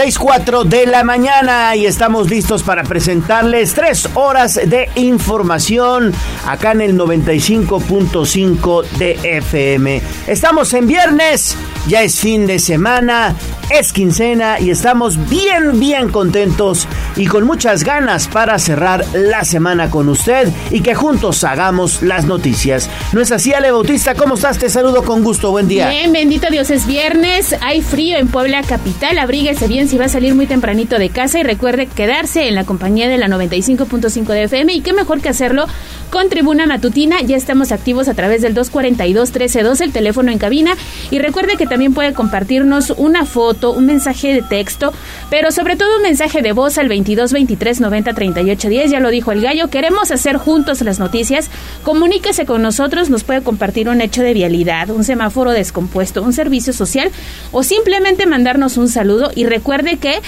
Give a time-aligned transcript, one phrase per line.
[0.00, 6.14] 6.4 de la mañana y estamos listos para presentarles tres horas de información
[6.46, 10.00] acá en el 95.5 de FM.
[10.26, 11.54] Estamos en viernes,
[11.86, 13.34] ya es fin de semana,
[13.70, 19.90] es quincena y estamos bien, bien contentos y con muchas ganas para cerrar la semana
[19.90, 22.90] con usted y que juntos hagamos las noticias.
[23.12, 24.14] ¿No es así, Ale Bautista?
[24.14, 24.58] ¿Cómo estás?
[24.58, 25.50] Te saludo con gusto.
[25.50, 25.88] Buen día.
[25.88, 27.54] Bien, bendito Dios, es viernes.
[27.60, 29.18] Hay frío en Puebla Capital.
[29.18, 32.64] Abríguese bien si va a salir muy tempranito de casa y recuerde quedarse en la
[32.64, 34.72] compañía de la 95.5 de FM.
[34.72, 35.66] Y qué mejor que hacerlo
[36.10, 37.20] con Tribuna Matutina.
[37.20, 40.72] Ya estamos activos a través del 242-1312, el teléfono en cabina.
[41.10, 44.92] Y recuerde que también puede compartirnos una foto, un mensaje de texto,
[45.28, 48.90] pero sobre todo un mensaje de voz al 22 23 90 38 10.
[48.90, 49.68] Ya lo dijo el gallo.
[49.68, 51.50] Queremos hacer juntos las noticias.
[51.82, 53.10] Comuníquese con nosotros.
[53.10, 57.10] Nos puede compartir un hecho de vialidad, un semáforo descompuesto, un servicio social
[57.52, 59.30] o simplemente mandarnos un saludo.
[59.34, 60.20] Y recuerde que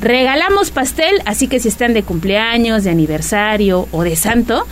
[0.00, 4.66] regalamos pastel, así que si están de cumpleaños, de aniversario o de santo,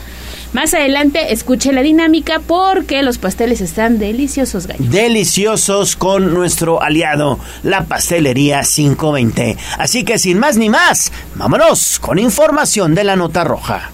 [0.57, 4.87] más adelante escuche la dinámica porque los pasteles están deliciosos, gallo.
[4.89, 9.59] Deliciosos con nuestro aliado, la pastelería 520.
[9.77, 13.91] Así que sin más ni más, vámonos con información de la nota roja.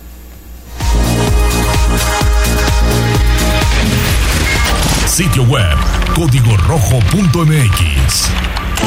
[5.08, 5.76] Sitio web
[6.14, 8.30] código rojo.mx.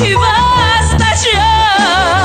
[0.02, 2.25] Y basta ya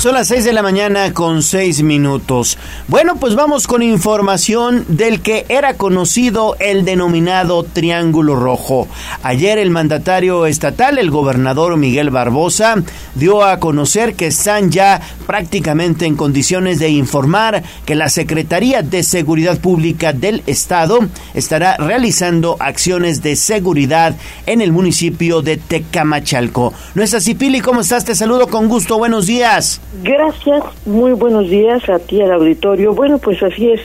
[0.00, 2.56] Son las 6 de la mañana con 6 minutos.
[2.88, 8.88] Bueno, pues vamos con información del que era conocido el denominado Triángulo Rojo.
[9.22, 12.76] Ayer el mandatario estatal, el gobernador Miguel Barbosa,
[13.14, 19.02] dio a conocer que están ya prácticamente en condiciones de informar que la Secretaría de
[19.02, 21.00] Seguridad Pública del Estado
[21.34, 26.72] estará realizando acciones de seguridad en el municipio de Tecamachalco.
[26.94, 27.60] ¿No es así, Pili?
[27.60, 28.06] ¿Cómo estás?
[28.06, 28.96] Te saludo con gusto.
[28.96, 29.82] Buenos días.
[29.92, 32.94] Gracias, muy buenos días a ti al auditorio.
[32.94, 33.80] Bueno, pues así es.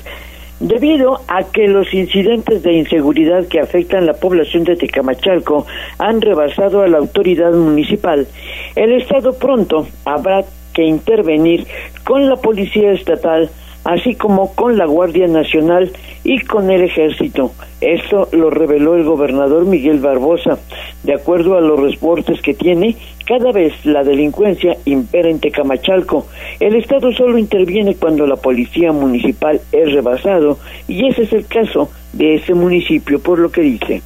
[0.60, 5.66] Debido a que los incidentes de inseguridad que afectan la población de Tecamachalco
[5.98, 8.28] han rebasado a la autoridad municipal,
[8.76, 10.46] el Estado pronto habrá
[10.76, 11.66] que intervenir
[12.04, 13.50] con la Policía Estatal,
[13.86, 15.92] así como con la Guardia Nacional
[16.24, 17.52] y con el Ejército.
[17.80, 20.58] Esto lo reveló el gobernador Miguel Barbosa.
[21.04, 26.26] De acuerdo a los reportes que tiene, cada vez la delincuencia impera en Tecamachalco.
[26.60, 30.58] El Estado solo interviene cuando la policía municipal es rebasado
[30.88, 34.02] y ese es el caso de ese municipio, por lo que dice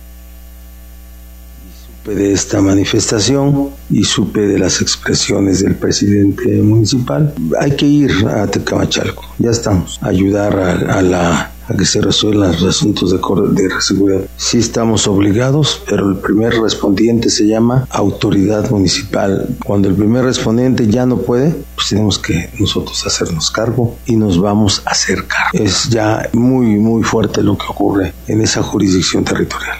[2.09, 7.33] supe de esta manifestación y supe de las expresiones del presidente municipal.
[7.59, 12.53] Hay que ir a Tecamachalco, ya estamos, ayudar a, a la a que se resuelvan
[12.53, 13.17] los asuntos de,
[13.61, 14.21] de seguridad.
[14.37, 19.55] Sí estamos obligados, pero el primer respondiente se llama autoridad municipal.
[19.63, 24.41] Cuando el primer respondiente ya no puede, pues tenemos que nosotros hacernos cargo y nos
[24.41, 25.63] vamos a hacer cargo.
[25.63, 29.77] Es ya muy, muy fuerte lo que ocurre en esa jurisdicción territorial.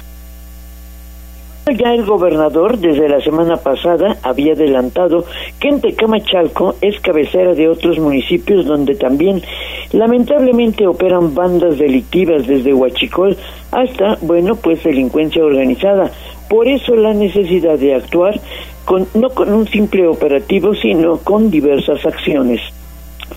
[1.71, 5.25] Ya el gobernador desde la semana pasada había adelantado
[5.59, 9.43] que en Tecamachalco es cabecera de otros municipios donde también
[9.91, 13.37] lamentablemente operan bandas delictivas desde Huachicol
[13.71, 16.11] hasta, bueno, pues delincuencia organizada.
[16.49, 18.39] Por eso la necesidad de actuar
[18.85, 22.61] con, no con un simple operativo, sino con diversas acciones.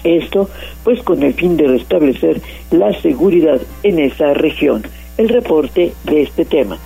[0.05, 0.49] Esto,
[0.85, 2.41] pues con el fin de restablecer
[2.71, 4.83] la seguridad en esa región.
[5.19, 6.79] El reporte de este tema.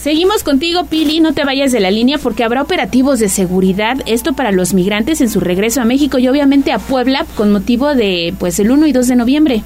[0.00, 4.34] Seguimos contigo, Pili, no te vayas de la línea porque habrá operativos de seguridad, esto
[4.34, 8.32] para los migrantes en su regreso a México y obviamente a Puebla con motivo de
[8.38, 9.62] pues el 1 y 2 de noviembre.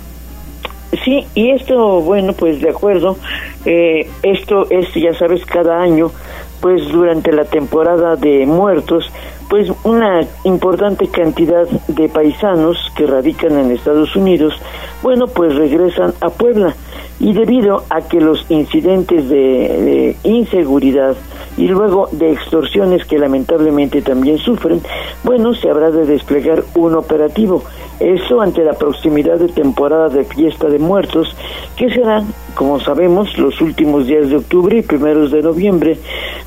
[1.05, 3.19] Sí, y esto, bueno, pues de acuerdo,
[3.67, 6.11] eh, esto es, ya sabes, cada año,
[6.61, 9.11] pues durante la temporada de muertos,
[9.51, 14.55] pues una importante cantidad de paisanos que radican en Estados Unidos,
[15.03, 16.75] bueno, pues regresan a Puebla.
[17.19, 21.15] Y debido a que los incidentes de, inseguridad
[21.59, 24.81] y luego de extorsiones que lamentablemente también sufren,
[25.23, 27.63] bueno, se habrá de desplegar un operativo.
[27.99, 31.37] Eso ante la proximidad de temporada de fiesta de muertos,
[31.77, 35.99] que serán, como sabemos, los últimos días de octubre y primeros de noviembre.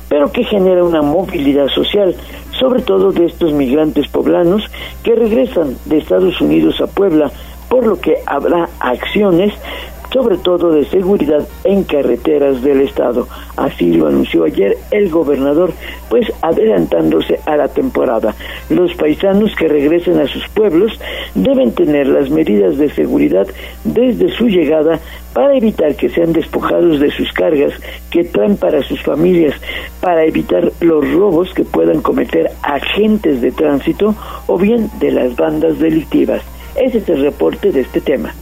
[0.08, 2.14] pero que genera una movilidad social,
[2.58, 4.62] sobre todo de estos migrantes poblanos
[5.02, 7.32] que regresan de Estados Unidos a Puebla,
[7.74, 9.52] por lo que habrá acciones
[10.12, 13.26] sobre todo de seguridad en carreteras del estado.
[13.56, 15.72] Así lo anunció ayer el gobernador,
[16.08, 18.36] pues adelantándose a la temporada.
[18.70, 21.00] Los paisanos que regresen a sus pueblos
[21.34, 23.48] deben tener las medidas de seguridad
[23.82, 25.00] desde su llegada
[25.32, 27.72] para evitar que sean despojados de sus cargas
[28.08, 29.56] que traen para sus familias,
[30.00, 34.14] para evitar los robos que puedan cometer agentes de tránsito
[34.46, 36.53] o bien de las bandas delictivas.
[36.76, 38.34] Ese es el reporte de este tema.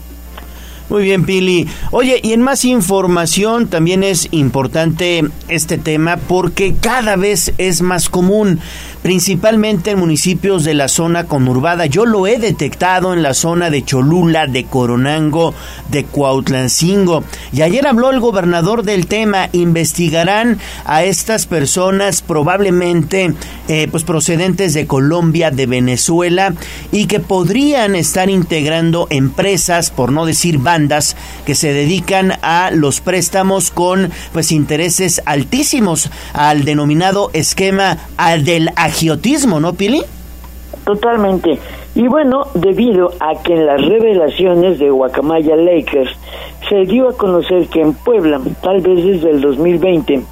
[0.88, 1.66] Muy bien, Pili.
[1.90, 8.10] Oye, y en más información también es importante este tema porque cada vez es más
[8.10, 8.60] común
[9.02, 11.86] principalmente en municipios de la zona conurbada.
[11.86, 15.54] Yo lo he detectado en la zona de Cholula, de Coronango,
[15.90, 17.24] de Cuautlancingo.
[17.52, 19.48] Y ayer habló el gobernador del tema.
[19.52, 23.34] Investigarán a estas personas probablemente
[23.68, 26.54] eh, pues procedentes de Colombia, de Venezuela
[26.92, 33.00] y que podrían estar integrando empresas, por no decir bandas, que se dedican a los
[33.00, 38.70] préstamos con pues intereses altísimos al denominado esquema al del
[39.60, 40.02] ¿no, Pili?
[40.84, 41.58] Totalmente.
[41.94, 46.10] Y bueno, debido a que en las revelaciones de Guacamaya Lakers
[46.68, 50.22] se dio a conocer que en Puebla, tal vez desde el 2020,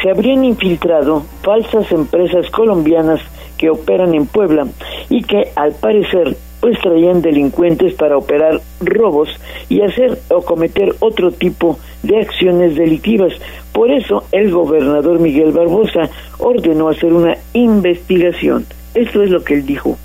[0.00, 3.20] se habrían infiltrado falsas empresas colombianas
[3.56, 4.66] que operan en Puebla
[5.10, 9.28] y que al parecer pues traían delincuentes para operar robos
[9.68, 13.32] y hacer o cometer otro tipo de acciones delictivas.
[13.72, 18.66] Por eso el gobernador Miguel Barbosa ordenó hacer una investigación.
[18.94, 19.96] Esto es lo que él dijo.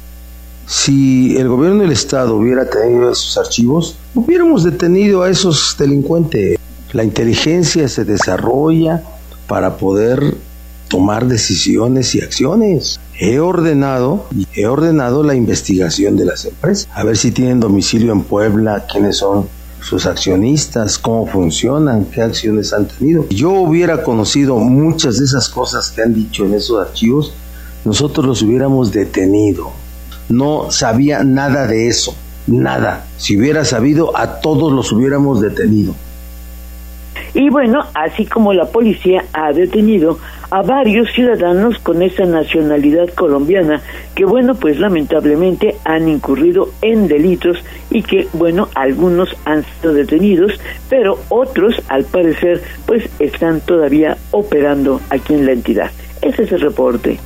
[0.66, 6.58] Si el gobierno del Estado hubiera tenido esos archivos, hubiéramos detenido a esos delincuentes.
[6.94, 9.04] La inteligencia se desarrolla
[9.48, 10.36] para poder
[10.94, 13.00] tomar decisiones y acciones.
[13.20, 18.22] He ordenado he ordenado la investigación de las empresas, a ver si tienen domicilio en
[18.22, 19.48] Puebla, quiénes son
[19.82, 23.28] sus accionistas, cómo funcionan, qué acciones han tenido.
[23.30, 27.34] Yo hubiera conocido muchas de esas cosas que han dicho en esos archivos,
[27.86, 29.72] nosotros los hubiéramos detenido.
[30.30, 32.14] No sabía nada de eso,
[32.46, 33.08] nada.
[33.18, 35.96] Si hubiera sabido, a todos los hubiéramos detenido.
[37.34, 40.20] Y bueno, así como la policía ha detenido
[40.54, 43.82] a varios ciudadanos con esa nacionalidad colombiana
[44.14, 47.58] que bueno, pues lamentablemente han incurrido en delitos
[47.90, 50.52] y que bueno, algunos han sido detenidos,
[50.92, 55.90] pero otros al parecer pues están todavía operando aquí en la entidad.
[56.22, 57.18] Ese es el reporte.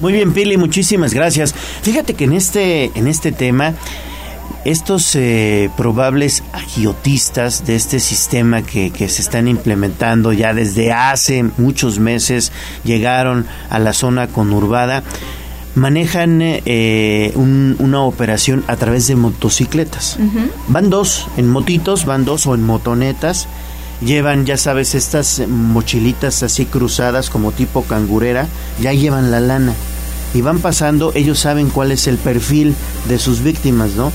[0.00, 1.54] Muy bien, Pili, muchísimas gracias.
[1.54, 3.72] Fíjate que en este en este tema
[4.64, 11.44] estos eh, probables agiotistas de este sistema que, que, se están implementando ya desde hace
[11.58, 12.52] muchos meses
[12.84, 15.02] llegaron a la zona conurbada
[15.74, 20.16] manejan eh, un, una operación a través de motocicletas.
[20.18, 20.50] Uh -huh.
[20.68, 23.48] Van dos en motitos, van dos o en motonetas.
[24.00, 28.46] Llevan, ya sabes, estas mochilitas así cruzadas como tipo cangurera.
[28.80, 29.74] Ya llevan la lana.
[30.34, 32.74] Y van pasando, ellos saben cuál es el perfil
[33.08, 34.10] de sus víctimas, ¿no?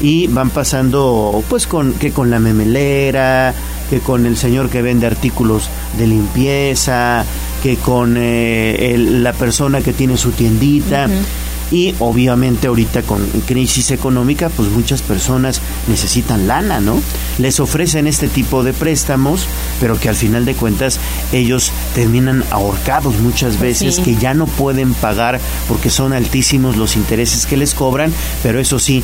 [0.00, 3.54] Y van pasando pues con que con la memelera,
[3.90, 5.68] que con el señor que vende artículos
[5.98, 7.24] de limpieza,
[7.62, 11.06] que con eh, el, la persona que tiene su tiendita.
[11.06, 11.24] Uh -huh.
[11.70, 17.00] Y obviamente ahorita con crisis económica, pues muchas personas necesitan lana, ¿no?
[17.38, 19.46] Les ofrecen este tipo de préstamos,
[19.80, 21.00] pero que al final de cuentas
[21.32, 24.02] ellos terminan ahorcados muchas veces, sí.
[24.02, 28.78] que ya no pueden pagar porque son altísimos los intereses que les cobran, pero eso
[28.78, 29.02] sí,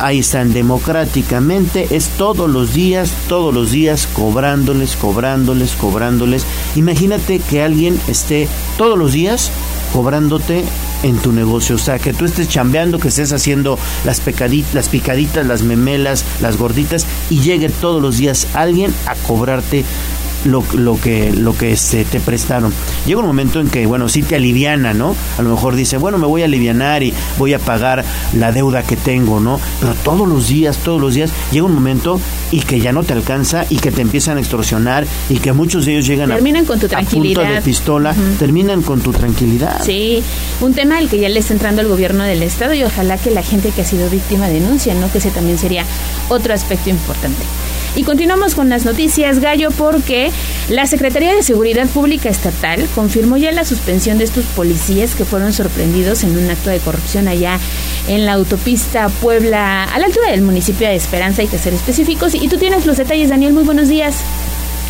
[0.00, 6.44] ahí están democráticamente, es todos los días, todos los días cobrándoles, cobrándoles, cobrándoles.
[6.74, 9.50] Imagínate que alguien esté todos los días
[9.92, 10.64] cobrándote
[11.02, 14.20] en tu negocio, o sea, que tú estés chambeando, que estés haciendo las,
[14.74, 19.84] las picaditas, las memelas, las gorditas y llegue todos los días alguien a cobrarte
[20.46, 22.72] lo, lo, que lo que este, te prestaron.
[23.06, 25.14] Llega un momento en que, bueno, sí te aliviana, ¿no?
[25.38, 28.82] A lo mejor dice, bueno, me voy a alivianar y voy a pagar la deuda
[28.82, 29.60] que tengo, ¿no?
[29.80, 33.12] Pero todos los días, todos los días, llega un momento y que ya no te
[33.12, 36.66] alcanza y que te empiezan a extorsionar y que muchos de ellos llegan terminan a,
[36.66, 37.42] con tu tranquilidad.
[37.42, 38.38] a punto de pistola, uh -huh.
[38.38, 39.82] terminan con tu tranquilidad.
[39.84, 40.22] Sí,
[40.60, 43.30] un tema al que ya le está entrando el gobierno del estado y ojalá que
[43.30, 45.10] la gente que ha sido víctima denuncie, ¿no?
[45.10, 45.84] Que ese también sería
[46.28, 47.42] otro aspecto importante.
[47.96, 50.30] Y continuamos con las noticias, Gallo, porque
[50.68, 55.54] la Secretaría de Seguridad Pública Estatal confirmó ya la suspensión de estos policías que fueron
[55.54, 57.58] sorprendidos en un acto de corrupción allá
[58.06, 62.34] en la autopista Puebla, a la altura del municipio de Esperanza, hay que ser específicos.
[62.34, 64.16] Y tú tienes los detalles, Daniel, muy buenos días.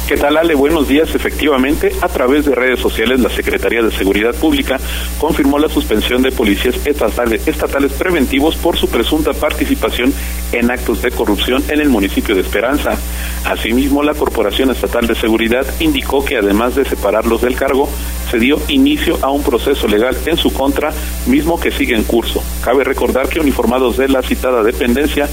[0.06, 0.54] ¿Qué tal, Ale?
[0.54, 1.12] Buenos días.
[1.16, 4.78] Efectivamente, a través de redes sociales, la Secretaría de Seguridad Pública
[5.18, 10.14] confirmó la suspensión de policías estatales, preventivos por su presunta participación
[10.52, 12.96] en actos de corrupción en el municipio de Esperanza.
[13.44, 17.88] Asimismo, la Corporación Estatal de Seguridad indicó que además de separarlos del cargo,
[18.30, 20.92] se dio inicio a un proceso legal en su contra,
[21.26, 22.44] mismo que sigue en curso.
[22.62, 25.28] Cabe recordar que uniformados de la citada dependencia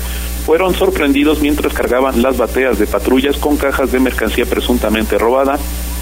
[0.45, 5.57] fueron sorprendidos mientras cargaban las bateas de patrullas con cajas de mercancía presuntamente robada,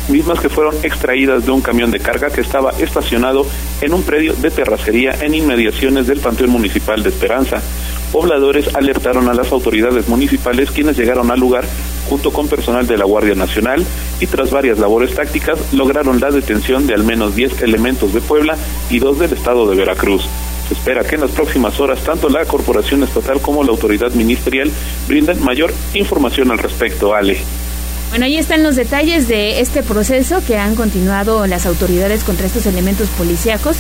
[0.10, 3.46] mismas que fueron extraídas de un camión de carga que estaba estacionado
[3.82, 7.62] en un predio de terracería en inmediaciones del Panteón Municipal de Esperanza.
[8.12, 11.64] Pobladores alertaron a las autoridades municipales quienes llegaron al lugar
[12.10, 13.86] junto con personal de la Guardia Nacional
[14.20, 18.58] y tras varias labores tácticas lograron la detención de al menos 10 elementos de Puebla
[18.90, 20.28] y dos del estado de Veracruz.
[20.72, 24.72] Se espera que en las próximas horas tanto la Corporación Estatal como la autoridad ministerial
[25.06, 27.40] brinden mayor información al respecto, Ale.
[28.10, 32.66] Bueno, ahí están los detalles de este proceso que han continuado las autoridades contra estos
[32.68, 33.76] elementos policíacos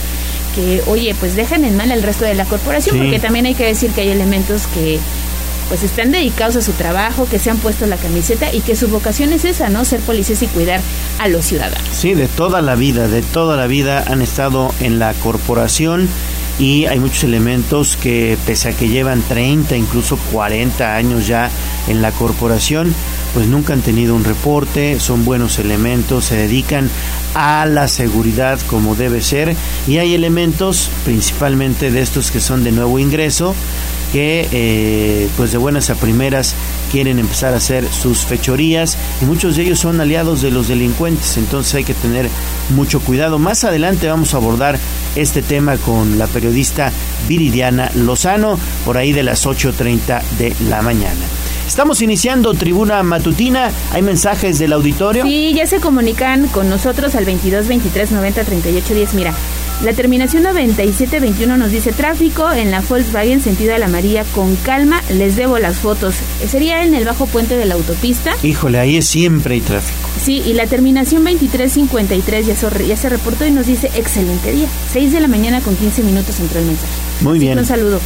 [0.54, 3.02] que, oye, pues dejan en mal al resto de la corporación, Sí.
[3.04, 5.00] porque también hay que decir que hay elementos que
[5.70, 8.90] pues están dedicados a su trabajo, que se han puesto la camiseta y que su
[8.90, 9.86] vocación es esa, ¿no?
[9.86, 10.82] Ser policías y cuidar
[11.20, 11.88] a los ciudadanos.
[11.94, 16.10] Sí, de toda la vida, de toda la vida han estado en la corporación
[16.62, 21.50] y hay muchos elementos que pese a que llevan 30, incluso 40 años ya
[21.88, 22.94] en la corporación,
[23.34, 26.88] pues nunca han tenido un reporte, son buenos elementos, se dedican
[27.34, 29.56] a la seguridad como debe ser
[29.88, 33.56] y hay elementos principalmente de estos que son de nuevo ingreso
[34.12, 36.54] que eh, pues de buenas a primeras
[36.92, 41.38] quieren empezar a hacer sus fechorías y muchos de ellos son aliados de los delincuentes,
[41.38, 42.30] entonces hay que tener
[42.76, 43.40] mucho cuidado.
[43.40, 44.78] Más adelante vamos a abordar
[45.16, 46.92] este tema con la periodista
[47.28, 51.41] Viridiana Lozano por ahí de las 8.30 de la mañana.
[51.72, 55.24] Estamos iniciando tribuna matutina, hay mensajes del auditorio.
[55.24, 59.14] Sí, ya se comunican con nosotros al 22 23 90 38 10.
[59.14, 59.34] Mira,
[59.82, 64.58] la terminación 97 21 nos dice tráfico en la Volkswagen sentido a la María con
[64.58, 66.16] calma, les debo las fotos.
[66.46, 68.34] Sería en el bajo puente de la autopista.
[68.44, 70.10] Híjole, ahí es siempre hay tráfico.
[70.22, 74.68] Sí, y la terminación 2353 ya, se- ya se reportó y nos dice excelente día.
[74.92, 76.92] 6 de la mañana con 15 minutos entró el mensaje.
[77.22, 77.60] Muy Así bien.
[77.60, 78.02] Un saludo.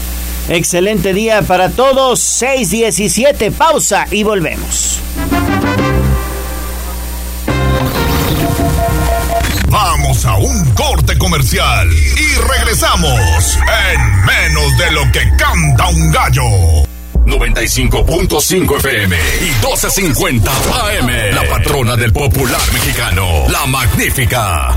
[0.50, 2.20] Excelente día para todos.
[2.20, 5.00] 6:17, pausa y volvemos.
[9.68, 13.58] Vamos a un corte comercial y regresamos
[13.92, 16.86] en menos de lo que canta un gallo.
[17.26, 21.36] 95.5 FM y 12.50 AM.
[21.36, 24.74] La patrona del popular mexicano, la magnífica.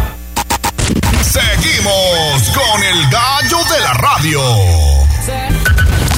[1.23, 4.98] Seguimos con el gallo de la radio.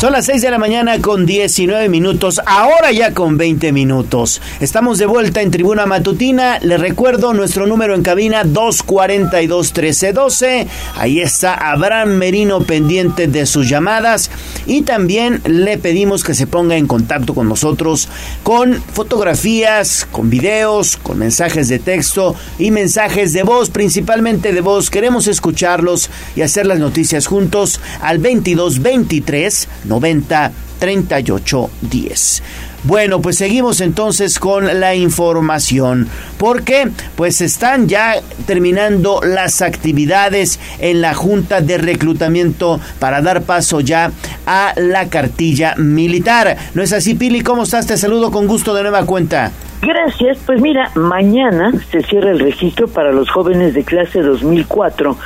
[0.00, 4.40] Son las 6 de la mañana con 19 minutos, ahora ya con 20 minutos.
[4.58, 6.58] Estamos de vuelta en Tribuna Matutina.
[6.60, 10.66] Les recuerdo nuestro número en cabina 242-1312.
[10.96, 14.30] Ahí está Abraham Merino pendiente de sus llamadas.
[14.64, 18.08] Y también le pedimos que se ponga en contacto con nosotros
[18.42, 24.88] con fotografías, con videos, con mensajes de texto y mensajes de voz, principalmente de voz.
[24.88, 32.42] Queremos escucharlos y hacer las noticias juntos al 2223 90 38 10.
[32.84, 38.14] Bueno, pues seguimos entonces con la información, porque pues están ya
[38.46, 44.10] terminando las actividades en la Junta de Reclutamiento para dar paso ya
[44.46, 46.56] a la cartilla militar.
[46.72, 47.42] ¿No es así, Pili?
[47.42, 47.86] ¿Cómo estás?
[47.86, 49.52] Te saludo con gusto de nueva cuenta.
[49.82, 50.38] Gracias.
[50.44, 55.16] Pues mira, mañana se cierra el registro para los jóvenes de clase 2004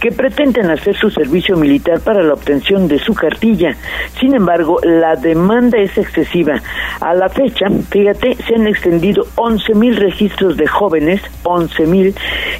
[0.00, 3.74] que pretenden hacer su servicio militar para la obtención de su cartilla.
[4.20, 6.62] Sin embargo, la demanda es excesiva.
[7.00, 12.14] A la fecha, fíjate, se han extendido 11 mil registros de jóvenes, 11 mil,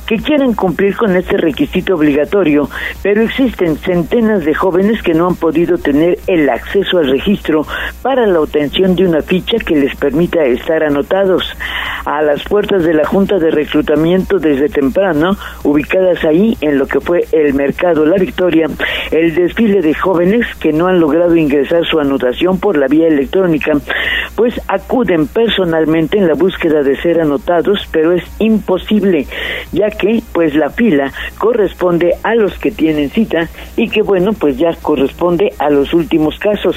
[0.06, 2.68] que quieren cumplir con este requisito obligatorio,
[3.02, 7.64] pero existen centenas de jóvenes que no han podido tener el acceso al registro
[8.02, 11.43] para la obtención de una ficha que les permita estar anotados.
[12.04, 17.00] A las puertas de la Junta de Reclutamiento desde temprano, ubicadas ahí en lo que
[17.00, 18.68] fue el mercado La Victoria,
[19.10, 23.72] el desfile de jóvenes que no han logrado ingresar su anotación por la vía electrónica,
[24.36, 29.26] pues acuden personalmente en la búsqueda de ser anotados, pero es imposible,
[29.72, 34.58] ya que pues la fila corresponde a los que tienen cita y que bueno, pues
[34.58, 36.76] ya corresponde a los últimos casos.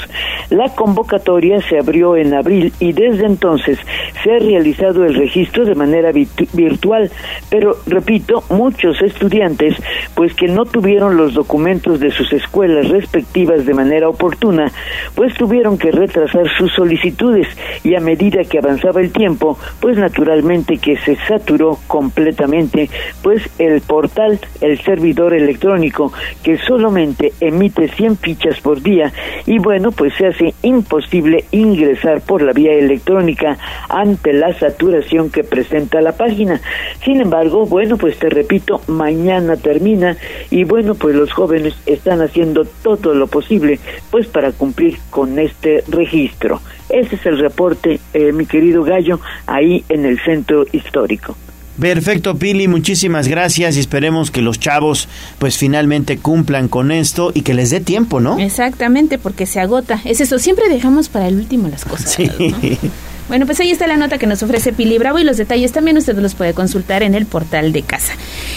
[0.49, 3.79] La convocatoria se abrió en abril y desde entonces
[4.23, 7.11] se ha realizado el registro de manera virtual,
[7.49, 9.75] pero repito, muchos estudiantes
[10.15, 14.71] pues que no tuvieron los documentos de sus escuelas respectivas de manera oportuna,
[15.13, 17.47] pues tuvieron que retrasar sus solicitudes
[17.83, 22.89] y a medida que avanzaba el tiempo, pues naturalmente que se saturó completamente
[23.21, 26.11] pues el portal, el servidor electrónico
[26.43, 29.11] que solamente emite 100 fichas por día
[29.45, 33.57] y bueno, pues se hace imposible ingresar por la vía electrónica
[33.89, 36.61] ante la saturación que presenta la página.
[37.03, 40.17] Sin embargo, bueno, pues te repito, mañana termina
[40.49, 43.79] y bueno, pues los jóvenes están haciendo todo lo posible
[44.11, 46.61] pues para cumplir con este registro.
[46.89, 51.35] Ese es el reporte, eh, mi querido Gallo, ahí en el centro histórico.
[51.79, 57.41] Perfecto, Pili, muchísimas gracias y esperemos que los chavos pues finalmente cumplan con esto y
[57.41, 58.39] que les dé tiempo, ¿no?
[58.39, 60.01] Exactamente, porque se agota.
[60.03, 62.13] Es eso, siempre dejamos para el último las cosas.
[62.13, 62.31] Sí.
[62.39, 62.89] ¿no?
[63.27, 65.97] Bueno, pues ahí está la nota que nos ofrece Pili Bravo y los detalles también
[65.97, 68.13] usted los puede consultar en el portal de casa.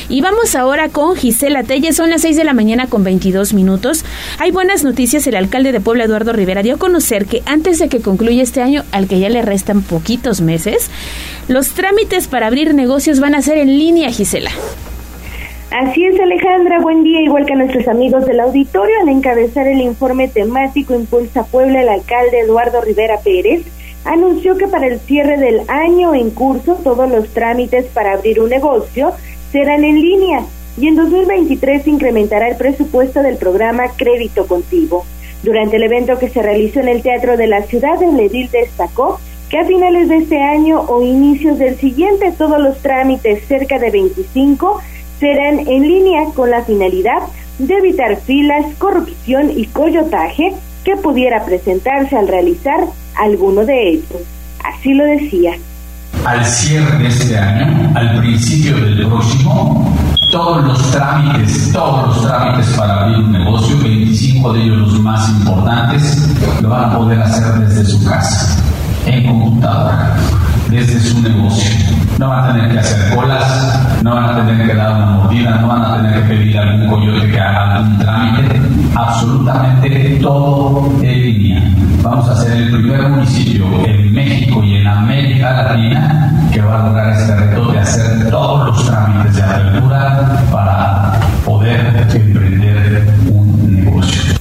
[0.09, 4.05] Y vamos ahora con Gisela Telle, son las 6 de la mañana con 22 minutos.
[4.39, 7.89] Hay buenas noticias, el alcalde de Puebla, Eduardo Rivera, dio a conocer que antes de
[7.89, 10.89] que concluya este año, al que ya le restan poquitos meses,
[11.49, 14.53] los trámites para abrir negocios van a ser en línea, Gisela.
[15.73, 16.81] Así es, Alejandra.
[16.81, 18.95] Buen día, igual que a nuestros amigos del auditorio.
[19.03, 23.63] Al encabezar el informe temático Impulsa Puebla, el alcalde Eduardo Rivera Pérez
[24.05, 28.51] anunció que para el cierre del año en curso todos los trámites para abrir un
[28.51, 29.13] negocio
[29.53, 30.45] serán en línea
[30.79, 35.05] y en 2023 se incrementará el presupuesto del programa Crédito Contigo.
[35.43, 39.19] Durante el evento que se realizó en el Teatro de la Ciudad, el edil destacó
[39.49, 43.91] que a finales de este año o inicios del siguiente todos los trámites, cerca de
[43.91, 44.81] 25,
[45.19, 47.23] serán en línea con la finalidad
[47.59, 50.55] de evitar filas, corrupción y coyotaje
[50.85, 52.87] que pudiera presentarse al realizar
[53.21, 54.23] alguno de ellos.
[54.65, 55.53] Así lo decía.
[56.25, 59.95] Al cierre de este año, al principio del próximo,
[60.31, 65.29] todos los trámites, todos los trámites para abrir un negocio, 25 de ellos los más
[65.31, 66.29] importantes,
[66.61, 68.63] lo van a poder hacer desde su casa,
[69.07, 70.17] en computadora,
[70.69, 71.71] desde su negocio.
[72.19, 75.59] No van a tener que hacer colas, no van a tener que dar una mordida,
[75.59, 78.61] no van a tener que pedir a algún coyote que haga algún trámite,
[78.95, 81.70] absolutamente todo en línea.
[82.03, 86.89] Vamos a ser el primer municipio en México y en América Latina que va a
[86.89, 94.35] lograr este reto de hacer todos los trámites de apertura para poder emprender un negocio.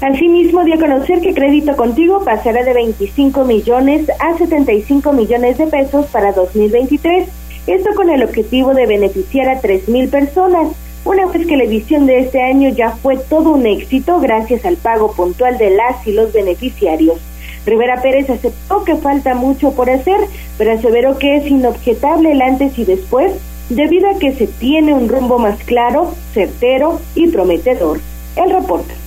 [0.00, 5.66] Asimismo, dio a conocer que Crédito Contigo pasará de 25 millones a 75 millones de
[5.68, 7.28] pesos para 2023.
[7.68, 10.68] Esto con el objetivo de beneficiar a 3 mil personas.
[11.04, 14.76] Una vez que la edición de este año ya fue todo un éxito gracias al
[14.76, 17.18] pago puntual de las y los beneficiarios.
[17.66, 20.18] Rivera Pérez aceptó que falta mucho por hacer,
[20.56, 23.32] pero aseveró que es inobjetable el antes y después,
[23.68, 28.00] debido a que se tiene un rumbo más claro, certero y prometedor.
[28.36, 29.03] El reporte.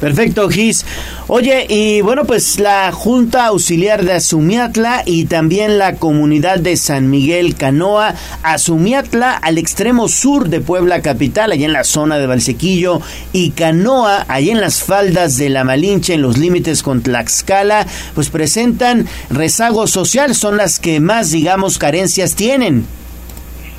[0.00, 0.84] Perfecto, Gis.
[1.26, 7.08] Oye, y bueno, pues la Junta Auxiliar de Azumiatla y también la comunidad de San
[7.08, 13.00] Miguel Canoa, Azumiatla al extremo sur de Puebla Capital, allá en la zona de Valsequillo,
[13.32, 18.28] y Canoa, allá en las faldas de la Malinche, en los límites con Tlaxcala, pues
[18.28, 22.84] presentan rezago social, son las que más, digamos, carencias tienen.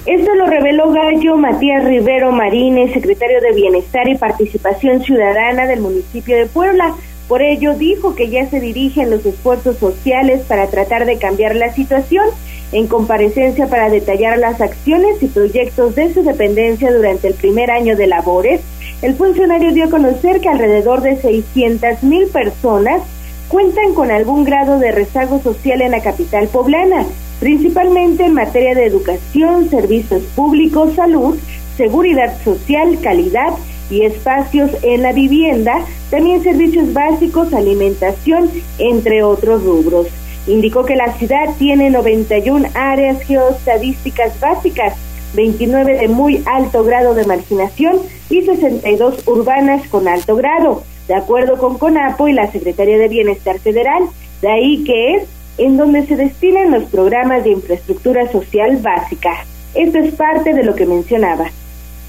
[0.08, 6.38] Esto lo reveló Gallo Matías Rivero Marínez, secretario de Bienestar y Participación Ciudadana del municipio
[6.38, 6.96] de Puebla.
[7.28, 11.74] Por ello dijo que ya se dirigen los esfuerzos sociales para tratar de cambiar la
[11.74, 12.26] situación.
[12.72, 17.98] En comparecencia para detallar las acciones y proyectos de su dependencia durante el primer año
[17.98, 18.62] de labores,
[19.02, 23.02] el funcionario dio a conocer que alrededor de 600 mil personas
[23.50, 27.06] cuentan con algún grado de rezago social en la capital poblana,
[27.40, 31.38] principalmente en materia de educación, servicios públicos, salud,
[31.76, 33.54] seguridad social, calidad
[33.90, 40.08] y espacios en la vivienda, también servicios básicos, alimentación, entre otros rubros.
[40.48, 44.96] Indicó que la ciudad tiene 91 áreas geoestadísticas básicas,
[45.36, 47.98] 29 de muy alto grado de marginación
[48.30, 53.60] y 62 urbanas con alto grado, de acuerdo con CONAPO y la Secretaría de Bienestar
[53.60, 54.04] Federal.
[54.42, 55.26] De ahí que
[55.58, 59.32] en donde se destinan los programas de infraestructura social básica.
[59.74, 61.46] Esto es parte de lo que mencionaba.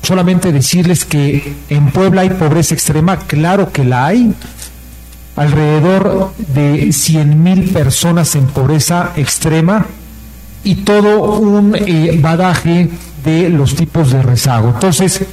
[0.03, 4.33] Solamente decirles que en Puebla hay pobreza extrema, claro que la hay.
[5.37, 9.87] Alrededor de 100 mil personas en pobreza extrema
[10.65, 12.89] y todo un eh, badaje
[13.25, 14.71] de los tipos de rezago.
[14.71, 15.25] Entonces,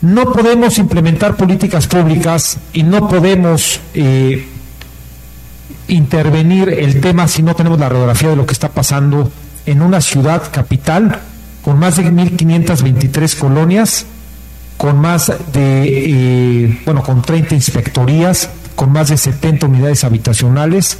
[0.00, 4.46] no podemos implementar políticas públicas y no podemos eh,
[5.88, 9.30] intervenir el tema si no tenemos la radiografía de lo que está pasando
[9.66, 11.20] en una ciudad capital
[11.62, 14.04] con más de 1.523 colonias,
[14.76, 15.82] con más de,
[16.64, 20.98] eh, bueno, con 30 inspectorías, con más de 70 unidades habitacionales,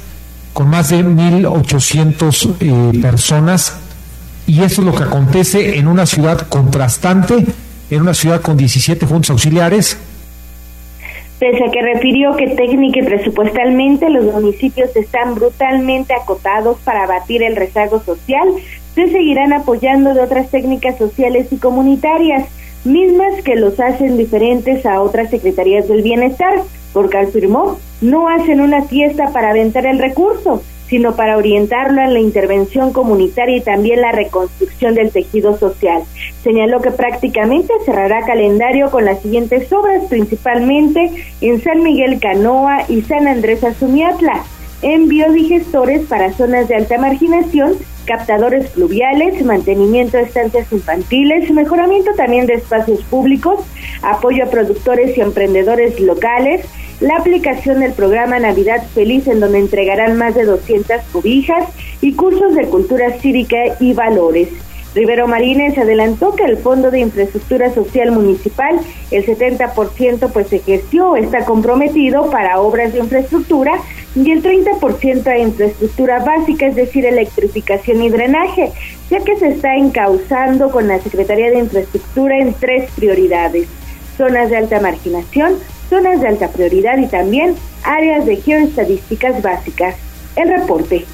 [0.53, 3.73] con más de 1.800 eh, personas.
[4.47, 7.45] Y eso es lo que acontece en una ciudad contrastante,
[7.91, 9.97] en una ciudad con 17 juntos auxiliares,
[11.45, 17.43] Pese a que refirió que técnica y presupuestalmente los municipios están brutalmente acotados para abatir
[17.43, 18.47] el rezago social,
[18.95, 22.47] se seguirán apoyando de otras técnicas sociales y comunitarias,
[22.83, 28.81] mismas que los hacen diferentes a otras secretarías del bienestar, porque afirmó no hacen una
[28.81, 34.11] fiesta para aventar el recurso, sino para orientarlo en la intervención comunitaria y también la
[34.11, 36.03] reconstrucción del tejido social.
[36.43, 43.01] Señaló que prácticamente cerrará calendario con las siguientes obras, principalmente en San Miguel Canoa y
[43.01, 44.43] San Andrés Azumiatla,
[44.81, 47.73] en biodigestores para zonas de alta marginación,
[48.05, 53.59] captadores fluviales, mantenimiento de estancias infantiles, mejoramiento también de espacios públicos,
[54.03, 56.65] apoyo a productores y emprendedores locales,
[56.99, 61.67] la aplicación del programa Navidad Feliz en donde entregarán más de 200 cobijas
[62.01, 64.49] y cursos de cultura cívica y valores.
[64.95, 68.79] Rivero Marínez adelantó que el Fondo de Infraestructura Social Municipal,
[69.11, 73.73] el 70% pues ejerció, está comprometido para obras de infraestructura
[74.15, 78.71] y el 30% a infraestructura básica, es decir, electrificación y drenaje,
[79.09, 83.67] ya que se está encauzando con la Secretaría de Infraestructura en tres prioridades,
[84.17, 85.55] zonas de alta marginación,
[85.89, 89.95] zonas de alta prioridad y también áreas de geoestadísticas básicas.
[90.35, 91.05] El reporte.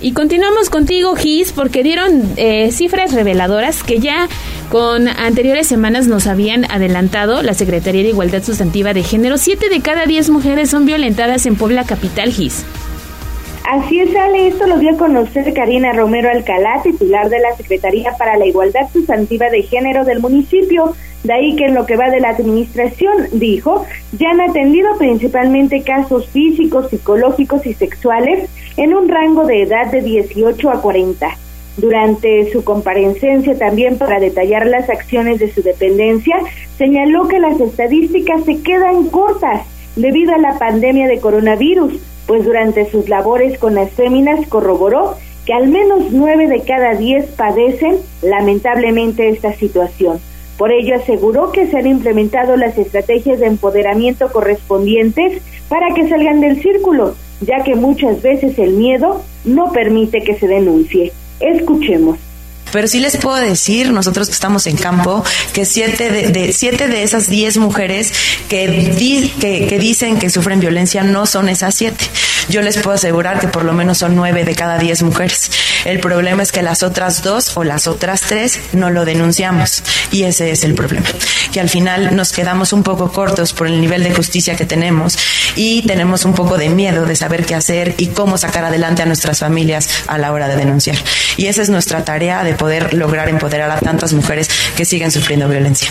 [0.00, 4.28] Y continuamos contigo, Gis, porque dieron eh, cifras reveladoras que ya
[4.70, 9.38] con anteriores semanas nos habían adelantado la Secretaría de Igualdad Sustantiva de Género.
[9.38, 12.64] Siete de cada diez mujeres son violentadas en Puebla Capital, Gis.
[13.66, 18.12] Así es, Ale, esto lo dio a conocer Karina Romero Alcalá, titular de la Secretaría
[18.16, 20.94] para la Igualdad Sustantiva de Género del municipio.
[21.24, 23.84] De ahí que en lo que va de la administración, dijo,
[24.16, 30.00] ya han atendido principalmente casos físicos, psicológicos y sexuales en un rango de edad de
[30.00, 31.36] 18 a 40.
[31.76, 36.36] Durante su comparecencia también para detallar las acciones de su dependencia,
[36.78, 41.94] señaló que las estadísticas se quedan cortas debido a la pandemia de coronavirus,
[42.26, 47.26] pues durante sus labores con las féminas corroboró que al menos nueve de cada diez
[47.30, 50.18] padecen lamentablemente esta situación.
[50.58, 56.40] Por ello aseguró que se han implementado las estrategias de empoderamiento correspondientes para que salgan
[56.40, 61.12] del círculo, ya que muchas veces el miedo no permite que se denuncie.
[61.40, 62.18] Escuchemos.
[62.76, 67.04] Pero sí les puedo decir, nosotros que estamos en campo, que siete de, siete de
[67.04, 68.12] esas diez mujeres
[68.50, 72.04] que, que, que dicen que sufren violencia no son esas siete.
[72.50, 75.50] Yo les puedo asegurar que por lo menos son nueve de cada diez mujeres.
[75.84, 79.82] El problema es que las otras dos o las otras tres no lo denunciamos.
[80.10, 81.06] Y ese es el problema.
[81.52, 85.18] Que al final nos quedamos un poco cortos por el nivel de justicia que tenemos
[85.54, 89.06] y tenemos un poco de miedo de saber qué hacer y cómo sacar adelante a
[89.06, 90.96] nuestras familias a la hora de denunciar.
[91.36, 95.48] Y esa es nuestra tarea de poder lograr empoderar a tantas mujeres que siguen sufriendo
[95.48, 95.90] violencia.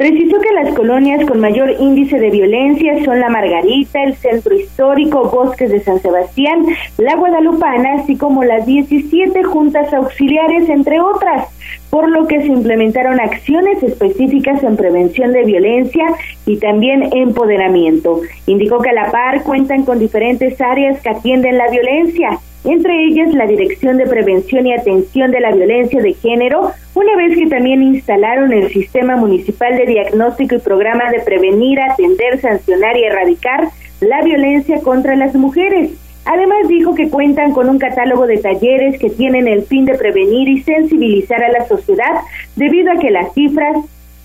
[0.00, 5.28] Precisó que las colonias con mayor índice de violencia son la Margarita, el Centro Histórico,
[5.28, 6.64] Bosques de San Sebastián,
[6.96, 11.48] la Guadalupana, así como las 17 juntas auxiliares, entre otras,
[11.90, 16.06] por lo que se implementaron acciones específicas en prevención de violencia
[16.46, 18.22] y también empoderamiento.
[18.46, 23.32] Indicó que a la par cuentan con diferentes áreas que atienden la violencia entre ellas
[23.32, 27.82] la Dirección de Prevención y Atención de la Violencia de Género, una vez que también
[27.82, 33.68] instalaron el Sistema Municipal de Diagnóstico y Programa de Prevenir, Atender, Sancionar y Erradicar
[34.00, 35.92] la Violencia contra las Mujeres.
[36.26, 40.48] Además dijo que cuentan con un catálogo de talleres que tienen el fin de prevenir
[40.48, 42.20] y sensibilizar a la sociedad
[42.56, 43.76] debido a que las cifras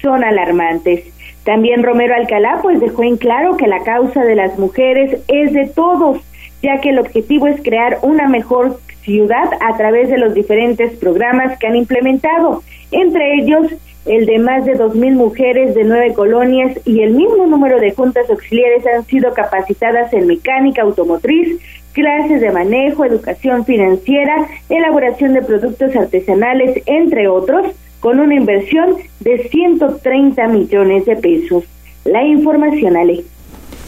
[0.01, 1.05] son alarmantes.
[1.45, 5.67] También Romero Alcalá pues dejó en claro que la causa de las mujeres es de
[5.67, 6.21] todos
[6.65, 11.57] ya que el objetivo es crear una mejor ciudad a través de los diferentes programas
[11.59, 13.71] que han implementado, entre ellos
[14.05, 18.29] el de más de 2.000 mujeres de nueve colonias y el mismo número de juntas
[18.29, 21.59] auxiliares han sido capacitadas en mecánica automotriz,
[21.93, 29.47] clases de manejo, educación financiera, elaboración de productos artesanales, entre otros, con una inversión de
[29.49, 31.63] 130 millones de pesos.
[32.03, 33.23] La información, Ale.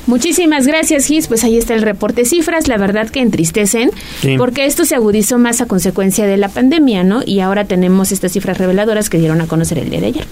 [0.08, 1.28] Muchísimas gracias, Gis.
[1.28, 3.92] Pues ahí está el reporte cifras, la verdad que entristecen,
[4.22, 4.36] Sí.
[4.38, 7.22] porque esto se agudizó más a consecuencia de la pandemia, ¿no?
[7.26, 10.26] Y ahora tenemos estas cifras reveladoras que dieron a conocer el día de ayer.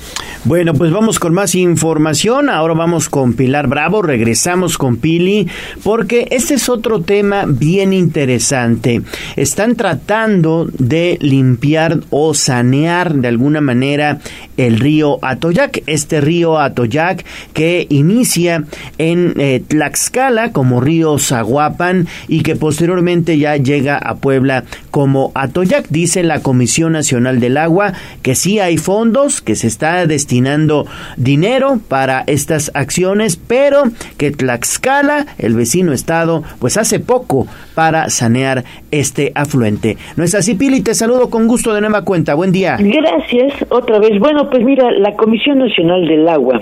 [0.45, 2.49] Bueno, pues vamos con más información.
[2.49, 4.01] Ahora vamos con Pilar Bravo.
[4.01, 5.47] Regresamos con Pili
[5.83, 9.01] porque este es otro tema bien interesante.
[9.35, 14.19] Están tratando de limpiar o sanear de alguna manera
[14.57, 15.83] el río Atoyac.
[15.88, 18.63] Este río Atoyac que inicia
[18.97, 25.88] en eh, Tlaxcala como río Zaguapan y que posteriormente ya llega a Puebla como Atoyac.
[25.89, 30.86] Dice la Comisión Nacional del Agua que sí hay fondos, que se está destinando
[31.17, 33.84] dinero para estas acciones, pero
[34.17, 39.97] que Tlaxcala, el vecino estado, pues hace poco para sanear este afluente.
[40.15, 40.82] ¿No es así, Pili?
[40.82, 42.34] Te saludo con gusto de nueva cuenta.
[42.36, 42.78] Buen día.
[42.80, 44.19] Gracias, otra vez.
[44.19, 46.62] Bueno, pues mira, la Comisión Nacional del Agua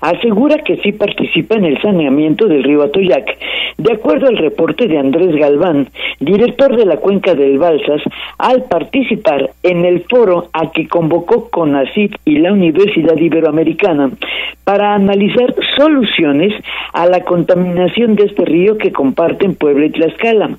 [0.00, 3.36] asegura que sí participa en el saneamiento del río Atoyac.
[3.78, 5.88] De acuerdo al reporte de Andrés Galván,
[6.20, 8.02] director de la cuenca del Balsas,
[8.38, 14.10] al participar en el foro a que convocó CONACYT y la Universidad Iberoamericana
[14.64, 16.52] para analizar soluciones
[16.92, 20.50] a la contaminación de este río que comparten Puebla y Tlaxcala.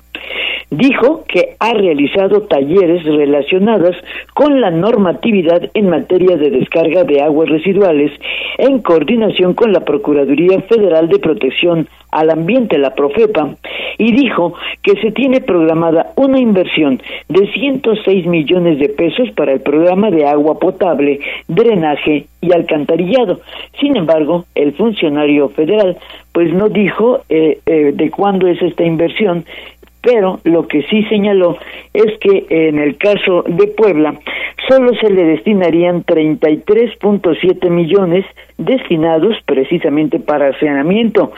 [0.70, 3.96] Dijo que ha realizado talleres relacionados
[4.34, 8.12] con la normatividad en materia de descarga de aguas residuales
[8.58, 11.69] en coordinación con la Procuraduría Federal de Protección
[12.10, 13.54] al Ambiente, la Profepa,
[13.98, 19.60] y dijo que se tiene programada una inversión de 106 millones de pesos para el
[19.60, 23.40] programa de agua potable, drenaje y alcantarillado.
[23.78, 25.96] Sin embargo, el funcionario federal
[26.32, 29.44] pues no dijo eh, eh, de cuándo es esta inversión
[30.02, 31.56] pero lo que sí señaló
[31.92, 34.14] es que en el caso de Puebla
[34.68, 38.24] solo se le destinarían 33.7 millones
[38.58, 41.32] destinados precisamente para saneamiento.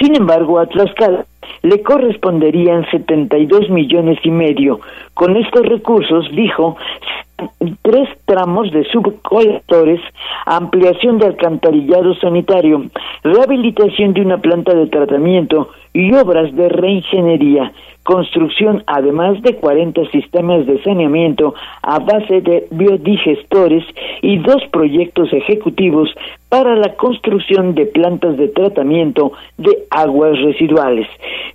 [0.00, 1.24] Sin embargo, a Tlaxcala
[1.62, 4.80] le corresponderían 72 millones y medio.
[5.14, 6.76] Con estos recursos, dijo,
[7.82, 10.00] tres tramos de subcolectores,
[10.46, 12.84] ampliación de alcantarillado sanitario,
[13.22, 17.72] rehabilitación de una planta de tratamiento y obras de reingeniería,
[18.06, 23.84] construcción además de 40 sistemas de saneamiento a base de biodigestores
[24.22, 26.14] y dos proyectos ejecutivos
[26.48, 31.08] para la construcción de plantas de tratamiento de aguas residuales.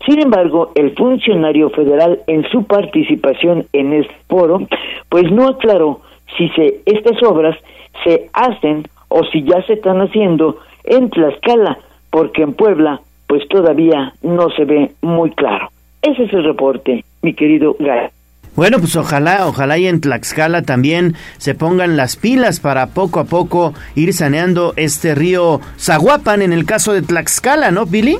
[0.05, 4.59] Sin embargo, el funcionario federal en su participación en este foro,
[5.07, 6.01] pues no aclaró
[6.37, 7.57] si se, estas obras
[8.03, 11.77] se hacen o si ya se están haciendo en Tlaxcala,
[12.09, 15.69] porque en Puebla pues todavía no se ve muy claro.
[16.01, 18.09] Ese es el reporte, mi querido Gay.
[18.55, 23.23] Bueno, pues ojalá, ojalá y en Tlaxcala también se pongan las pilas para poco a
[23.23, 28.17] poco ir saneando este río Zaguapan en el caso de Tlaxcala, ¿no, Billy?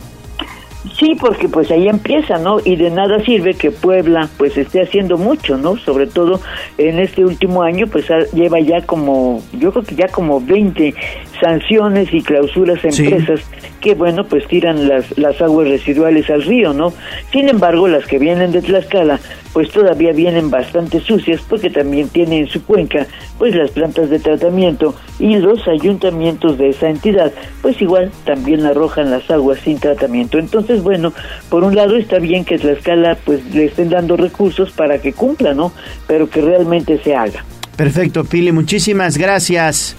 [0.98, 2.58] Sí, porque pues ahí empieza, ¿no?
[2.64, 5.78] Y de nada sirve que Puebla pues esté haciendo mucho, ¿no?
[5.78, 6.40] Sobre todo
[6.80, 10.96] en este último año pues ha- lleva ya como, yo creo que ya como 20
[11.40, 13.04] sanciones y clausuras a Sí.
[13.06, 13.42] empresas
[13.80, 16.94] que bueno pues tiran las, las aguas residuales al río, ¿no?
[17.32, 19.20] Sin embargo las que vienen de Tlaxcala
[19.54, 23.06] pues todavía vienen bastante sucias porque también tienen en su cuenca
[23.38, 29.10] pues las plantas de tratamiento y los ayuntamientos de esa entidad pues igual también arrojan
[29.12, 30.38] las aguas sin tratamiento.
[30.38, 31.14] Entonces bueno,
[31.50, 35.54] por un lado está bien que Tlaxcala pues le estén dando recursos para que cumpla,
[35.54, 35.74] ¿no?
[36.08, 37.44] Pero que realmente se haga.
[37.76, 39.98] Perfecto, Pili, muchísimas gracias.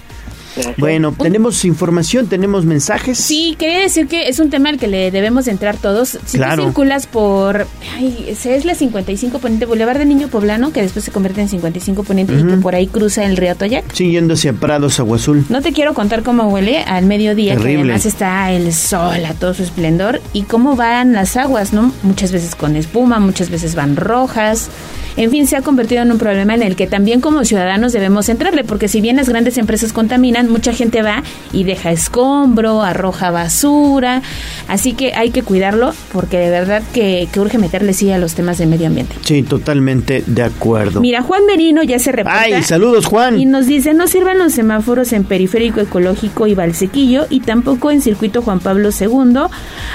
[0.77, 3.17] Bueno, tenemos información, tenemos mensajes.
[3.17, 6.17] Sí, quería decir que es un tema al que le debemos entrar todos.
[6.25, 6.63] Si Claro.
[6.63, 11.11] tú circulas por, ay, es la 55 Poniente Boulevard de Niño Poblano, que después se
[11.11, 13.85] convierte en 55 Poniente y que por ahí cruza el río Toyac.
[13.93, 15.45] Sí, yendo hacia Prados, Agua Azul.
[15.49, 17.83] No te quiero contar cómo huele al mediodía, que Terrible.
[17.93, 21.91] además está el sol a todo su esplendor, y cómo van las aguas, ¿no?
[22.03, 24.69] Muchas veces con espuma, muchas veces van rojas.
[25.15, 28.29] En fin, se ha convertido en un problema en el que también como ciudadanos debemos
[28.29, 33.31] entrarle, porque si bien las grandes empresas contaminan, mucha gente va y deja escombro, arroja
[33.31, 34.21] basura,
[34.67, 38.33] así que hay que cuidarlo, porque de verdad que, que urge meterle sí a los
[38.33, 39.15] temas de medio ambiente.
[39.21, 41.01] Sí, totalmente de acuerdo.
[41.01, 42.41] Mira, Juan Merino ya se reporta.
[42.41, 43.39] Ay, saludos, Juan.
[43.39, 48.01] Y nos dice, no sirvan los semáforos en Periférico Ecológico y Valsequillo y tampoco en
[48.01, 49.39] Circuito Juan Pablo II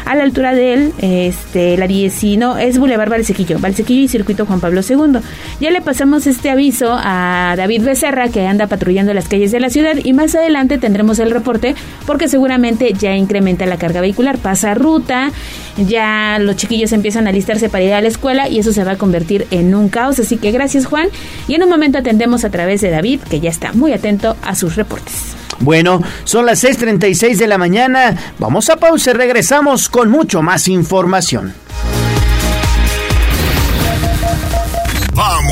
[0.04, 4.60] a la altura del, este, la 10, no, es Boulevard Valsequillo, Valsequillo y Circuito Juan
[4.60, 5.07] Pablo II
[5.60, 9.70] Ya le pasamos este aviso a David Becerra que anda patrullando las calles de la
[9.70, 11.74] ciudad y más adelante tendremos el reporte
[12.06, 15.30] porque seguramente ya incrementa la carga vehicular, pasa ruta,
[15.76, 18.92] ya los chiquillos empiezan a listarse para ir a la escuela y eso se va
[18.92, 20.18] a convertir en un caos.
[20.18, 21.08] Así que gracias Juan
[21.46, 24.54] y en un momento atendemos a través de David que ya está muy atento a
[24.54, 25.34] sus reportes.
[25.60, 28.16] Bueno, son las 6.36 de la mañana.
[28.38, 31.54] Vamos a pausa y regresamos con mucho más información.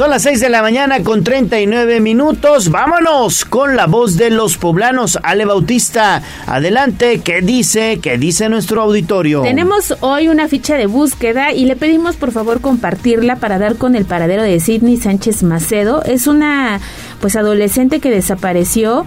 [0.00, 2.70] Son las 6 de la mañana con 39 minutos.
[2.70, 5.18] Vámonos con la voz de los poblanos.
[5.22, 7.20] Ale Bautista, adelante.
[7.22, 8.00] ¿Qué dice?
[8.00, 9.42] ¿Qué dice nuestro auditorio?
[9.42, 13.94] Tenemos hoy una ficha de búsqueda y le pedimos por favor compartirla para dar con
[13.94, 16.02] el paradero de Sidney Sánchez Macedo.
[16.04, 16.80] Es una
[17.20, 19.04] pues adolescente que desapareció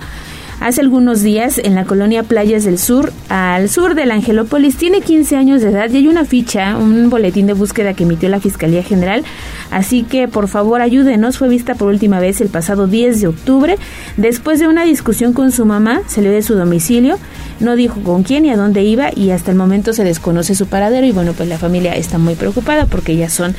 [0.64, 4.78] hace algunos días en la colonia Playas del Sur, al sur de la Angelópolis.
[4.78, 8.30] Tiene 15 años de edad y hay una ficha, un boletín de búsqueda que emitió
[8.30, 9.26] la Fiscalía General.
[9.72, 11.38] Así que por favor ayúdenos.
[11.38, 13.78] Fue vista por última vez el pasado 10 de octubre.
[14.16, 17.20] Después de una discusión con su mamá, salió de su domicilio.
[17.60, 20.68] No dijo con quién y a dónde iba y hasta el momento se desconoce su
[20.68, 23.54] paradero y bueno, pues la familia está muy preocupada porque ya son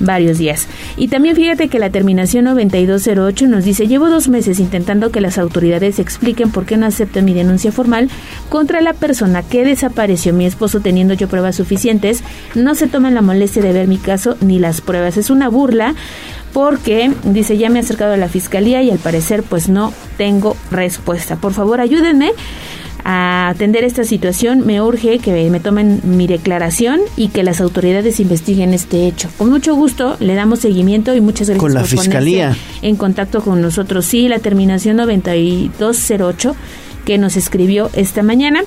[0.00, 0.66] varios días.
[0.96, 5.38] Y también fíjate que la terminación 9208 nos dice, llevo dos meses intentando que las
[5.38, 8.08] autoridades expliquen por qué no acepto mi denuncia formal
[8.48, 12.22] contra la persona que desapareció mi esposo teniendo yo pruebas suficientes.
[12.54, 15.16] No se toman la molestia de ver mi caso ni las pruebas.
[15.16, 15.94] Es una burla
[16.52, 20.56] porque dice ya me he acercado a la fiscalía y al parecer pues no tengo
[20.70, 21.36] respuesta.
[21.36, 22.32] Por favor ayúdenme
[23.04, 28.20] a atender esta situación, me urge que me tomen mi declaración y que las autoridades
[28.20, 29.28] investiguen este hecho.
[29.38, 32.56] Con mucho gusto le damos seguimiento y muchas gracias Con la por Fiscalía.
[32.82, 34.04] en contacto con nosotros.
[34.06, 36.54] Sí, la terminación 9208
[37.04, 38.62] que nos escribió esta mañana.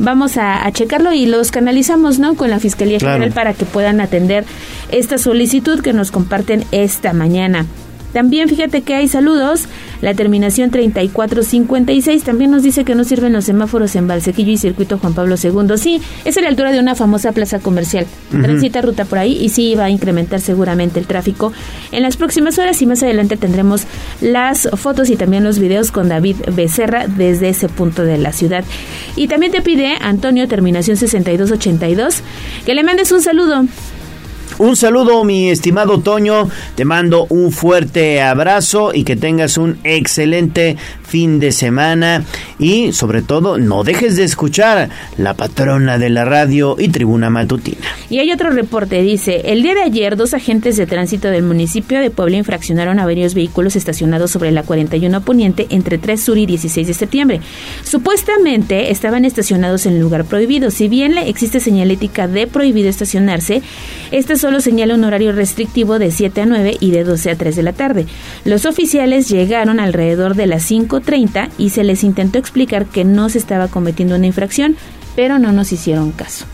[0.00, 2.34] Vamos a, a checarlo y los canalizamos, ¿no?
[2.34, 3.14] Con la Fiscalía Claro.
[3.14, 4.44] General para que puedan atender
[4.90, 7.66] esta solicitud que nos comparten esta mañana.
[8.12, 9.66] También fíjate que hay saludos.
[10.00, 14.98] La terminación 3456 también nos dice que no sirven los semáforos en Valsequillo y Circuito
[14.98, 15.76] Juan Pablo II.
[15.76, 18.06] Sí, es a la altura de una famosa plaza comercial.
[18.30, 21.52] Transita ruta por ahí y sí va a incrementar seguramente el tráfico
[21.90, 23.82] en las próximas horas y más adelante tendremos
[24.20, 28.64] las fotos y también los videos con David Becerra desde ese punto de la ciudad.
[29.16, 32.22] Y también te pide Antonio, terminación 6282,
[32.64, 33.64] que le mandes un saludo.
[34.58, 36.48] Un saludo, mi estimado Toño.
[36.74, 42.24] Te mando un fuerte abrazo y que tengas un excelente fin de semana.
[42.58, 47.86] Y sobre todo, no dejes de escuchar la patrona de la radio y tribuna matutina.
[48.10, 52.00] Y hay otro reporte, dice, el día de ayer dos agentes de tránsito del municipio
[52.00, 56.46] de Puebla infraccionaron a varios vehículos estacionados sobre la 41 Poniente entre 3 Sur y
[56.46, 57.40] 16 de septiembre.
[57.84, 60.72] Supuestamente estaban estacionados en lugar prohibido.
[60.72, 63.62] Si bien existe señalética de prohibido estacionarse,
[64.10, 67.54] este solo señala un horario restrictivo de 7 a 9 y de 12 a 3
[67.54, 68.06] de la tarde.
[68.46, 73.36] Los oficiales llegaron alrededor de las 5.30 y se les intentó explicar que no se
[73.36, 74.78] estaba cometiendo una infracción,
[75.14, 76.46] pero no nos hicieron caso.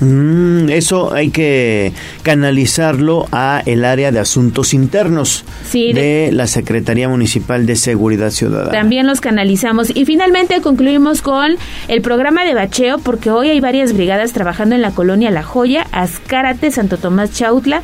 [0.00, 6.46] Mm, eso hay que canalizarlo a el área de asuntos internos Sí, de- de la
[6.46, 8.72] Secretaría Municipal de Seguridad Ciudadana.
[8.72, 9.90] También los canalizamos.
[9.94, 11.56] Y finalmente concluimos con
[11.88, 15.86] el programa de bacheo, porque hoy hay varias brigadas trabajando en la colonia La Joya,
[15.92, 17.82] Azcárate, Santo Tomás Chautla.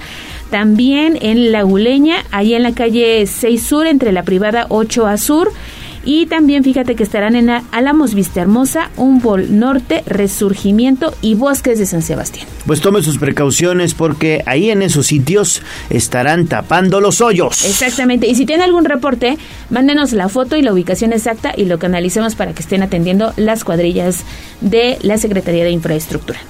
[0.50, 5.16] También en La Guleña, ahí en la calle 6 Sur, entre la privada 8 a
[5.16, 5.52] Sur.
[6.04, 11.86] Y también fíjate que estarán en Álamos Vista Hermosa, Humboldt Norte, Resurgimiento y Bosques de
[11.86, 12.46] San Sebastián.
[12.66, 17.64] Pues tome sus precauciones porque ahí en esos sitios estarán tapando los hoyos.
[17.64, 18.26] Exactamente.
[18.26, 19.36] Y si tiene algún reporte,
[19.68, 23.64] mándenos la foto y la ubicación exacta y lo canalizamos para que estén atendiendo las
[23.64, 24.24] cuadrillas
[24.60, 26.40] de la Secretaría de Infraestructura.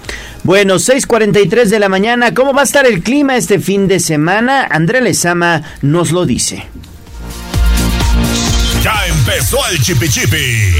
[0.42, 2.32] Bueno, 6:43 de la mañana.
[2.34, 4.66] ¿Cómo va a estar el clima este fin de semana?
[4.70, 6.64] André Lezama nos lo dice.
[8.82, 10.74] Ya empezó el chipi chipi.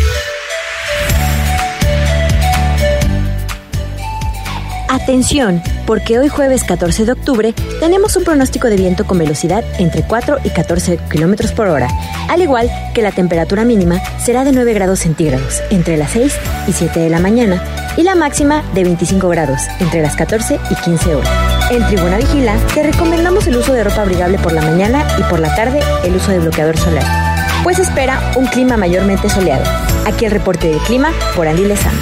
[4.88, 10.03] Atención, porque hoy jueves 14 de octubre tenemos un pronóstico de viento con velocidad entre
[10.03, 11.88] 4 y 14 kilómetros por hora,
[12.28, 16.34] al igual que la temperatura mínima será de 9 grados centígrados entre las 6
[16.66, 17.62] y 7 de la mañana
[17.96, 21.30] y la máxima de 25 grados entre las 14 y 15 horas.
[21.70, 25.38] En Tribuna Vigila te recomendamos el uso de ropa abrigable por la mañana y por
[25.38, 27.30] la tarde el uso de bloqueador solar,
[27.62, 29.64] pues espera un clima mayormente soleado.
[30.06, 31.98] Aquí el reporte del clima por Andy Lezama.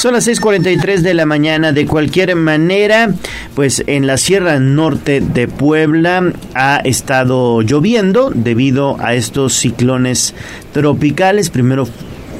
[0.00, 1.72] Son las 6:43 de la mañana.
[1.72, 3.10] De cualquier manera,
[3.54, 10.34] pues en la Sierra Norte de Puebla ha estado lloviendo debido a estos ciclones
[10.72, 11.50] tropicales.
[11.50, 11.86] Primero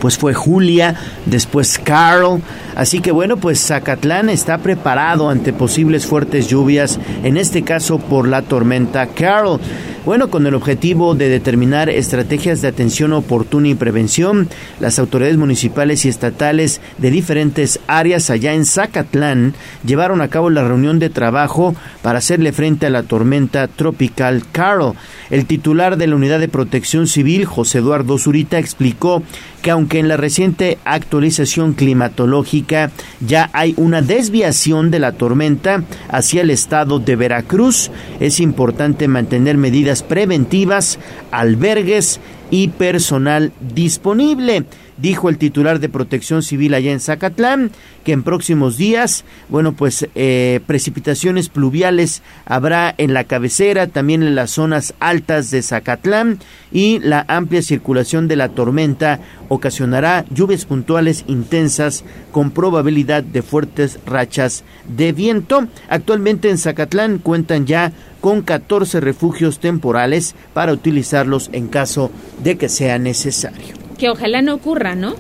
[0.01, 0.97] pues fue Julia,
[1.27, 2.41] después Carl.
[2.75, 8.27] Así que bueno, pues Zacatlán está preparado ante posibles fuertes lluvias, en este caso por
[8.27, 9.61] la tormenta Carl.
[10.07, 14.49] Bueno, con el objetivo de determinar estrategias de atención oportuna y prevención,
[14.81, 19.53] las autoridades municipales y estatales de diferentes áreas allá en Zacatlán
[19.85, 24.95] llevaron a cabo la reunión de trabajo para hacerle frente a la tormenta tropical Carl.
[25.29, 29.23] El titular de la Unidad de Protección Civil, José Eduardo Zurita, explicó
[29.63, 32.91] que aunque en la reciente actualización climatológica
[33.21, 37.91] ya hay una desviación de la tormenta hacia el estado de Veracruz,
[38.21, 40.99] es importante mantener medidas preventivas,
[41.31, 44.65] albergues y personal disponible
[45.01, 47.71] dijo el titular de Protección Civil allá en Zacatlán,
[48.05, 54.35] que en próximos días, bueno, pues eh, precipitaciones pluviales habrá en la cabecera, también en
[54.35, 56.39] las zonas altas de Zacatlán
[56.73, 63.99] y la amplia circulación de la tormenta ocasionará lluvias puntuales intensas con probabilidad de fuertes
[64.07, 65.67] rachas de viento.
[65.89, 72.11] Actualmente en Zacatlán cuentan ya con 14 refugios temporales para utilizarlos en caso
[72.43, 75.15] de que sea necesario que ojalá no ocurra, ¿no?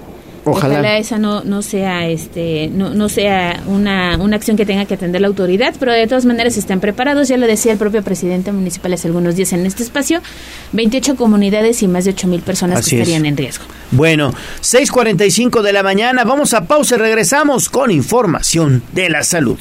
[0.46, 0.96] Ojalá.
[0.96, 5.20] esa no, no sea este no, no sea una, una acción que tenga que atender
[5.20, 8.90] la autoridad, pero de todas maneras están preparados, ya lo decía el propio presidente municipal
[8.94, 10.22] hace algunos días en este espacio,
[10.72, 13.66] 28 comunidades y más de 8 mil personas que estarían en riesgo.
[13.90, 19.58] Bueno, 6.45 de la mañana, vamos a pausa y regresamos con información de la salud.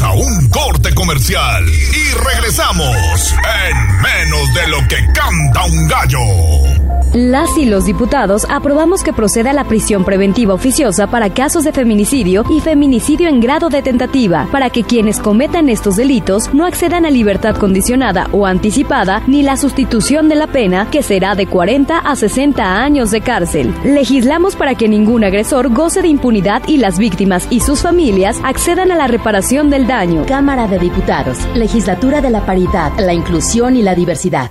[0.00, 3.34] a un corte comercial y regresamos
[3.66, 6.84] en menos de lo que canta un gallo.
[7.14, 12.44] Las y los diputados aprobamos que proceda la prisión preventiva oficiosa para casos de feminicidio
[12.50, 17.10] y feminicidio en grado de tentativa, para que quienes cometan estos delitos no accedan a
[17.10, 22.16] libertad condicionada o anticipada ni la sustitución de la pena, que será de 40 a
[22.16, 23.72] 60 años de cárcel.
[23.84, 28.90] Legislamos para que ningún agresor goce de impunidad y las víctimas y sus familias accedan
[28.90, 30.24] a la reparación del daño.
[30.44, 34.50] Cámara de Diputados, Legislatura de la Paridad, la Inclusión y la Diversidad.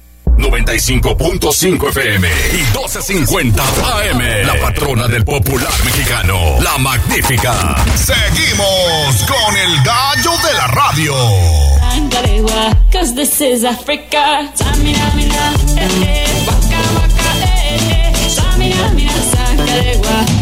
[0.41, 4.47] 95.5 FM y 12.50 AM.
[4.47, 7.75] La patrona del popular mexicano, la magnífica.
[7.95, 11.15] Seguimos con el gallo de la radio.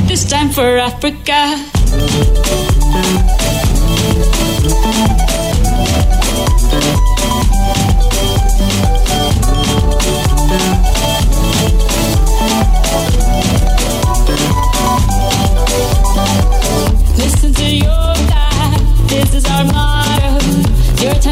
[0.08, 1.56] This time for Africa.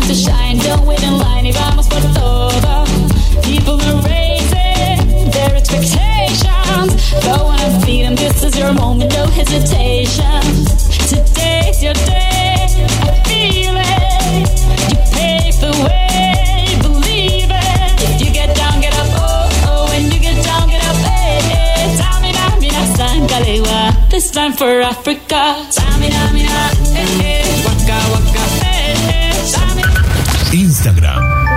[0.07, 0.57] To shine.
[0.59, 2.85] Don't wait in line y vamos por todo.
[3.43, 6.91] People are raising their expectations.
[7.23, 8.15] Go on and feed them.
[8.15, 10.41] This is your moment, no hesitation.
[11.11, 12.55] Today's your day.
[13.03, 14.47] I feel it.
[14.91, 16.79] You pave the way.
[16.81, 18.01] Believe it.
[18.07, 19.07] If you get down, get up.
[19.11, 19.89] Oh, oh.
[19.89, 20.95] When you get down, get up.
[20.95, 21.67] Hey, hey.
[24.09, 25.67] This time for Africa.
[25.75, 26.49] Tamina, mina,
[26.95, 27.63] hey, hey.
[27.65, 28.66] Waka, waka, hey.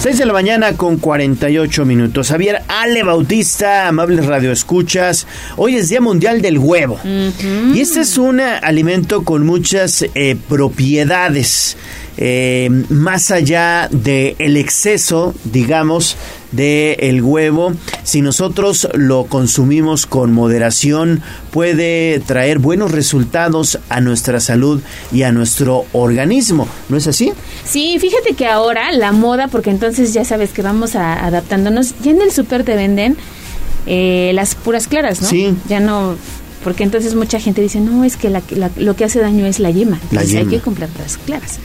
[0.00, 2.28] 6 de la mañana con 48 minutos.
[2.28, 5.26] Javier Ale Bautista, amables radioescuchas.
[5.56, 7.00] Hoy es Día Mundial del Huevo.
[7.04, 11.76] Y este es un alimento con muchas eh, propiedades.
[12.18, 16.16] Eh, más allá del el exceso, digamos,
[16.52, 24.40] del el huevo, si nosotros lo consumimos con moderación, puede traer buenos resultados a nuestra
[24.40, 24.80] salud
[25.12, 26.66] y a nuestro organismo.
[26.88, 27.32] ¿No es así?
[27.64, 32.12] Sí, fíjate que ahora la moda, porque entonces ya sabes que vamos a, adaptándonos, ya
[32.12, 33.16] en el súper te venden
[33.86, 35.28] eh, las puras claras, ¿no?
[35.28, 35.54] Sí.
[35.68, 36.16] Ya no,
[36.64, 39.58] porque entonces mucha gente dice, no, es que la- la- lo que hace daño es
[39.60, 39.96] la yema.
[40.10, 40.50] La Entonces hay yema.
[40.50, 41.58] que comprar las claras,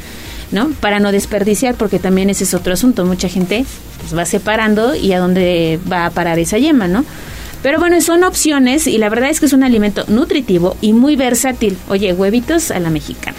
[0.52, 0.70] ¿no?
[0.80, 3.06] Para no desperdiciar, porque también ese es otro asunto.
[3.06, 3.66] Mucha gente
[4.00, 7.06] pues, va separando y a dónde va a parar esa yema, ¿no?
[7.64, 11.16] Pero bueno, son opciones y la verdad es que es un alimento nutritivo y muy
[11.16, 11.78] versátil.
[11.90, 13.38] Oye, huevitos a la mexicana.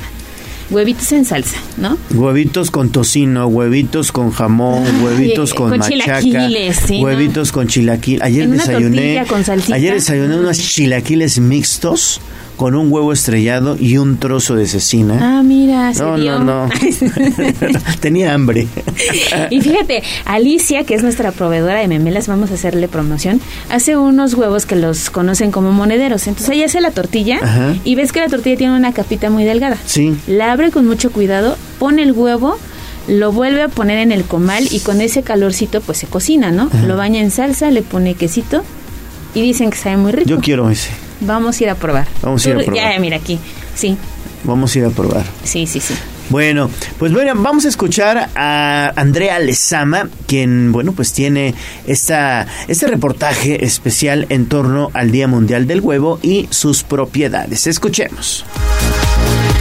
[0.70, 1.98] Huevitos en salsa, ¿no?
[2.14, 8.22] Huevitos con tocino, huevitos con jamón, Ay, huevitos con, con machaca, chilaquiles, huevitos con chilaquil.
[8.22, 9.42] Ayer En desayuné, con
[9.72, 12.20] ayer desayuné unos chilaquiles mixtos
[12.56, 15.18] con un huevo estrellado y un trozo de cecina.
[15.20, 16.38] Ah, mira, se no, dio.
[16.38, 16.70] no, no.
[18.00, 18.68] Tenía hambre.
[19.50, 23.40] y fíjate, Alicia, que es nuestra proveedora de memelas, vamos a hacerle promoción,
[23.70, 26.26] hace unos huevos que los conocen como monederos.
[26.26, 27.74] Entonces ella hace la tortilla Ajá.
[27.84, 29.76] y ves que la tortilla tiene una capita muy delgada.
[29.84, 30.16] Sí.
[30.26, 32.58] La abre con mucho cuidado, pone el huevo,
[33.08, 36.64] lo vuelve a poner en el comal y con ese calorcito pues se cocina, ¿no?
[36.72, 36.86] Ajá.
[36.86, 38.62] Lo baña en salsa, le pone quesito
[39.34, 40.28] y dicen que sabe muy rico.
[40.28, 40.90] Yo quiero ese.
[41.22, 42.06] Vamos a ir a probar.
[42.22, 42.92] Vamos a ir a probar.
[42.92, 43.38] Ya, mira aquí.
[43.74, 43.96] Sí,
[44.44, 45.24] Vamos a ir a probar.
[45.44, 45.94] sí, sí, sí.
[46.30, 51.54] Bueno, pues bueno, vamos a escuchar a Andrea Lezama, quien, bueno, pues tiene
[51.86, 57.66] esta, este reportaje especial en torno al Día Mundial del Huevo y sus propiedades.
[57.66, 58.46] Escuchemos.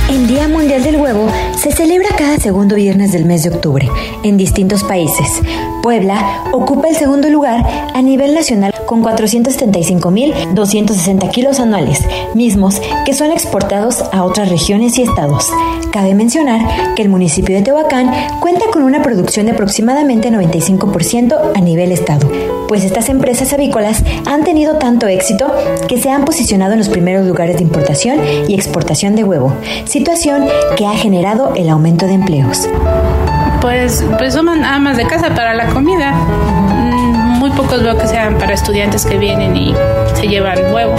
[0.10, 3.90] El Día Mundial del Huevo se celebra cada segundo viernes del mes de octubre
[4.24, 5.28] en distintos países.
[5.84, 12.04] Puebla ocupa el segundo lugar a nivel nacional con 475.260 kilos anuales,
[12.36, 15.50] mismos que son exportados a otras regiones y estados.
[15.94, 18.12] Cabe mencionar que el municipio de Tehuacán
[18.42, 22.30] cuenta con una producción de aproximadamente 95% a nivel estado,
[22.68, 25.50] pues estas empresas avícolas han tenido tanto éxito
[25.88, 28.20] que se han posicionado en los primeros lugares de importación
[28.50, 29.54] y exportación de huevo,
[29.86, 32.68] situación que ha generado el aumento de empleos.
[33.62, 36.14] Pues, pues son amas de casa para la comida.
[37.56, 39.76] Pocos veo que sean para estudiantes que vienen y
[40.16, 40.96] se llevan huevo.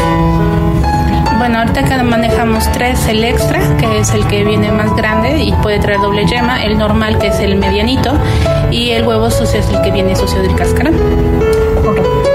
[1.38, 5.52] Bueno, ahorita acá manejamos tres, el extra, que es el que viene más grande y
[5.54, 8.12] puede traer doble yema, el normal, que es el medianito,
[8.70, 10.94] y el huevo sucio es el que viene sucio del cascarón.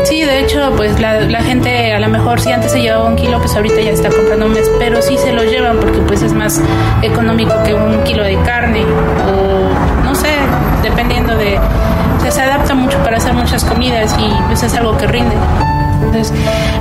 [0.04, 3.16] Sí, de hecho, pues la, la gente a lo mejor si antes se llevaba un
[3.16, 6.22] kilo, pues ahorita ya está comprando un mes, pero sí se lo llevan porque pues
[6.22, 6.62] es más
[7.02, 8.84] económico que un kilo de carne
[9.26, 10.30] o no sé,
[10.84, 11.60] dependiendo de...
[12.32, 15.36] sea, se adapta mucho para hacer muchas comidas y pues es algo que rinde.
[16.04, 16.34] Entonces,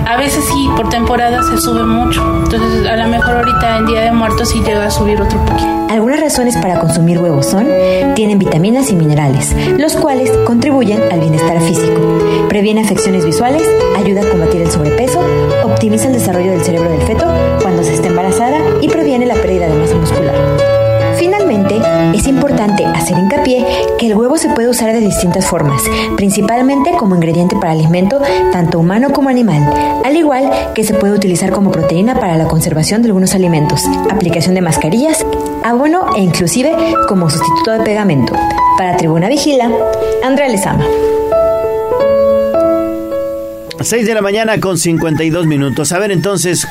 [0.06, 2.22] a veces sí, por temporada se sube mucho.
[2.44, 5.68] Entonces, a lo mejor ahorita en Día de Muertos sí llega a subir otro poquito.
[5.88, 7.66] Algunas razones para consumir huevos son,
[8.14, 12.00] tienen vitaminas y minerales, los cuales contribuyen al bienestar físico,
[12.48, 13.62] previene afecciones visuales,
[13.96, 15.20] ayuda a combatir el sobrepeso,
[15.64, 17.26] optimiza el desarrollo del cerebro del feto
[22.26, 23.64] es importante hacer hincapié
[24.00, 25.80] que el huevo se puede usar de distintas formas,
[26.16, 28.20] principalmente como ingrediente para alimento
[28.50, 29.62] tanto humano como animal,
[30.04, 34.56] al igual que se puede utilizar como proteína para la conservación de algunos alimentos, aplicación
[34.56, 35.24] de mascarillas,
[35.62, 36.74] abono e inclusive
[37.06, 38.32] como sustituto de pegamento.
[38.76, 39.70] Para Tribuna Vigila,
[40.24, 40.84] Andrea Lezama.
[43.80, 45.92] 6 de la mañana con 52 minutos.
[45.92, 46.66] A ver entonces,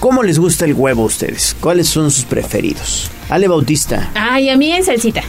[0.00, 1.56] ¿cómo les gusta el huevo a ustedes?
[1.58, 3.10] ¿Cuáles son sus preferidos?
[3.32, 5.22] Ale Bautista, Ay, a mí en salsita.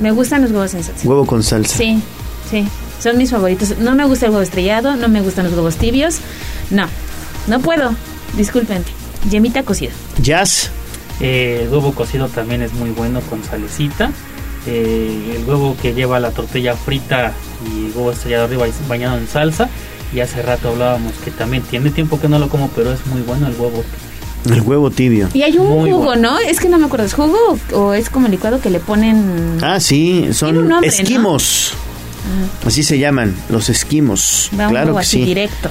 [0.00, 1.06] Me gustan los huevos en salsa.
[1.06, 1.76] huevo con salsa.
[1.76, 2.00] Sí,
[2.50, 2.66] sí.
[3.02, 3.78] Son mis favoritos.
[3.78, 6.16] No me gusta el huevo estrellado, no me gustan los huevos tibios.
[6.70, 6.86] No,
[7.48, 7.94] no puedo.
[8.36, 8.82] Disculpen.
[9.30, 9.90] Yemita cocida.
[10.22, 10.70] Jazz.
[11.20, 14.10] Eh, el huevo cocido también es muy bueno con salecita.
[14.66, 17.32] Eh, el huevo que lleva la tortilla frita
[17.70, 19.68] y el huevo estrellado arriba y bañado en salsa.
[20.14, 23.20] Y hace rato hablábamos que también tiene tiempo que no lo como, pero es muy
[23.20, 23.84] bueno el huevo.
[24.48, 25.28] El huevo tibio.
[25.34, 26.32] Y hay un Muy jugo, bueno.
[26.32, 26.38] ¿no?
[26.38, 27.04] Es que no me acuerdo.
[27.06, 29.58] ¿Es jugo o, es como licuado que le ponen...
[29.62, 30.80] Ah, sí, son nombre, ¿no?
[30.82, 31.74] esquimos.
[32.64, 34.50] Así se llaman, los esquimos.
[34.58, 35.24] Va un claro jugo que así sí.
[35.24, 35.68] directo.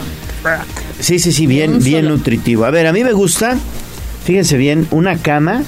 [0.99, 2.17] Sí, sí, sí, bien, bien solo.
[2.17, 2.65] nutritivo.
[2.65, 3.57] A ver, a mí me gusta,
[4.25, 5.63] fíjense bien, una cama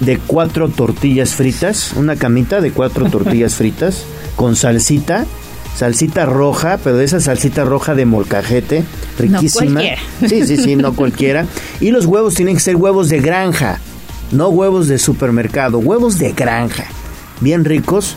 [0.00, 4.04] de cuatro tortillas fritas, una camita de cuatro tortillas fritas
[4.36, 5.26] con salsita,
[5.80, 8.84] salsita roja, pero de esa salsita roja de molcajete,
[9.18, 9.80] riquísima.
[9.80, 10.02] cualquiera.
[10.28, 11.46] sí, sí, sí, no cualquiera.
[11.80, 13.80] Y los huevos tienen que ser huevos de granja,
[14.30, 16.84] no huevos de supermercado, huevos de granja,
[17.40, 18.16] bien ricos.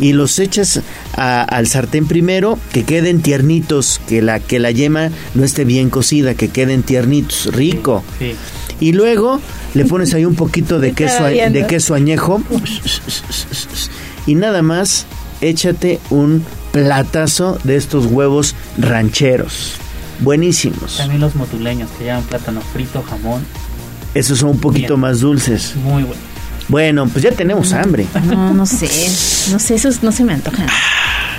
[0.00, 0.80] Y los echas
[1.16, 5.88] a- al sartén primero, que queden tiernitos, que la, que la yema no esté bien
[5.88, 8.02] cocida, que queden tiernitos, rico.
[8.18, 8.34] Sí.
[8.80, 9.40] Y luego
[9.74, 12.42] le pones ahí un poquito de queso, de queso añejo.
[14.26, 15.06] Y nada más,
[15.40, 16.42] échate un
[16.74, 19.74] platazo de estos huevos rancheros.
[20.18, 20.96] Buenísimos.
[20.96, 23.46] También los motuleños que llevan plátano frito, jamón.
[24.12, 25.00] Esos son un poquito Bien.
[25.00, 25.76] más dulces.
[25.76, 26.20] Muy bueno.
[26.68, 28.06] Bueno, pues ya tenemos hambre.
[28.26, 28.88] No, no sé.
[29.52, 30.66] No sé, esos no se me antojan.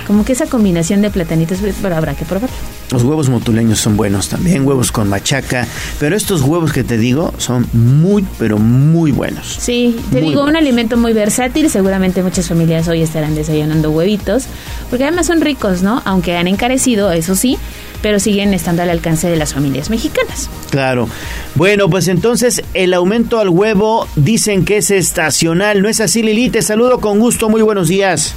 [0.06, 2.56] Como que esa combinación de platanitos, pero habrá que probarlo.
[2.92, 5.66] Los huevos motuleños son buenos también, huevos con machaca.
[5.98, 9.56] Pero estos huevos que te digo son muy, pero muy buenos.
[9.60, 11.68] Sí, te Muy digo, un alimento muy versátil.
[11.70, 14.44] Seguramente muchas familias hoy estarán desayunando huevitos,
[14.90, 16.02] porque además son ricos, ¿no?
[16.04, 17.58] Aunque han encarecido, eso sí,
[18.02, 20.48] pero siguen estando al alcance de las familias mexicanas.
[20.70, 21.08] Claro.
[21.56, 25.82] Bueno, pues entonces el aumento al huevo dicen que es estacional.
[25.82, 26.50] ¿No es así, Lili?
[26.50, 27.48] Te saludo con gusto.
[27.48, 28.34] Muy buenos días.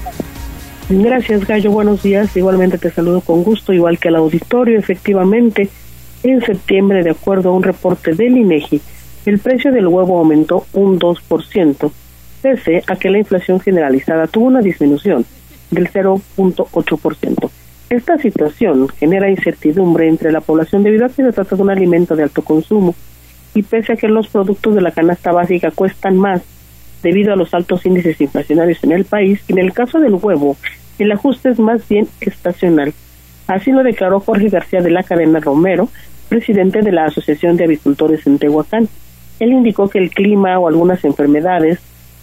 [0.92, 1.70] Gracias, Gallo.
[1.70, 2.36] Buenos días.
[2.36, 4.80] Igualmente te saludo con gusto, igual que al auditorio.
[4.80, 5.70] Efectivamente,
[6.24, 8.82] en septiembre, de acuerdo a un reporte del INEGI,
[9.28, 11.92] el precio del huevo aumentó un 2%,
[12.42, 15.28] pese a que la inflación generalizada tuvo una disminución
[15.70, 17.52] del 0.8%.
[17.92, 22.16] Esta situación genera incertidumbre entre la población debido a que se trata de un alimento
[22.16, 22.96] de alto consumo
[23.54, 26.42] y pese a que los productos de la canasta básica cuestan más
[27.04, 30.58] debido a los altos índices inflacionarios en el país, en el caso del huevo,
[31.04, 32.94] el ajuste es más bien estacional.
[33.48, 35.90] Así lo declaró Jorge García de la Cadena Romero,
[36.28, 38.88] presidente de la Asociación de Avicultores en Tehuacán.
[39.40, 41.80] Él indicó que el clima o algunas enfermedades,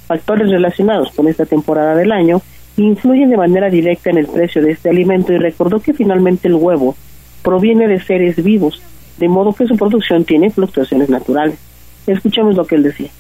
[0.07, 2.41] factores relacionados con esta temporada del año,
[2.77, 6.55] influyen de manera directa en el precio de este alimento y recordó que finalmente el
[6.55, 6.95] huevo
[7.43, 8.83] proviene de seres vivos,
[9.19, 11.59] de modo que su producción tiene fluctuaciones naturales.
[12.07, 13.11] Escuchemos lo que él decía.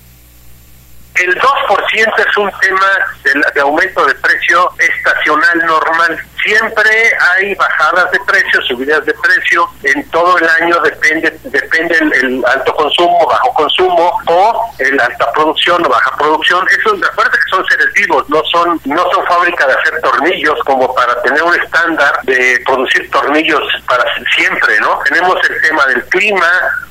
[1.19, 2.91] El 2% es un tema
[3.25, 6.19] de, de aumento de precio estacional normal.
[6.45, 6.91] Siempre
[7.33, 9.69] hay bajadas de precio, subidas de precio.
[9.83, 15.33] En todo el año depende depende el, el alto consumo, bajo consumo o el alta
[15.33, 16.67] producción o baja producción.
[16.79, 20.95] Eso, acuérdate que son seres vivos, no son no son fábrica de hacer tornillos como
[20.95, 24.05] para tener un estándar de producir tornillos para
[24.35, 24.99] siempre, ¿no?
[25.05, 26.51] Tenemos el tema del clima,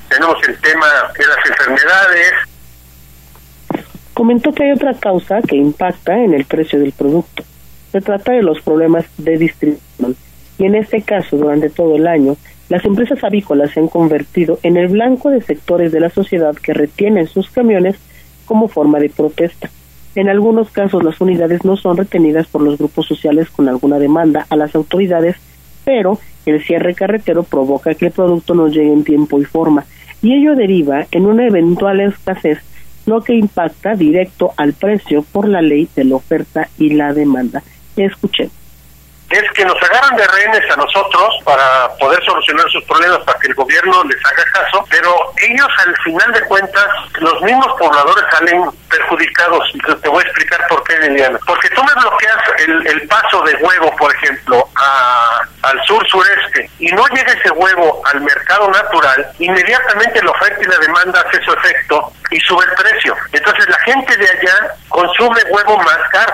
[0.09, 2.33] tenemos el tema de las enfermedades,
[4.15, 7.43] Comentó que hay otra causa que impacta en el precio del producto.
[7.91, 10.15] Se trata de los problemas de distribución.
[10.57, 12.37] Y en este caso, durante todo el año,
[12.69, 16.73] las empresas avícolas se han convertido en el blanco de sectores de la sociedad que
[16.73, 17.97] retienen sus camiones
[18.45, 19.69] como forma de protesta.
[20.15, 24.47] En algunos casos, las unidades no son retenidas por los grupos sociales con alguna demanda
[24.49, 25.35] a las autoridades,
[25.83, 29.83] pero el cierre carretero provoca que el producto no llegue en tiempo y forma,
[30.21, 32.59] y ello deriva en una eventual escasez
[33.05, 37.63] lo que impacta directo al precio por la ley de la oferta y la demanda.
[37.95, 38.49] Escuchen.
[39.35, 43.47] Es que nos agarran de rehenes a nosotros para poder solucionar sus problemas, para que
[43.47, 46.85] el gobierno les haga caso, pero ellos al final de cuentas,
[47.19, 49.63] los mismos pobladores salen perjudicados.
[50.01, 51.37] Te voy a explicar por qué, Liliana.
[51.45, 56.87] Porque tú me bloqueas el, el paso de huevo, por ejemplo, a- al sur-sureste, y
[56.91, 61.51] no llega ese huevo al mercado natural, inmediatamente la oferta y la demanda hace su
[61.53, 63.15] efecto y sube el precio.
[63.31, 66.33] Entonces la gente de allá consume huevo más caro.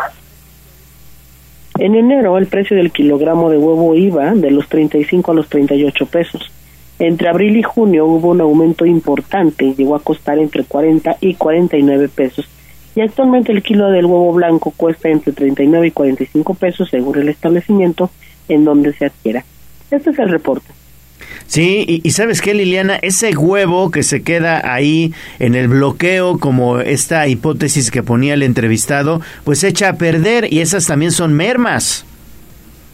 [1.82, 6.06] En enero el precio del kilogramo de huevo iba de los 35 a los 38
[6.06, 6.52] pesos.
[7.00, 12.08] Entre abril y junio hubo un aumento importante llegó a costar entre 40 y 49
[12.10, 12.48] pesos.
[12.96, 17.30] Y actualmente el kilo del huevo blanco cuesta entre 39 y 45 pesos según el
[17.30, 18.12] establecimiento
[18.48, 19.44] en donde se adquiera.
[19.90, 20.68] Este es el reporte.
[21.52, 26.40] Sí, y, y sabes qué, Liliana, ese huevo que se queda ahí en el bloqueo,
[26.40, 31.12] como esta hipótesis que ponía el entrevistado, pues se echa a perder y esas también
[31.12, 32.06] son mermas.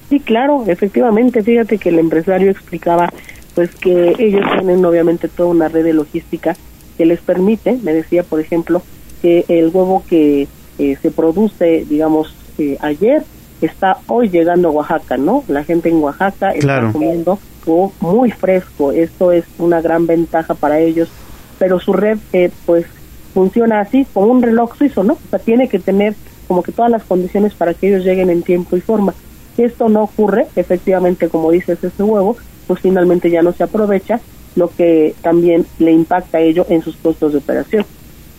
[0.09, 1.43] Sí, claro, efectivamente.
[1.43, 3.13] Fíjate que el empresario explicaba
[3.53, 6.57] pues que ellos tienen obviamente toda una red de logística
[6.97, 8.81] que les permite, me decía por ejemplo,
[9.21, 10.47] que el huevo que
[10.79, 13.21] eh, se produce, digamos, eh, ayer,
[13.61, 15.43] está hoy llegando a Oaxaca, ¿no?
[15.47, 16.87] La gente en Oaxaca Claro.
[16.87, 18.91] está comiendo huevo muy fresco.
[18.91, 21.09] Esto es una gran ventaja para ellos,
[21.59, 22.85] pero su red eh, pues
[23.33, 25.13] funciona así como un reloj suizo, ¿no?
[25.13, 26.15] O sea, tiene que tener
[26.47, 29.13] como que todas las condiciones para que ellos lleguen en tiempo y forma.
[29.55, 32.37] Si esto no ocurre, efectivamente, como dices, ese huevo,
[32.67, 34.19] pues finalmente ya no se aprovecha,
[34.55, 37.85] lo que también le impacta a ello en sus costos de operación.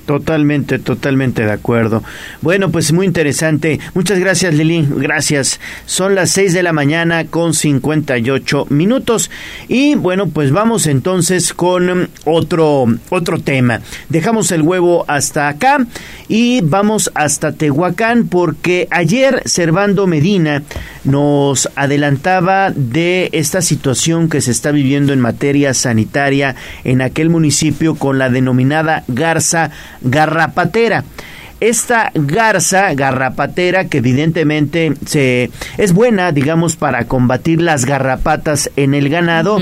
[0.09, 2.03] Totalmente, totalmente de acuerdo.
[2.41, 3.79] Bueno, pues muy interesante.
[3.93, 4.89] Muchas gracias, Lili.
[4.91, 5.61] Gracias.
[5.85, 9.31] Son las 6 de la mañana con 58 minutos.
[9.69, 13.83] Y bueno, pues vamos entonces con otro, otro tema.
[14.09, 15.87] Dejamos el huevo hasta acá
[16.27, 20.63] y vamos hasta Tehuacán porque ayer Servando Medina
[21.05, 26.55] nos adelantaba de esta situación que se está viviendo en materia sanitaria
[26.85, 31.05] en aquel municipio con la denominada Garza garrapatera.
[31.61, 39.09] Esta garza garrapatera que evidentemente se es buena, digamos, para combatir las garrapatas en el
[39.09, 39.59] ganado,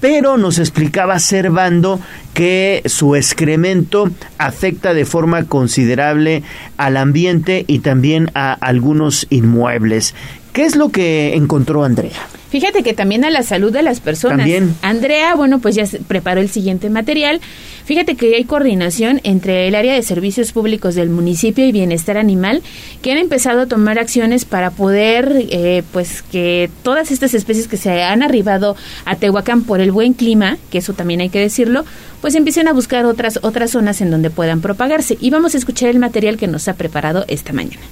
[0.00, 2.00] pero nos explicaba Servando
[2.34, 6.42] que su excremento afecta de forma considerable
[6.76, 10.14] al ambiente y también a algunos inmuebles.
[10.52, 12.18] ¿Qué es lo que encontró Andrea?
[12.50, 14.38] Fíjate que también a la salud de las personas.
[14.38, 14.74] También.
[14.82, 17.40] Andrea, bueno, pues ya preparó el siguiente material.
[17.84, 22.62] Fíjate que hay coordinación entre el área de servicios públicos del municipio y bienestar animal
[23.02, 27.76] que han empezado a tomar acciones para poder, eh, pues que todas estas especies que
[27.76, 31.84] se han arribado a Tehuacán por el buen clima, que eso también hay que decirlo,
[32.20, 35.16] pues empiecen a buscar otras otras zonas en donde puedan propagarse.
[35.20, 37.82] Y vamos a escuchar el material que nos ha preparado esta mañana.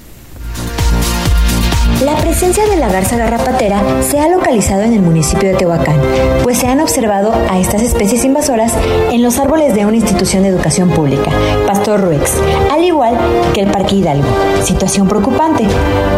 [2.05, 5.97] La presencia de la garza garrapatera se ha localizado en el municipio de Tehuacán,
[6.42, 8.74] pues se han observado a estas especies invasoras
[9.11, 11.30] en los árboles de una institución de educación pública,
[11.66, 12.34] Pastor Ruex,
[12.70, 13.16] al igual
[13.55, 14.28] que el Parque Hidalgo.
[14.62, 15.64] Situación preocupante,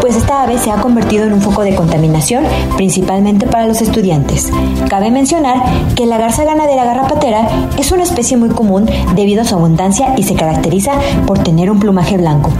[0.01, 2.43] pues esta ave se ha convertido en un foco de contaminación,
[2.75, 4.51] principalmente para los estudiantes.
[4.89, 5.63] Cabe mencionar
[5.95, 10.23] que la garza ganadera garrapatera es una especie muy común debido a su abundancia y
[10.23, 10.91] se caracteriza
[11.25, 12.51] por tener un plumaje blanco,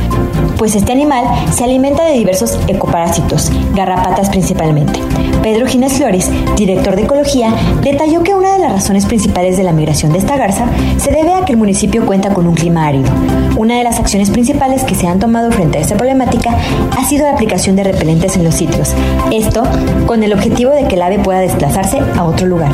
[0.57, 2.57] pues este animal se alimenta de diversos
[3.09, 4.99] ecoparásitos garrapatas principalmente.
[5.41, 9.71] Pedro Gines Flores, director de Ecología, detalló que una de las razones principales de la
[9.71, 10.65] migración de esta garza
[10.97, 13.09] se debe a que el municipio cuenta con un clima árido.
[13.57, 16.55] Una de las acciones principales que se han tomado frente a esta problemática
[16.97, 18.93] ha sido la aplicación de repelentes en los sitios.
[19.31, 19.63] Esto
[20.05, 22.71] con el objetivo de que el ave pueda desplazarse a otro lugar.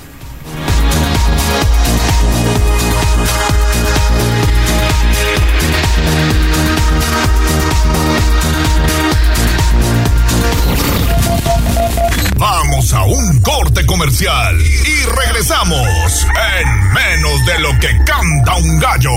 [13.08, 16.28] Un corte comercial y regresamos
[16.60, 19.12] en menos de lo que canta un gallo.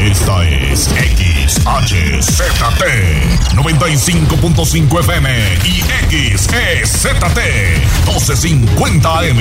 [0.00, 1.62] Esta es XHZT
[3.54, 7.38] 95.5 FM y XEZT
[8.06, 9.38] 1250 AM.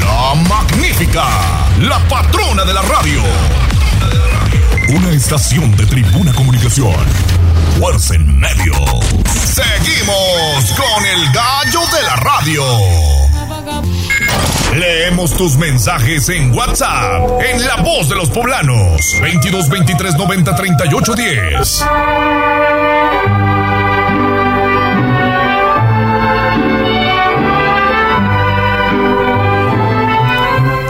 [0.00, 1.26] La magnífica,
[1.80, 3.22] la patrona de la radio.
[4.88, 6.94] Una estación de tribuna comunicación.
[7.78, 8.74] Fuerza en medio.
[9.24, 12.62] Seguimos con el gallo de la radio.
[14.74, 21.14] Leemos tus mensajes en WhatsApp, en La Voz de los Poblanos, 22 23 90 38
[21.14, 21.84] 10.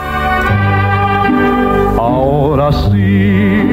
[2.68, 3.64] Ahora sí,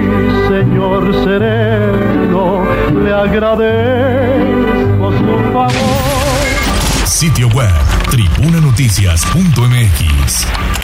[0.49, 2.63] señor sereno,
[3.03, 5.75] le agradezco su favor.
[7.05, 7.75] Sitio web,
[8.13, 10.84] tribunanoticias.mx.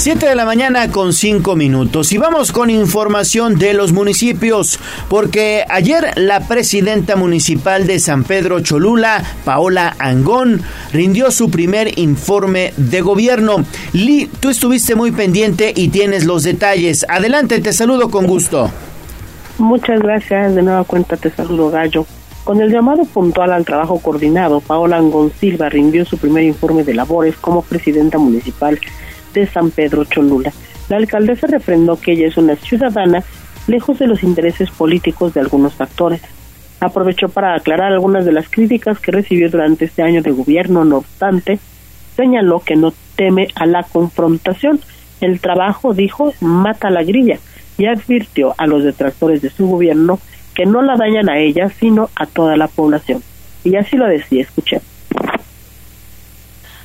[0.00, 4.80] 7 de la mañana con 5 minutos y vamos con información de los municipios
[5.10, 10.62] porque ayer la presidenta municipal de San Pedro Cholula, Paola Angón,
[10.94, 13.56] rindió su primer informe de gobierno.
[13.92, 17.04] Lee, tú estuviste muy pendiente y tienes los detalles.
[17.06, 18.70] Adelante, te saludo con gusto.
[19.58, 22.06] Muchas gracias, de nueva cuenta te saludo Gallo.
[22.44, 26.94] Con el llamado puntual al trabajo coordinado, Paola Angón Silva rindió su primer informe de
[26.94, 28.80] labores como presidenta municipal
[29.32, 30.52] de San Pedro Cholula.
[30.88, 33.22] La alcaldesa refrendó que ella es una ciudadana
[33.66, 36.20] lejos de los intereses políticos de algunos factores.
[36.80, 40.98] Aprovechó para aclarar algunas de las críticas que recibió durante este año de gobierno, no
[40.98, 41.58] obstante,
[42.16, 44.80] señaló que no teme a la confrontación.
[45.20, 47.38] El trabajo, dijo, mata la grilla
[47.78, 50.18] y advirtió a los detractores de su gobierno
[50.54, 53.22] que no la dañan a ella, sino a toda la población.
[53.64, 54.80] Y así lo decía, escuché.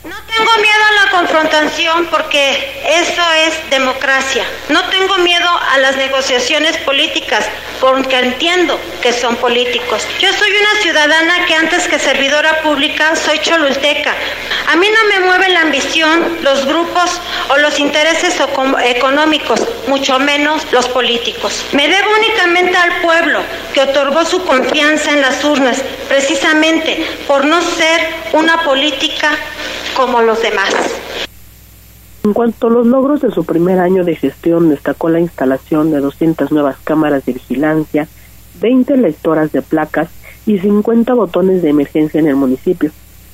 [0.06, 4.46] No tengo miedo a la confrontación porque eso es democracia.
[4.70, 7.44] No tengo miedo a las negociaciones políticas
[7.82, 10.08] porque entiendo que son políticos.
[10.20, 14.14] Yo soy una ciudadana que antes que servidora pública soy cholulteca.
[14.68, 18.40] A mí no me mueve la ambición, los grupos o los intereses
[18.84, 21.66] económicos, mucho menos los políticos.
[21.72, 23.42] Me debo únicamente al pueblo
[23.74, 29.32] que otorgó su confianza en las urnas, precisamente por no ser una política
[29.96, 30.74] como los demás.
[32.24, 36.00] En cuanto a los logros de su primer año de gestión, destacó la instalación de
[36.00, 38.08] 200 nuevas cámaras de vigilancia,
[38.60, 40.10] 20 lectoras de placas
[40.46, 42.92] y 50 botones de emergencia en el municipio,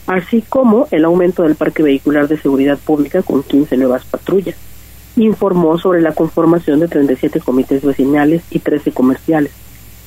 [0.07, 4.55] así como el aumento del parque vehicular de seguridad pública con 15 nuevas patrullas.
[5.15, 9.51] Informó sobre la conformación de 37 comités vecinales y 13 comerciales,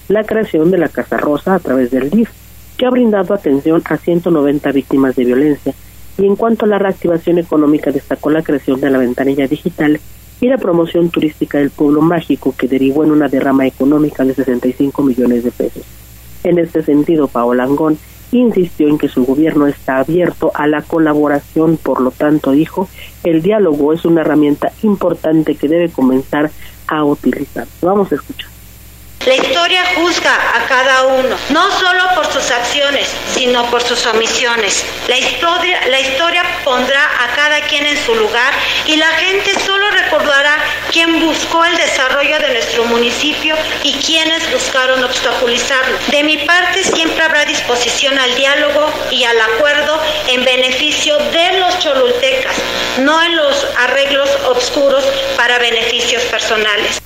[0.08, 2.30] la creación de la Casa Rosa a través del DIF,
[2.76, 5.74] que ha brindado atención a 190 víctimas de violencia,
[6.18, 10.00] y en cuanto a la reactivación económica, destacó la creación de la ventanilla digital
[10.40, 15.02] y la promoción turística del pueblo mágico, que derivó en una derrama económica de 65
[15.02, 15.82] millones de pesos.
[16.42, 17.98] En este sentido, Paola Angón
[18.32, 22.88] insistió en que su gobierno está abierto a la colaboración, por lo tanto, dijo,
[23.22, 26.50] el diálogo es una herramienta importante que debe comenzar
[26.86, 27.66] a utilizar.
[27.80, 28.53] Vamos a escuchar.
[29.26, 34.84] La historia juzga a cada uno, no solo por sus acciones, sino por sus omisiones.
[35.08, 38.52] La historia, la historia pondrá a cada quien en su lugar
[38.84, 40.58] y la gente solo recordará
[40.92, 45.96] quién buscó el desarrollo de nuestro municipio y quiénes buscaron obstaculizarlo.
[46.08, 51.78] De mi parte siempre habrá disposición al diálogo y al acuerdo en beneficio de los
[51.78, 52.56] cholultecas,
[52.98, 55.02] no en los arreglos obscuros
[55.38, 57.00] para beneficios personales.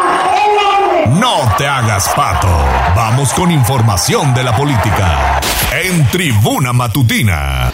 [1.04, 1.20] el.
[1.20, 2.48] No te hagas pato.
[2.96, 5.42] Vamos con información de la política.
[5.84, 7.74] En Tribuna Matutina.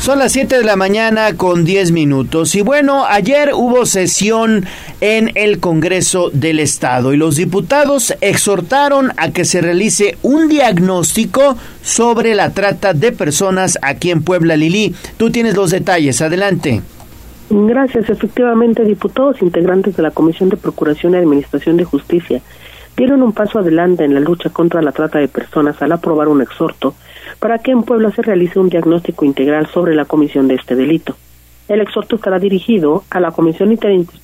[0.00, 2.54] Son las 7 de la mañana con 10 minutos.
[2.54, 4.64] Y bueno, ayer hubo sesión
[5.00, 11.56] en el Congreso del Estado y los diputados exhortaron a que se realice un diagnóstico
[11.82, 14.94] sobre la trata de personas aquí en Puebla, Lili.
[15.16, 16.82] Tú tienes los detalles, adelante.
[17.50, 18.08] Gracias.
[18.08, 22.40] Efectivamente, diputados integrantes de la Comisión de Procuración y Administración de Justicia
[22.96, 26.42] dieron un paso adelante en la lucha contra la trata de personas al aprobar un
[26.42, 26.94] exhorto
[27.38, 31.16] para que en Puebla se realice un diagnóstico integral sobre la comisión de este delito.
[31.70, 33.70] El exhorto estará dirigido a la Comisión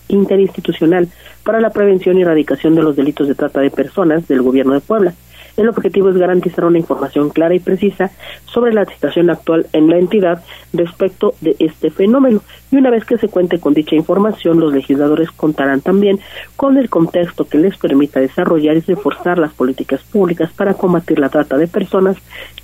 [0.08, 1.08] Interinstitucional
[1.44, 4.80] para la Prevención y Erradicación de los Delitos de Trata de Personas del Gobierno de
[4.80, 5.14] Puebla,
[5.56, 8.10] el objetivo es garantizar una información clara y precisa
[8.44, 10.42] sobre la situación actual en la entidad
[10.74, 12.42] respecto de este fenómeno.
[12.70, 16.20] Y una vez que se cuente con dicha información, los legisladores contarán también
[16.56, 21.30] con el contexto que les permita desarrollar y reforzar las políticas públicas para combatir la
[21.30, 22.16] trata de personas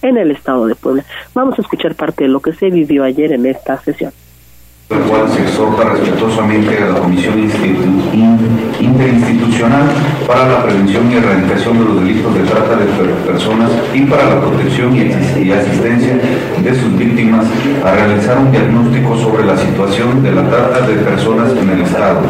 [0.03, 1.05] en el estado de Puebla.
[1.35, 4.13] Vamos a escuchar parte de lo que se vivió ayer en esta sesión
[4.93, 7.39] el cual se exhorta respetuosamente a la Comisión
[8.81, 9.85] Interinstitucional
[10.27, 12.87] para la Prevención y Erradicación de los Delitos de Trata de
[13.27, 16.19] Personas y para la protección y asistencia
[16.63, 17.47] de sus víctimas
[17.85, 22.21] a realizar un diagnóstico sobre la situación de la trata de personas en el Estado,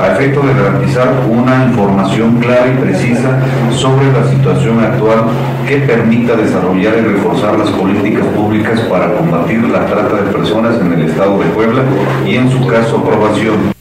[0.00, 3.38] a efecto de garantizar una información clara y precisa
[3.70, 5.24] sobre la situación actual
[5.66, 10.92] que permita desarrollar y reforzar las políticas públicas para combatir la trata de personas en
[10.92, 11.82] el Estado de Puebla
[12.26, 13.72] y en su caso aprobación.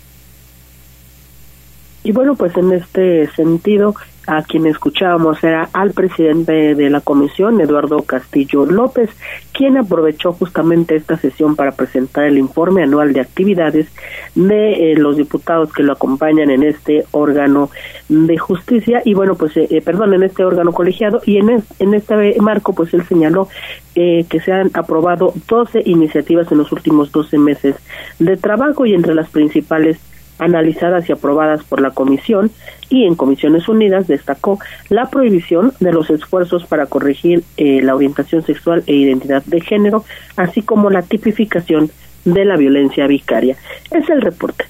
[2.07, 3.93] Y bueno, pues en este sentido,
[4.27, 9.09] a quien escuchábamos era al presidente de la comisión, Eduardo Castillo López,
[9.51, 13.89] quien aprovechó justamente esta sesión para presentar el informe anual de actividades
[14.35, 17.71] de eh, los diputados que lo acompañan en este órgano
[18.07, 19.01] de justicia.
[19.03, 21.21] Y bueno, pues, eh, eh, perdón, en este órgano colegiado.
[21.25, 23.49] Y en, en este marco, pues él señaló
[23.95, 27.75] que se han aprobado 12 iniciativas en los últimos 12 meses
[28.19, 28.85] de trabajo.
[28.85, 29.99] Y entre las principales
[30.39, 32.51] analizadas y aprobadas por la Comisión
[32.89, 34.59] y en Comisiones Unidas destacó
[34.89, 40.05] la prohibición de los esfuerzos para corregir eh, la orientación sexual e identidad de género,
[40.35, 41.91] así como la tipificación
[42.25, 43.55] de la violencia vicaria.
[43.91, 44.65] Es el reporte.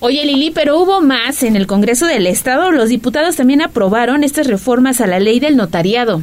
[0.00, 2.70] Oye Lili, pero hubo más en el Congreso del Estado.
[2.70, 6.20] Los diputados también aprobaron estas reformas a la ley del notariado.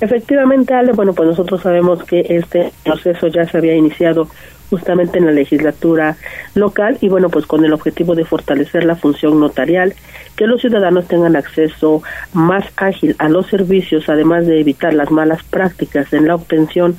[0.00, 4.28] Efectivamente, Ale, bueno, pues nosotros sabemos que este proceso ya se había iniciado
[4.74, 6.16] justamente en la legislatura
[6.56, 9.94] local y bueno, pues con el objetivo de fortalecer la función notarial,
[10.34, 12.02] que los ciudadanos tengan acceso
[12.32, 16.98] más ágil a los servicios, además de evitar las malas prácticas en la obtención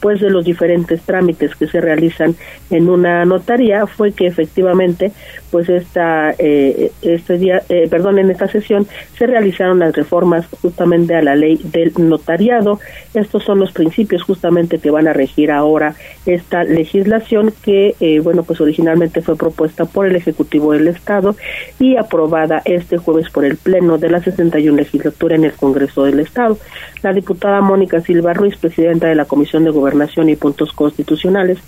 [0.00, 2.36] pues de los diferentes trámites que se realizan
[2.68, 5.12] en una notaría, fue que efectivamente
[5.54, 11.14] pues esta eh, este día, eh, perdón, en esta sesión se realizaron las reformas justamente
[11.14, 12.80] a la ley del notariado.
[13.14, 15.94] Estos son los principios justamente que van a regir ahora
[16.26, 21.36] esta legislación que, eh, bueno, pues originalmente fue propuesta por el Ejecutivo del Estado
[21.78, 26.18] y aprobada este jueves por el Pleno de la 61 legislatura en el Congreso del
[26.18, 26.58] Estado.
[27.04, 31.58] La diputada Mónica Silva Ruiz, presidenta de la Comisión de Gobernación y Puntos Constitucionales,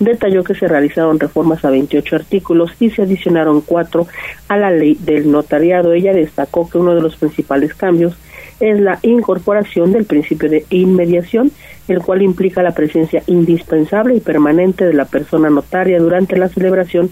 [0.00, 4.06] detalló que se realizaron reformas a 28 artículos y se adicionaron cuatro
[4.48, 5.92] a la ley del notariado.
[5.92, 8.16] Ella destacó que uno de los principales cambios
[8.60, 11.52] es la incorporación del principio de inmediación
[11.88, 17.10] el cual implica la presencia indispensable y permanente de la persona notaria durante la celebración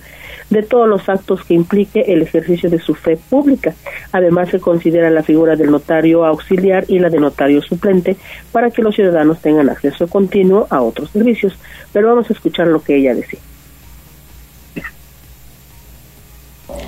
[0.50, 3.74] de todos los actos que implique el ejercicio de su fe pública.
[4.12, 8.16] Además, se considera la figura del notario auxiliar y la de notario suplente
[8.52, 11.56] para que los ciudadanos tengan acceso continuo a otros servicios.
[11.92, 13.40] Pero vamos a escuchar lo que ella decía.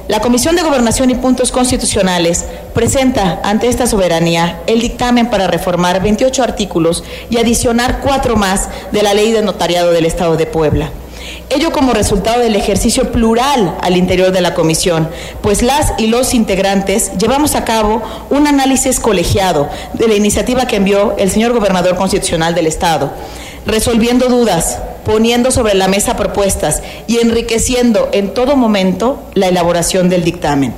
[0.09, 6.03] La Comisión de Gobernación y Puntos Constitucionales presenta ante esta soberanía el dictamen para reformar
[6.03, 10.91] 28 artículos y adicionar cuatro más de la Ley de Notariado del Estado de Puebla.
[11.49, 15.09] Ello como resultado del ejercicio plural al interior de la comisión,
[15.43, 20.77] pues las y los integrantes llevamos a cabo un análisis colegiado de la iniciativa que
[20.77, 23.13] envió el señor gobernador constitucional del Estado,
[23.67, 30.25] resolviendo dudas, poniendo sobre la mesa propuestas y enriqueciendo en todo momento la elaboración del
[30.25, 30.75] dictamen,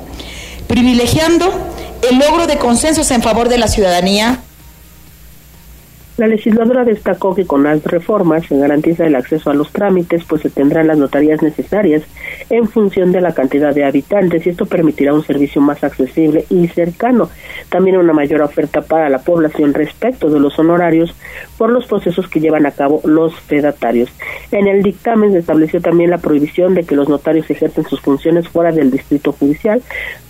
[0.66, 1.52] privilegiando
[2.08, 4.40] el logro de consensos en favor de la ciudadanía
[6.18, 10.42] la legisladora destacó que con las reformas se garantiza el acceso a los trámites, pues
[10.42, 12.02] se tendrán las notarías necesarias
[12.50, 16.66] en función de la cantidad de habitantes y esto permitirá un servicio más accesible y
[16.66, 17.30] cercano.
[17.68, 21.14] También una mayor oferta para la población respecto de los honorarios
[21.56, 24.10] por los procesos que llevan a cabo los fedatarios.
[24.50, 28.48] En el dictamen se estableció también la prohibición de que los notarios ejercen sus funciones
[28.48, 29.82] fuera del distrito judicial,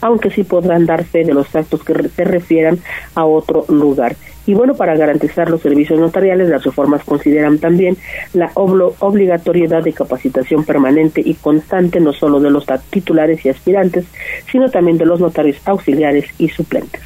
[0.03, 2.78] aunque sí podrán dar fe de los actos que se refieran
[3.14, 4.16] a otro lugar.
[4.49, 7.99] Y bueno, para garantizar los servicios notariales, las reformas consideran también
[8.32, 14.07] la obligatoriedad de capacitación permanente y constante, no solo de los titulares y aspirantes,
[14.51, 17.03] sino también de los notarios auxiliares y suplentes.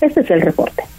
[0.00, 0.95] Este es el reporte.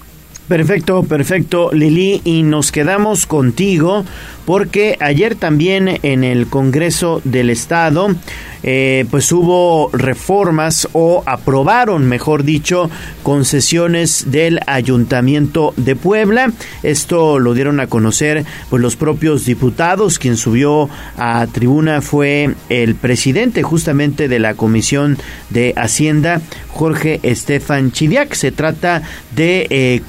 [0.47, 4.05] Perfecto, perfecto, Lili, y nos quedamos contigo
[4.45, 8.15] porque ayer también en el Congreso del Estado
[8.63, 12.89] eh, pues hubo reformas o aprobaron, mejor dicho,
[13.23, 16.51] concesiones del Ayuntamiento de Puebla.
[16.81, 20.17] Esto lo dieron a conocer pues los propios diputados.
[20.17, 25.17] Quien subió a tribuna fue el presidente justamente de la Comisión
[25.49, 28.33] de Hacienda, Jorge Estefan Chidiac.
[28.33, 29.03] Se trata
[29.35, 30.01] de eh,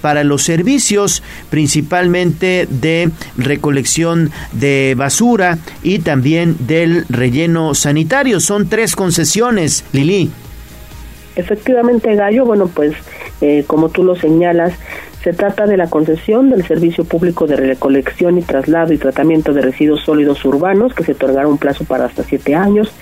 [0.00, 8.40] para los servicios, principalmente de recolección de basura y también del relleno sanitario.
[8.40, 10.30] Son tres concesiones, Lili.
[11.36, 12.94] Efectivamente, Gallo, bueno, pues
[13.40, 14.72] eh, como tú lo señalas,
[15.26, 19.60] se trata de la concesión del Servicio Público de Recolección y Traslado y Tratamiento de
[19.60, 22.92] Residuos Sólidos Urbanos, que se otorgará un plazo para hasta siete años,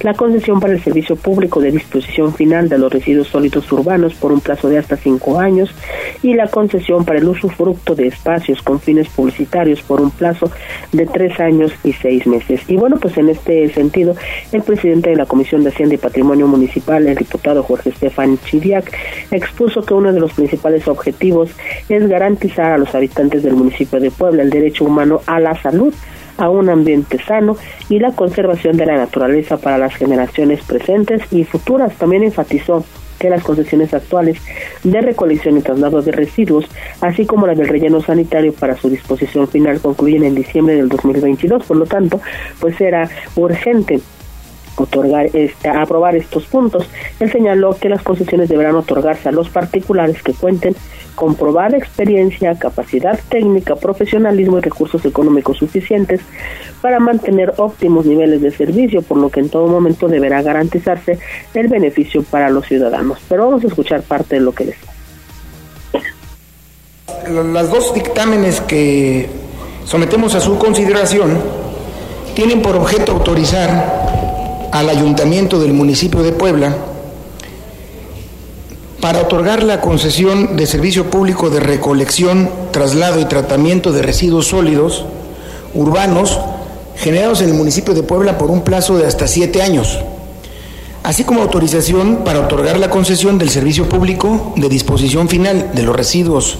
[0.00, 4.32] la concesión para el Servicio Público de Disposición Final de los Residuos Sólidos Urbanos por
[4.32, 5.74] un plazo de hasta cinco años
[6.22, 10.50] y la concesión para el usufructo de espacios con fines publicitarios por un plazo
[10.90, 12.62] de tres años y seis meses.
[12.66, 14.16] Y bueno, pues en este sentido,
[14.52, 18.90] el presidente de la Comisión de Hacienda y Patrimonio Municipal, el diputado Jorge Estefan Chiriac,
[19.30, 21.50] expuso que uno de los principales objetivos
[21.88, 25.94] es garantizar a los habitantes del municipio de Puebla el derecho humano a la salud,
[26.36, 27.56] a un ambiente sano
[27.88, 31.94] y la conservación de la naturaleza para las generaciones presentes y futuras.
[31.94, 32.84] También enfatizó
[33.18, 34.38] que las concesiones actuales
[34.82, 36.66] de recolección y traslado de residuos,
[37.00, 41.64] así como las del relleno sanitario para su disposición final, concluyen en diciembre del 2022.
[41.64, 42.20] Por lo tanto,
[42.60, 44.00] pues era urgente
[44.76, 46.88] otorgar este, aprobar estos puntos.
[47.20, 50.74] Él señaló que las concesiones deberán otorgarse a los particulares que cuenten
[51.14, 56.20] con probada experiencia, capacidad técnica, profesionalismo y recursos económicos suficientes
[56.80, 61.18] para mantener óptimos niveles de servicio, por lo que en todo momento deberá garantizarse
[61.54, 63.18] el beneficio para los ciudadanos.
[63.28, 64.90] Pero vamos a escuchar parte de lo que decía.
[67.30, 69.28] Las dos dictámenes que
[69.84, 71.38] sometemos a su consideración
[72.34, 74.23] tienen por objeto autorizar
[74.74, 76.74] al ayuntamiento del municipio de Puebla
[79.00, 85.04] para otorgar la concesión de servicio público de recolección, traslado y tratamiento de residuos sólidos
[85.74, 86.40] urbanos
[86.96, 90.00] generados en el municipio de Puebla por un plazo de hasta siete años,
[91.04, 95.94] así como autorización para otorgar la concesión del servicio público de disposición final de los
[95.94, 96.58] residuos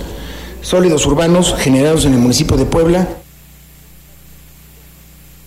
[0.61, 3.09] sólidos urbanos generados en el municipio de Puebla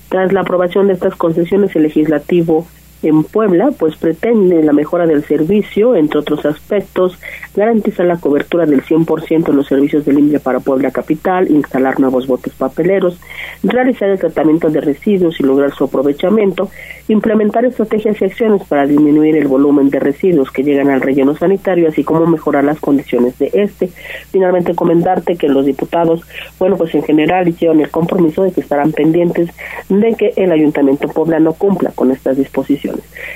[0.10, 2.68] tras la aprobación de estas concesiones, el legislativo
[3.04, 7.18] en Puebla, pues pretende la mejora del servicio, entre otros aspectos,
[7.56, 12.28] garantizar la cobertura del 100% en los servicios de limpia para Puebla Capital, instalar nuevos
[12.28, 13.20] botes papeleros,
[13.64, 16.70] realizar el tratamiento de residuos y lograr su aprovechamiento,
[17.08, 21.90] implementar estrategias y acciones para disminuir el volumen de residuos que llegan al relleno sanitario,
[21.90, 23.90] así como mejorar las condiciones de este.
[24.32, 26.22] Finalmente, comentarte que los diputados,
[26.60, 29.50] bueno, pues en general hicieron el compromiso de que estarán pendientes
[29.90, 32.87] de que el Ayuntamiento Puebla no cumpla con estas disposiciones.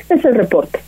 [0.09, 0.79] Es el reporte.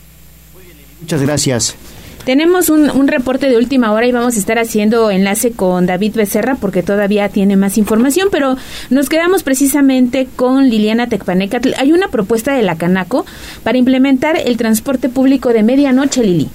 [1.00, 1.76] Muchas gracias.
[2.24, 6.14] Tenemos un, un, reporte de última hora y vamos a estar haciendo enlace con David
[6.14, 8.56] Becerra porque todavía tiene más información, pero
[8.88, 11.60] nos quedamos precisamente con Liliana Tecpaneca.
[11.76, 13.26] Hay una propuesta de la Canaco
[13.62, 16.48] para implementar el transporte público de medianoche, Lili.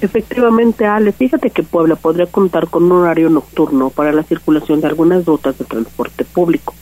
[0.00, 4.88] Efectivamente, Ale, fíjate que Puebla podría contar con un horario nocturno para la circulación de
[4.88, 6.74] algunas rutas de transporte público.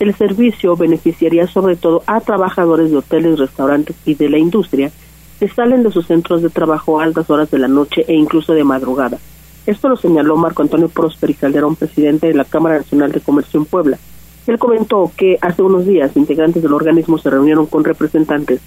[0.00, 4.90] El servicio beneficiaría sobre todo a trabajadores de hoteles, restaurantes y de la industria
[5.38, 8.54] que salen de sus centros de trabajo a altas horas de la noche e incluso
[8.54, 9.18] de madrugada.
[9.66, 13.60] Esto lo señaló Marco Antonio Prósper y Calderón, presidente de la Cámara Nacional de Comercio
[13.60, 13.98] en Puebla.
[14.46, 18.60] Él comentó que hace unos días integrantes del organismo se reunieron con representantes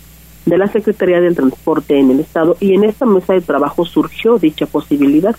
[0.46, 4.40] de la Secretaría del Transporte en el Estado y en esta mesa de trabajo surgió
[4.40, 5.36] dicha posibilidad.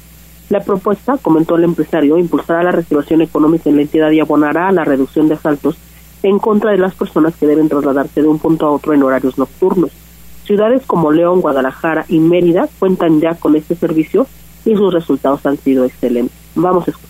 [0.51, 4.73] La propuesta, comentó el empresario, impulsará la reactivación económica en la entidad y abonará a
[4.73, 5.77] la reducción de asaltos
[6.23, 9.39] en contra de las personas que deben trasladarse de un punto a otro en horarios
[9.39, 9.91] nocturnos.
[10.45, 14.27] Ciudades como León, Guadalajara y Mérida cuentan ya con este servicio
[14.65, 16.37] y sus resultados han sido excelentes.
[16.55, 17.08] Vamos a escuchar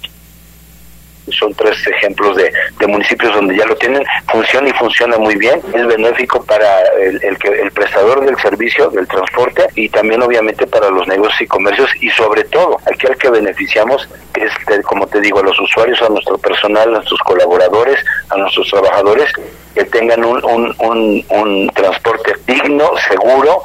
[1.32, 2.52] son tres ejemplos de,
[2.86, 7.36] municipios donde ya lo tienen, funciona y funciona muy bien, es benéfico para el, el,
[7.60, 12.10] el prestador del servicio, del transporte y también obviamente para los negocios y comercios y
[12.10, 14.52] sobre todo aquí al que beneficiamos es,
[14.84, 17.98] como te digo, a los usuarios, a nuestro personal, a nuestros colaboradores,
[18.30, 19.32] a nuestros trabajadores
[19.74, 23.62] que tengan un, un, un, un transporte digno, seguro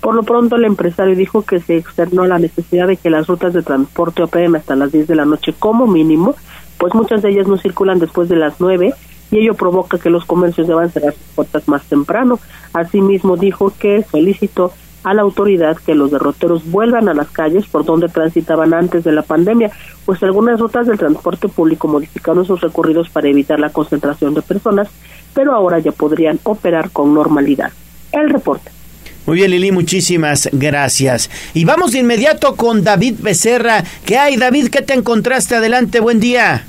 [0.00, 3.52] por lo pronto, el empresario dijo que se externó la necesidad de que las rutas
[3.52, 6.34] de transporte operen hasta las 10 de la noche como mínimo,
[6.78, 8.94] pues muchas de ellas no circulan después de las 9
[9.30, 12.40] y ello provoca que los comercios deban cerrar sus puertas más temprano.
[12.72, 14.72] Asimismo, dijo que solicitó
[15.02, 19.12] a la autoridad que los derroteros vuelvan a las calles por donde transitaban antes de
[19.12, 19.70] la pandemia,
[20.04, 24.88] pues algunas rutas del transporte público modificaron sus recorridos para evitar la concentración de personas,
[25.34, 27.70] pero ahora ya podrían operar con normalidad.
[28.12, 28.79] El reporte.
[29.26, 31.30] Muy bien, Lili, muchísimas gracias.
[31.54, 33.84] Y vamos de inmediato con David Becerra.
[34.04, 34.68] ¿Qué hay, David?
[34.68, 35.54] ¿Qué te encontraste?
[35.54, 36.64] Adelante, buen día.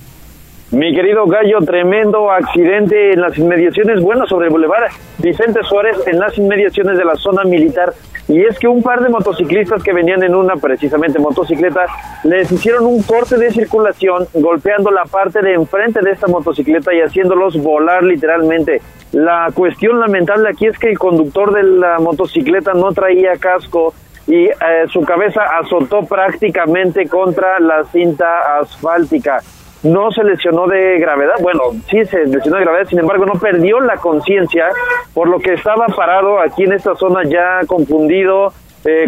[0.72, 6.18] Mi querido Gallo, tremendo accidente en las inmediaciones, bueno, sobre el Boulevard Vicente Suárez, en
[6.18, 7.92] las inmediaciones de la zona militar.
[8.30, 11.88] Y es que un par de motociclistas que venían en una precisamente motocicleta
[12.24, 17.02] les hicieron un corte de circulación golpeando la parte de enfrente de esta motocicleta y
[17.02, 18.82] haciéndolos volar literalmente.
[19.12, 23.94] La cuestión lamentable aquí es que el conductor de la motocicleta no traía casco
[24.26, 24.54] y eh,
[24.88, 29.42] su cabeza azotó prácticamente contra la cinta asfáltica
[29.84, 33.80] no se lesionó de gravedad, bueno, sí se lesionó de gravedad, sin embargo no perdió
[33.80, 34.70] la conciencia,
[35.14, 38.54] por lo que estaba parado aquí en esta zona ya confundido,
[38.86, 39.08] eh,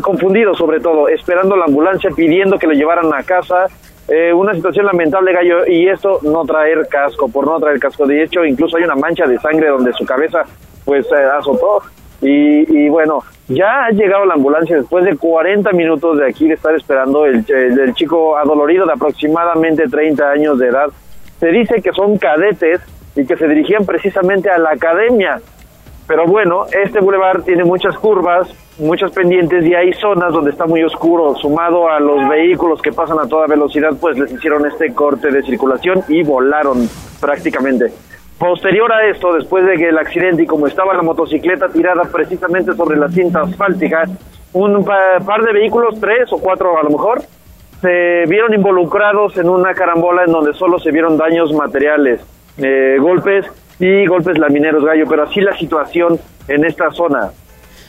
[0.00, 3.66] confundido sobre todo, esperando la ambulancia, pidiendo que lo llevaran a casa.
[4.08, 8.06] Eh, una situación lamentable, Gallo, y esto no traer casco, por no traer casco.
[8.06, 10.44] De hecho, incluso hay una mancha de sangre donde su cabeza
[10.84, 11.82] pues eh, azotó.
[12.22, 16.74] Y, bueno, ya ha llegado la ambulancia después de 40 minutos de aquí de estar
[16.74, 20.88] esperando el, el, chico adolorido de aproximadamente 30 años de edad.
[21.38, 22.80] Se dice que son cadetes
[23.14, 25.40] y que se dirigían precisamente a la academia.
[26.06, 28.48] Pero bueno, este bulevar tiene muchas curvas,
[28.78, 31.34] muchas pendientes y hay zonas donde está muy oscuro.
[31.36, 35.42] Sumado a los vehículos que pasan a toda velocidad, pues les hicieron este corte de
[35.42, 36.88] circulación y volaron
[37.20, 37.92] prácticamente.
[38.38, 42.74] Posterior a esto, después de que el accidente y como estaba la motocicleta tirada precisamente
[42.74, 44.04] sobre la cinta asfáltica,
[44.52, 47.22] un par de vehículos, tres o cuatro a lo mejor,
[47.80, 52.20] se vieron involucrados en una carambola en donde solo se vieron daños materiales,
[52.58, 53.46] eh, golpes
[53.78, 56.18] y golpes lamineros, gallo, pero así la situación
[56.48, 57.30] en esta zona.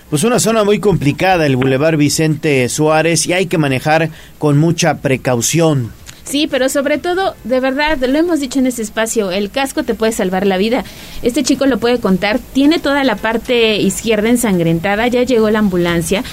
[0.09, 4.09] Pues una zona muy complicada, el Boulevard Vicente Suárez, y hay que manejar
[4.39, 5.91] con mucha precaución.
[6.27, 9.93] Sí, pero sobre todo, de verdad, lo hemos dicho en este espacio, el casco te
[9.93, 10.83] puede salvar la vida.
[11.21, 16.23] Este chico lo puede contar, tiene toda la parte izquierda ensangrentada, ya llegó la ambulancia.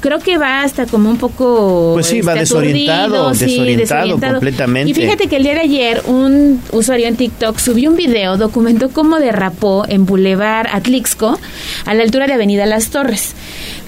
[0.00, 4.90] Creo que va hasta como un poco pues sí va este, desorientado, desorientado, completamente.
[4.90, 8.90] Y fíjate que el día de ayer un usuario en TikTok subió un video documentó
[8.90, 11.38] cómo derrapó en Boulevard Atlixco
[11.86, 13.34] a la altura de Avenida Las Torres.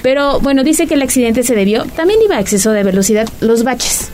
[0.03, 3.63] Pero bueno dice que el accidente se debió también iba a exceso de velocidad los
[3.63, 4.11] baches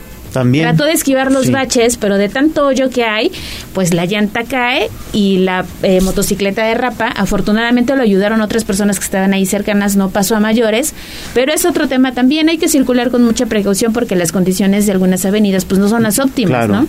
[0.63, 3.31] Trató de esquivar los baches, pero de tanto hoyo que hay,
[3.73, 7.07] pues la llanta cae y la eh, motocicleta derrapa.
[7.07, 10.93] Afortunadamente lo ayudaron otras personas que estaban ahí cercanas, no pasó a mayores,
[11.33, 12.49] pero es otro tema también.
[12.49, 16.03] Hay que circular con mucha precaución porque las condiciones de algunas avenidas pues no son
[16.03, 16.87] las óptimas, ¿no?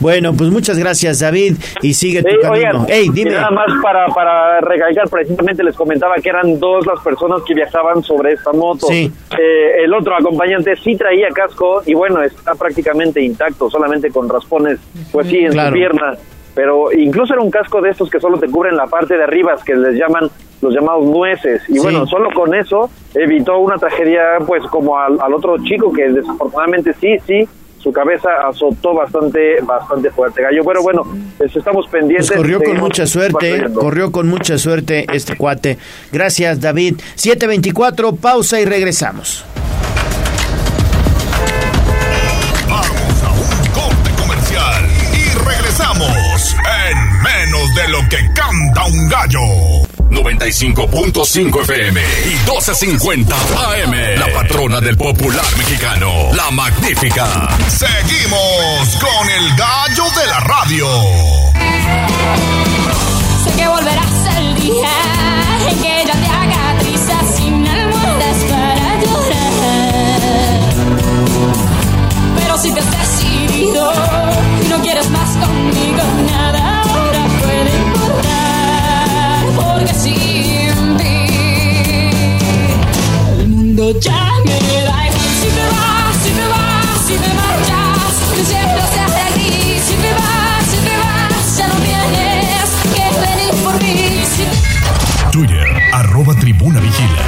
[0.00, 2.86] Bueno, pues muchas gracias, David, y sigue tu camino.
[3.12, 3.32] dime.
[3.32, 8.02] Nada más para, para recalcar, precisamente les comentaba que eran dos las personas que viajaban
[8.02, 8.86] sobre esta moto.
[8.90, 9.10] Eh,
[9.84, 14.78] el otro acompañante sí traía casco y bueno, está prácticamente intacto, solamente con raspones,
[15.12, 16.14] pues sí, en su pierna.
[16.54, 19.54] Pero incluso era un casco de estos que solo te cubren la parte de arriba,
[19.64, 20.30] que les llaman
[20.60, 21.62] los llamados nueces.
[21.68, 26.10] Y bueno, solo con eso evitó una tragedia, pues como al, al otro chico que
[26.10, 27.48] desafortunadamente sí, sí,
[27.82, 31.02] su cabeza azotó bastante bastante fuerte gallo pero bueno
[31.38, 33.80] pues, estamos pendientes Pues corrió con mucha suerte, batallando.
[33.80, 35.78] corrió con mucha suerte este cuate.
[36.12, 37.00] Gracias, David.
[37.14, 39.44] 724, pausa y regresamos.
[44.18, 44.84] comercial
[45.14, 46.56] y regresamos
[46.88, 49.79] en menos de lo que canta un gallo.
[50.10, 54.18] 95.5 FM y 12.50 AM.
[54.18, 57.48] La patrona del popular mexicano, la magnífica.
[57.68, 60.86] Seguimos con el gallo de la radio.
[63.44, 64.90] Sé que volverás el día
[65.68, 70.60] en que ella te haga trizas sin almohadas para llorar.
[72.36, 73.92] Pero si te has decidido
[74.64, 75.49] y no quieres más conmigo
[79.80, 81.16] Porque sin ti
[83.38, 85.12] el mundo ya me da igual.
[85.40, 89.82] Si te vas, si te vas, si te marchas, que siempre se hace gris.
[89.82, 93.96] Si te vas, si te vas, ya no tienes que venir por mí.
[94.36, 94.44] Si
[95.30, 97.24] Twitter, arroba tribuna vigila.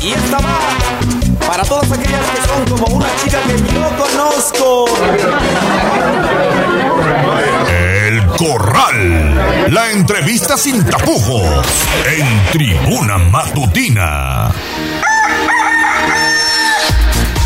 [0.00, 0.58] Y esta va
[1.46, 4.86] para todas aquellas que son como una chica que yo conozco.
[8.38, 9.72] Corral.
[9.72, 11.66] La entrevista sin tapujos.
[12.06, 14.50] En tribuna matutina.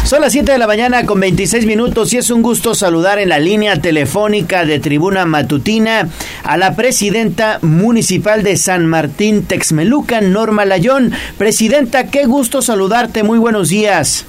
[0.03, 3.29] Son las 7 de la mañana con 26 minutos y es un gusto saludar en
[3.29, 6.09] la línea telefónica de Tribuna Matutina
[6.43, 11.13] a la presidenta municipal de San Martín Texmelucan, Norma Layón.
[11.39, 14.27] Presidenta, qué gusto saludarte, muy buenos días.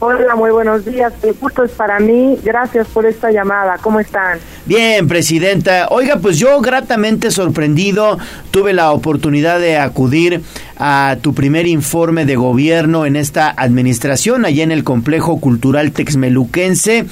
[0.00, 1.12] Hola, muy buenos días.
[1.22, 2.38] El gusto es para mí.
[2.42, 3.78] Gracias por esta llamada.
[3.80, 4.38] ¿Cómo están?
[4.66, 5.88] Bien, presidenta.
[5.90, 8.18] Oiga, pues yo gratamente sorprendido
[8.50, 10.40] tuve la oportunidad de acudir
[10.78, 17.04] a tu primer informe de gobierno en esta administración, allá en el complejo cultural texmeluquense,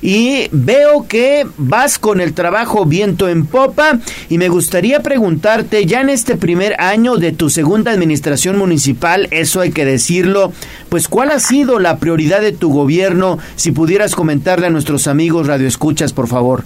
[0.00, 6.00] y veo que vas con el trabajo viento en popa, y me gustaría preguntarte, ya
[6.02, 10.52] en este primer año de tu segunda administración municipal, eso hay que decirlo,
[10.88, 15.48] pues cuál ha sido la prioridad de tu gobierno, si pudieras comentarle a nuestros amigos
[15.48, 16.62] radioescuchas, por favor.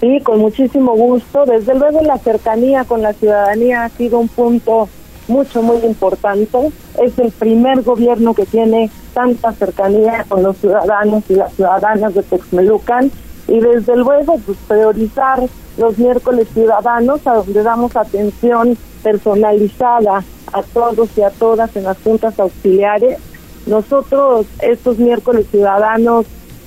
[0.00, 1.46] Sí, con muchísimo gusto.
[1.46, 4.88] Desde luego la cercanía con la ciudadanía ha sido un punto
[5.28, 6.70] mucho, muy importante.
[7.02, 12.22] Es el primer gobierno que tiene tanta cercanía con los ciudadanos y las ciudadanas de
[12.22, 13.10] Texmelucan.
[13.48, 15.42] Y desde luego, pues priorizar
[15.78, 21.98] los miércoles ciudadanos, a donde damos atención personalizada a todos y a todas en las
[22.02, 23.18] juntas auxiliares.
[23.66, 26.26] Nosotros, estos miércoles ciudadanos,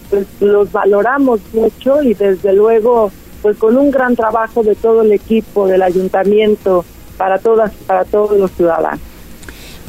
[0.10, 3.12] pues los valoramos mucho y desde luego,
[3.42, 6.86] pues con un gran trabajo de todo el equipo del ayuntamiento
[7.18, 9.00] para todas, para todos los ciudadanos.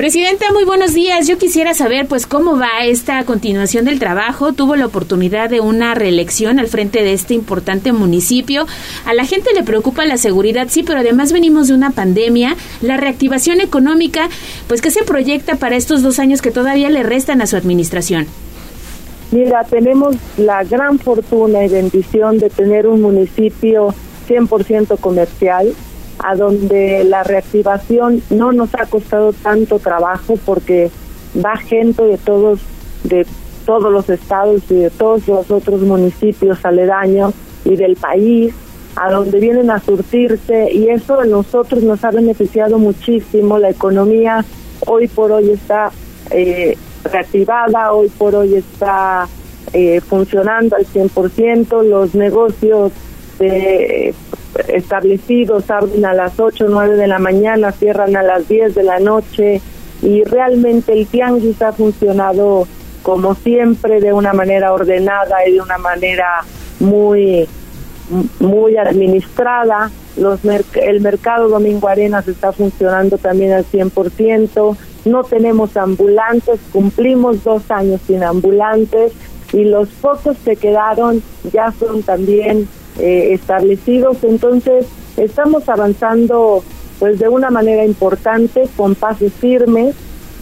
[0.01, 1.29] Presidenta, muy buenos días.
[1.29, 4.55] Yo quisiera saber, pues, cómo va esta continuación del trabajo.
[4.55, 8.67] Tuvo la oportunidad de una reelección al frente de este importante municipio.
[9.05, 12.97] A la gente le preocupa la seguridad, sí, pero además venimos de una pandemia, la
[12.97, 14.31] reactivación económica,
[14.69, 18.27] pues, ¿qué se proyecta para estos dos años que todavía le restan a su administración?
[19.33, 23.95] Mira, tenemos la gran fortuna y bendición de tener un municipio
[24.29, 25.73] 100% comercial,
[26.19, 30.91] a donde la reactivación no nos ha costado tanto trabajo porque
[31.37, 32.61] va gente de todos
[33.05, 33.27] de
[33.65, 37.33] todos los estados y de todos los otros municipios aledaños
[37.65, 38.53] y del país
[38.97, 43.59] a donde vienen a surtirse y eso a nosotros nos ha beneficiado muchísimo.
[43.59, 44.45] La economía
[44.87, 45.91] hoy por hoy está
[46.31, 49.29] eh, reactivada hoy por hoy está
[49.73, 52.93] eh, funcionando al 100% los negocios
[53.39, 54.15] de
[54.69, 58.83] establecidos abren a las 8 o 9 de la mañana, cierran a las 10 de
[58.83, 59.61] la noche
[60.03, 62.67] y realmente el tianguis ha funcionado
[63.03, 66.43] como siempre de una manera ordenada y de una manera
[66.81, 67.49] muy
[68.41, 69.91] muy administrada.
[70.17, 74.77] Los merc- el mercado Domingo Arenas está funcionando también al 100%.
[75.05, 79.13] No tenemos ambulantes, cumplimos dos años sin ambulantes
[79.53, 81.23] y los pocos que quedaron
[81.53, 82.69] ya son también
[82.99, 84.19] eh, establecidos.
[84.23, 84.87] Entonces,
[85.17, 86.63] estamos avanzando
[86.99, 89.95] pues de una manera importante, con pasos firmes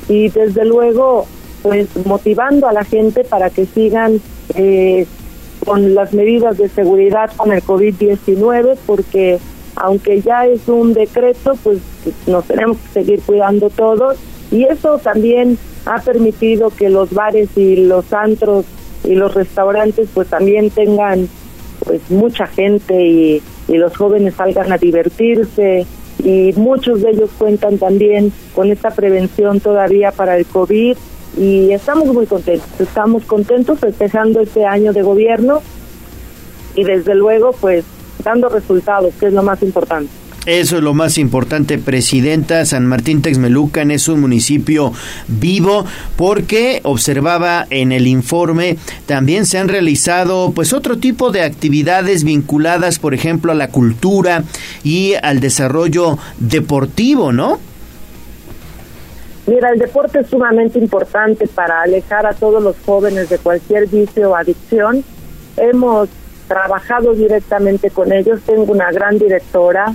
[0.09, 1.27] y desde luego
[1.63, 4.21] pues motivando a la gente para que sigan
[4.55, 5.07] eh,
[5.65, 9.39] con las medidas de seguridad con el COVID-19 porque
[9.77, 11.79] aunque ya es un decreto pues
[12.27, 14.17] nos tenemos que seguir cuidando todos
[14.51, 18.65] y eso también ha permitido que los bares y los antros
[19.05, 21.29] y los restaurantes pues también tengan
[21.85, 25.87] pues mucha gente y, los jóvenes salgan a divertirse y
[26.25, 30.97] y muchos de ellos cuentan también con esta prevención todavía para el COVID
[31.37, 35.61] y estamos muy contentos, estamos contentos festejando este año de gobierno
[36.75, 37.85] y desde luego pues
[38.25, 40.11] dando resultados, que es lo más importante.
[40.47, 42.65] Eso es lo más importante, Presidenta.
[42.65, 44.93] San Martín Texmelucan es un municipio
[45.27, 45.85] vivo
[46.17, 52.99] porque observaba en el informe también se han realizado pues otro tipo de actividades vinculadas,
[52.99, 54.45] por ejemplo, a la cultura
[54.83, 57.59] y al desarrollo deportivo, ¿no?
[59.47, 64.31] Mira, el deporte es sumamente importante para alejar a todos los jóvenes de cualquier vicio
[64.31, 65.03] o adicción.
[65.57, 66.09] Hemos
[66.47, 68.41] trabajado directamente con ellos.
[68.45, 69.95] Tengo una gran directora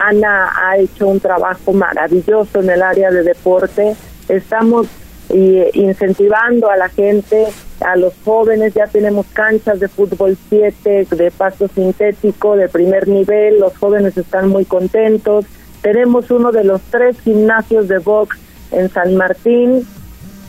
[0.00, 3.96] Ana ha hecho un trabajo maravilloso en el área de deporte.
[4.28, 4.86] Estamos
[5.28, 7.46] eh, incentivando a la gente,
[7.80, 13.58] a los jóvenes, ya tenemos canchas de fútbol 7, de pasto sintético, de primer nivel,
[13.58, 15.46] los jóvenes están muy contentos.
[15.82, 18.38] Tenemos uno de los tres gimnasios de box
[18.72, 19.86] en San Martín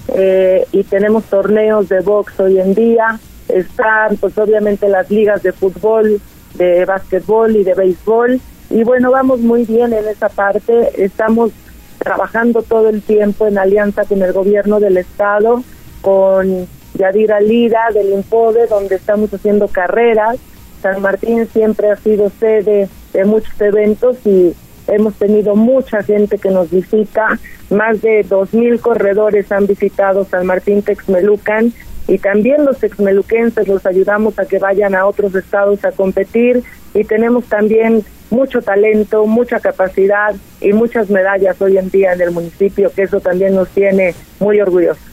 [0.10, 3.20] eh, y tenemos torneos de box hoy en día.
[3.48, 6.20] Están pues obviamente las ligas de fútbol,
[6.56, 11.04] de básquetbol y de béisbol y bueno, vamos muy bien en esa parte.
[11.04, 11.52] Estamos
[12.00, 15.64] trabajando todo el tiempo en alianza con el gobierno del estado,
[16.02, 20.38] con Yadira Lira del INPODE, donde estamos haciendo carreras.
[20.82, 24.54] San Martín siempre ha sido sede de muchos eventos y
[24.88, 27.40] hemos tenido mucha gente que nos visita.
[27.70, 31.74] Más de dos mil corredores han visitado San Martín Texmelucan
[32.08, 36.64] y también los texmeluquenses los ayudamos a que vayan a otros estados a competir
[36.94, 42.32] y tenemos también mucho talento, mucha capacidad y muchas medallas hoy en día en el
[42.32, 45.08] municipio, que eso también nos tiene muy orgullosos.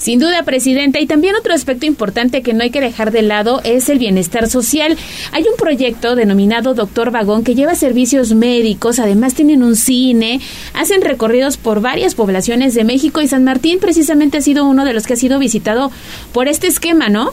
[0.00, 0.98] Sin duda, Presidenta.
[0.98, 4.48] Y también otro aspecto importante que no hay que dejar de lado es el bienestar
[4.48, 4.96] social.
[5.32, 10.40] Hay un proyecto denominado Doctor Vagón que lleva servicios médicos, además tienen un cine,
[10.72, 14.94] hacen recorridos por varias poblaciones de México y San Martín precisamente ha sido uno de
[14.94, 15.90] los que ha sido visitado
[16.32, 17.32] por este esquema, ¿no?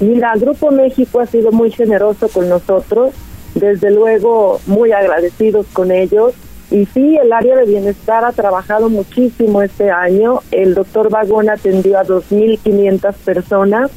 [0.00, 3.14] Mira, Grupo México ha sido muy generoso con nosotros,
[3.54, 6.34] desde luego muy agradecidos con ellos.
[6.70, 10.40] Y sí, el área de bienestar ha trabajado muchísimo este año.
[10.50, 13.90] El doctor Vagón atendió a 2.500 personas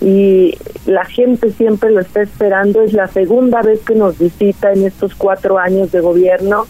[0.00, 2.82] y la gente siempre lo está esperando.
[2.82, 6.66] Es la segunda vez que nos visita en estos cuatro años de gobierno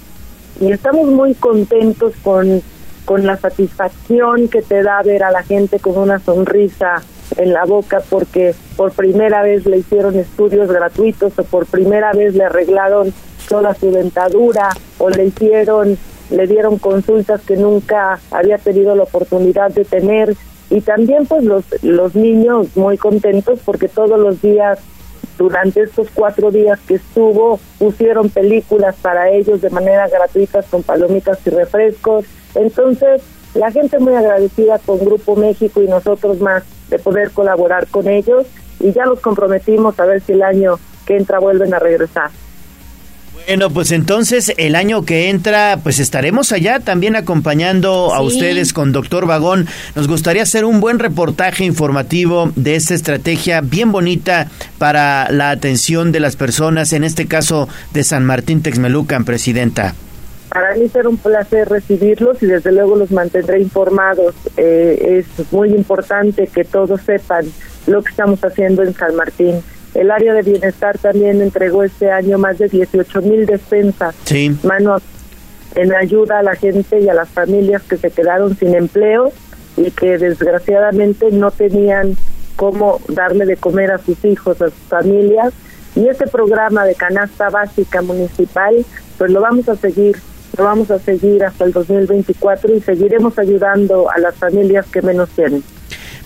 [0.61, 2.62] y estamos muy contentos con,
[3.05, 7.03] con la satisfacción que te da ver a la gente con una sonrisa
[7.36, 12.34] en la boca porque por primera vez le hicieron estudios gratuitos o por primera vez
[12.34, 13.12] le arreglaron
[13.48, 15.98] toda su dentadura o le hicieron,
[16.30, 20.36] le dieron consultas que nunca había tenido la oportunidad de tener.
[20.70, 24.78] Y también pues los, los niños muy contentos porque todos los días
[25.38, 31.38] durante estos cuatro días que estuvo pusieron películas para ellos de manera gratuita con palomitas
[31.46, 32.24] y refrescos.
[32.54, 33.22] Entonces
[33.54, 38.47] la gente muy agradecida con Grupo México y nosotros más de poder colaborar con ellos
[38.78, 42.31] y ya nos comprometimos a ver si el año que entra vuelven a regresar.
[43.47, 48.93] Bueno, pues entonces el año que entra, pues estaremos allá también acompañando a ustedes con
[48.93, 49.66] Doctor Vagón.
[49.97, 54.48] Nos gustaría hacer un buen reportaje informativo de esta estrategia bien bonita
[54.78, 59.94] para la atención de las personas, en este caso de San Martín Texmelucan, Presidenta.
[60.53, 64.35] Para mí será un placer recibirlos y desde luego los mantendré informados.
[64.57, 67.47] Eh, es muy importante que todos sepan
[67.87, 69.62] lo que estamos haciendo en San Martín.
[69.95, 74.57] El área de bienestar también entregó este año más de 18 mil despensas, sí.
[74.62, 74.99] mano
[75.74, 79.33] en ayuda a la gente y a las familias que se quedaron sin empleo
[79.77, 82.16] y que desgraciadamente no tenían
[82.57, 85.53] cómo darle de comer a sus hijos, a sus familias.
[85.95, 88.85] Y este programa de canasta básica municipal,
[89.19, 90.16] pues lo vamos a seguir,
[90.57, 95.29] lo vamos a seguir hasta el 2024 y seguiremos ayudando a las familias que menos
[95.31, 95.62] tienen.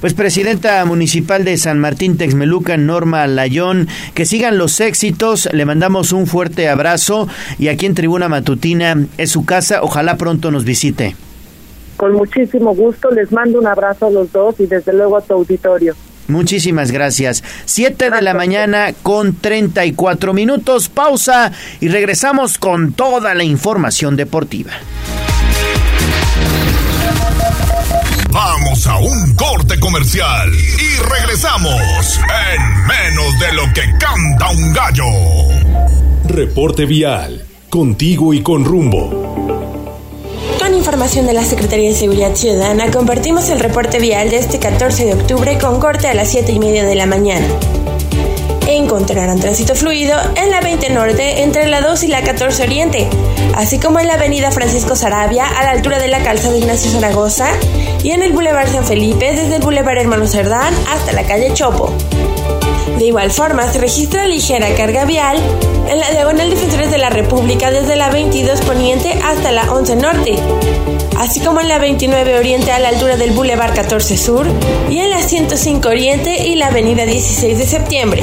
[0.01, 6.13] Pues presidenta municipal de San Martín Texmelucan, Norma Layón, que sigan los éxitos, le mandamos
[6.13, 7.29] un fuerte abrazo
[7.59, 11.17] y aquí en Tribuna Matutina es su casa, ojalá pronto nos visite.
[11.97, 15.33] Con muchísimo gusto, les mando un abrazo a los dos y desde luego a tu
[15.33, 15.95] auditorio.
[16.29, 17.43] Muchísimas gracias.
[17.65, 24.73] Siete de la mañana con 34 minutos, pausa y regresamos con toda la información deportiva.
[28.31, 32.21] Vamos a un corte comercial y regresamos
[32.53, 35.05] en menos de lo que canta un gallo.
[36.29, 39.56] Reporte vial, contigo y con rumbo.
[40.77, 45.15] Información de la Secretaría de Seguridad Ciudadana, compartimos el reporte vial de este 14 de
[45.15, 47.47] octubre con corte a las 7 y media de la mañana.
[48.69, 53.09] encontrarán tránsito fluido en la 20 Norte entre la 2 y la 14 Oriente,
[53.55, 57.49] así como en la avenida Francisco Sarabia a la altura de la calzada Ignacio Zaragoza
[58.03, 61.91] y en el Boulevard San Felipe desde el Boulevard Hermano Cerdán hasta la calle Chopo.
[62.99, 65.37] De igual forma, se registra ligera carga vial
[65.89, 70.37] en la diagonal Defensores de la República desde la 22 Poniente hasta la 11 Norte,
[71.19, 74.47] así como en la 29 Oriente a la altura del Boulevard 14 Sur
[74.89, 78.23] y en la 105 Oriente y la Avenida 16 de Septiembre.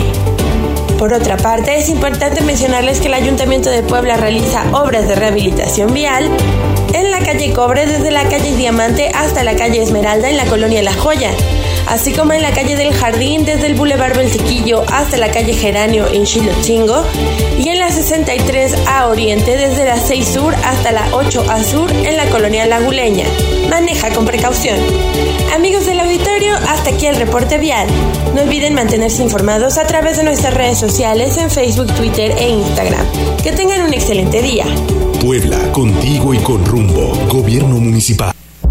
[0.98, 5.94] Por otra parte, es importante mencionarles que el Ayuntamiento de Puebla realiza obras de rehabilitación
[5.94, 6.30] vial
[6.94, 10.81] en la calle Cobre desde la calle Diamante hasta la calle Esmeralda en la colonia
[10.81, 11.31] La Joya,
[11.88, 16.07] así como en la calle del Jardín desde el Boulevard Beltiquillo hasta la calle Geranio
[16.07, 17.03] en Chilotzingo
[17.57, 21.91] y en la 63 a Oriente desde la 6 Sur hasta la 8 a Sur
[21.91, 23.26] en la colonia Laguleña.
[23.69, 24.77] Maneja con precaución.
[25.53, 27.88] Amigos del auditorio, hasta aquí el reporte vial.
[28.35, 33.05] No olviden mantenerse informados a través de nuestras redes sociales en Facebook, Twitter e Instagram.
[33.43, 34.65] Que tengan un excelente día.
[35.22, 37.14] Puebla, contigo y con rumbo.
[37.30, 38.32] Gobierno municipal.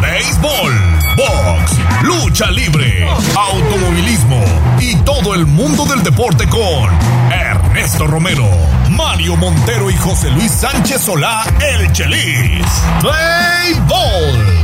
[0.00, 0.72] Béisbol,
[1.16, 4.42] box, lucha libre, automovilismo
[4.78, 6.90] y todo el mundo del deporte con
[7.32, 8.48] Ernesto Romero,
[8.90, 12.66] Mario Montero y José Luis Sánchez Solá, el Chelis.
[13.02, 14.56] Béisbol.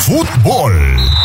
[0.00, 1.23] Fútbol.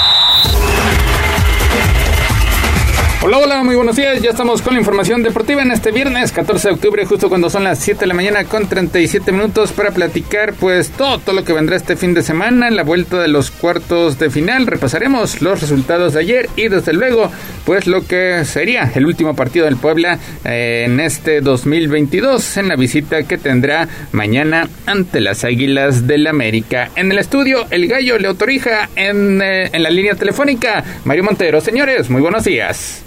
[3.21, 4.21] Hola, hola, muy buenos días.
[4.21, 7.65] Ya estamos con la información deportiva en este viernes 14 de octubre, justo cuando son
[7.65, 11.75] las 7 de la mañana con 37 minutos para platicar pues todo, lo que vendrá
[11.75, 14.67] este fin de semana, la vuelta de los cuartos de final.
[14.67, 17.29] Repasaremos los resultados de ayer y desde luego
[17.65, 22.77] pues lo que sería el último partido del Puebla eh, en este 2022 en la
[22.77, 26.89] visita que tendrá mañana ante las Águilas del América.
[26.95, 30.85] En el estudio, el gallo Leo Torija en, eh, en la línea telefónica.
[31.03, 33.03] Mario Montero, señores, muy buenos días.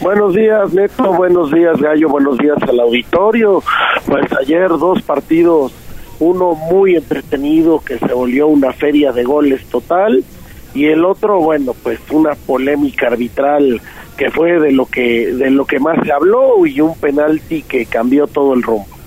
[0.00, 1.12] Buenos días, Neto.
[1.12, 2.08] Buenos días, Gallo.
[2.08, 3.62] Buenos días al auditorio.
[4.06, 5.72] Pues ayer dos partidos,
[6.20, 10.24] uno muy entretenido que se volvió una feria de goles total
[10.72, 13.82] y el otro, bueno, pues una polémica arbitral
[14.16, 17.84] que fue de lo que de lo que más se habló y un penalti que
[17.84, 18.99] cambió todo el rumbo.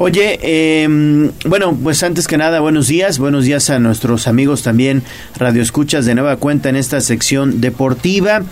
[0.00, 0.86] Oye, eh,
[1.44, 5.02] bueno, pues antes que nada, buenos días, buenos días a nuestros amigos también
[5.34, 8.44] Radio Escuchas de nueva cuenta en esta sección deportiva.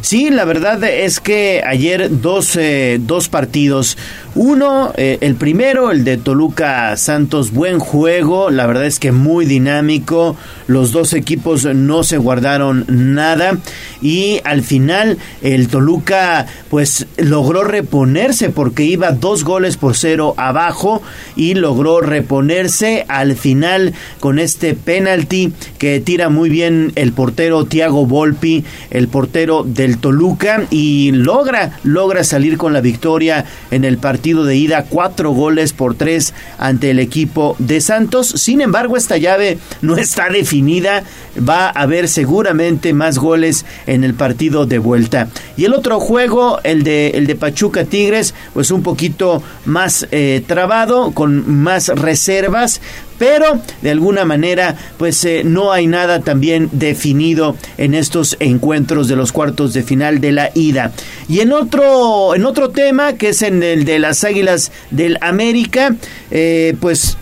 [0.00, 3.98] Sí, la verdad es que ayer dos, eh, dos partidos.
[4.34, 9.44] Uno, eh, el primero, el de Toluca Santos, buen juego, la verdad es que muy
[9.44, 10.36] dinámico,
[10.68, 13.58] los dos equipos no se guardaron nada
[14.00, 21.02] y al final el Toluca pues logró reponerse porque iba dos goles por cero abajo
[21.36, 28.06] y logró reponerse al final con este penalti que tira muy bien el portero Tiago
[28.06, 34.21] Volpi, el portero del Toluca y logra logra salir con la victoria en el partido
[34.22, 38.28] de ida cuatro goles por tres ante el equipo de Santos.
[38.28, 41.02] Sin embargo, esta llave no está definida.
[41.36, 45.28] Va a haber seguramente más goles en el partido de vuelta.
[45.56, 50.42] Y el otro juego, el de el de Pachuca Tigres, pues un poquito más eh,
[50.46, 52.80] trabado, con más reservas,
[53.18, 59.16] pero de alguna manera pues eh, no hay nada también definido en estos encuentros de
[59.16, 60.92] los cuartos de final de la ida.
[61.28, 65.94] Y en otro, en otro tema, que es en el de las Águilas del América,
[66.30, 67.16] eh, pues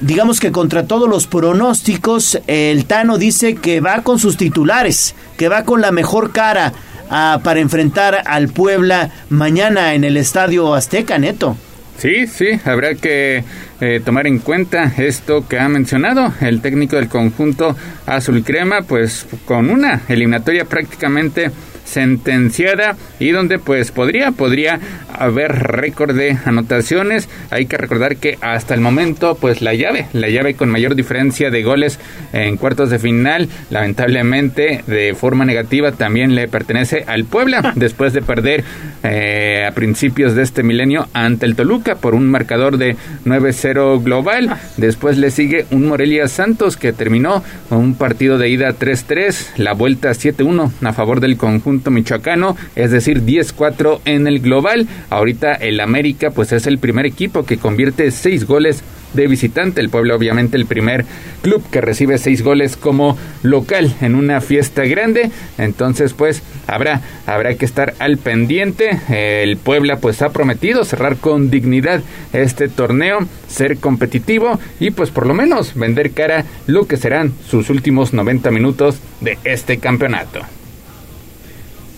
[0.00, 5.48] digamos que contra todos los pronósticos, el Tano dice que va con sus titulares, que
[5.48, 6.72] va con la mejor cara
[7.10, 11.56] ah, para enfrentar al Puebla mañana en el Estadio Azteca, Neto.
[11.98, 13.42] Sí, sí, habrá que
[13.80, 17.76] eh, tomar en cuenta esto que ha mencionado el técnico del conjunto
[18.06, 21.50] azul crema, pues con una eliminatoria prácticamente
[21.84, 24.80] sentenciada y donde pues podría podría
[25.24, 30.28] haber récord de anotaciones hay que recordar que hasta el momento pues la llave la
[30.28, 31.98] llave con mayor diferencia de goles
[32.32, 38.22] en cuartos de final lamentablemente de forma negativa también le pertenece al Puebla después de
[38.22, 38.64] perder
[39.02, 44.56] eh, a principios de este milenio ante el Toluca por un marcador de 9-0 global
[44.76, 49.72] después le sigue un Morelia Santos que terminó con un partido de ida 3-3 la
[49.72, 54.86] vuelta 7-1 a favor del conjunto michoacano, es decir, 10-4 en el global.
[55.10, 58.82] Ahorita el América pues es el primer equipo que convierte seis goles
[59.14, 59.80] de visitante.
[59.80, 61.04] El Puebla obviamente el primer
[61.42, 65.30] club que recibe seis goles como local en una fiesta grande.
[65.58, 69.00] Entonces pues habrá, habrá que estar al pendiente.
[69.08, 72.02] El Puebla pues ha prometido cerrar con dignidad
[72.32, 77.70] este torneo, ser competitivo y pues por lo menos vender cara lo que serán sus
[77.70, 80.40] últimos 90 minutos de este campeonato.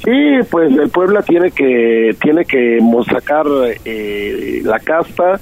[0.04, 2.78] Sí, pues el Puebla tiene que tiene que
[3.10, 3.46] sacar
[3.84, 5.40] eh, la casta,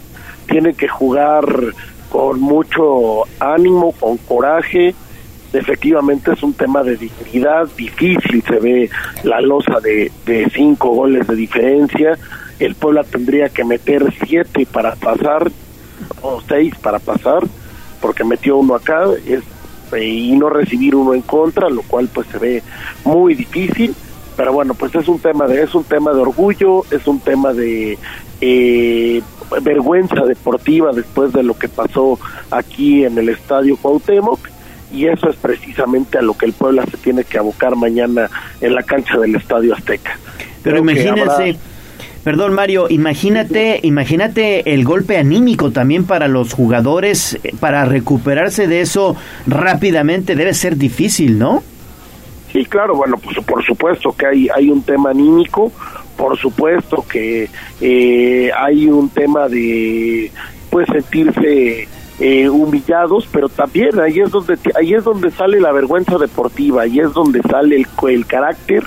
[0.48, 1.44] tiene que jugar
[2.08, 4.94] con mucho ánimo, con coraje.
[5.52, 8.90] Efectivamente es un tema de dignidad, difícil se ve
[9.22, 12.18] la losa de, de cinco goles de diferencia.
[12.58, 15.50] El Puebla tendría que meter siete para pasar,
[16.22, 17.42] o seis para pasar,
[18.00, 19.42] porque metió uno acá, es,
[20.02, 22.62] y no recibir uno en contra, lo cual pues se ve
[23.04, 23.94] muy difícil
[24.36, 27.52] pero bueno pues es un tema de es un tema de orgullo es un tema
[27.52, 27.98] de
[28.40, 29.22] eh,
[29.62, 32.18] vergüenza deportiva después de lo que pasó
[32.50, 34.40] aquí en el estadio Cuauhtémoc
[34.92, 38.30] y eso es precisamente a lo que el Puebla se tiene que abocar mañana
[38.60, 40.18] en la cancha del Estadio Azteca.
[40.62, 41.56] Pero imagínense,
[42.24, 48.80] perdón Mario, imagínate, imagínate el golpe anímico también para los jugadores eh, para recuperarse de
[48.80, 51.62] eso rápidamente debe ser difícil, ¿no?
[52.52, 55.72] Sí, claro, bueno, pues por supuesto que hay, hay un tema anímico,
[56.16, 57.50] por supuesto que
[57.80, 60.30] eh, hay un tema de
[60.70, 66.18] pues sentirse eh, humillados, pero también ahí es donde ahí es donde sale la vergüenza
[66.18, 68.84] deportiva, ahí es donde sale el, el carácter,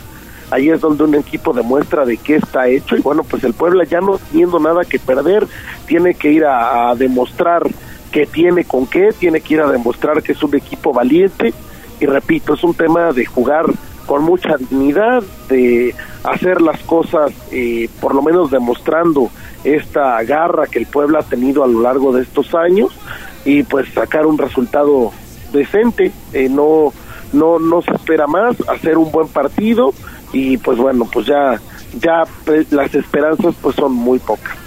[0.50, 3.84] ahí es donde un equipo demuestra de qué está hecho y bueno, pues el Puebla
[3.84, 5.46] ya no teniendo nada que perder,
[5.86, 7.64] tiene que ir a, a demostrar
[8.12, 11.54] que tiene con qué, tiene que ir a demostrar que es un equipo valiente
[12.00, 13.66] y repito, es un tema de jugar
[14.06, 15.94] con mucha dignidad, de
[16.24, 19.30] hacer las cosas, eh, por lo menos demostrando
[19.64, 22.98] esta garra que el pueblo ha tenido a lo largo de estos años
[23.46, 25.12] y pues sacar un resultado
[25.52, 26.92] decente, eh, no,
[27.34, 29.94] no, no se espera más, hacer un buen partido
[30.34, 31.60] y pues bueno, pues ya,
[32.00, 34.58] ya pues, las esperanzas pues son muy pocas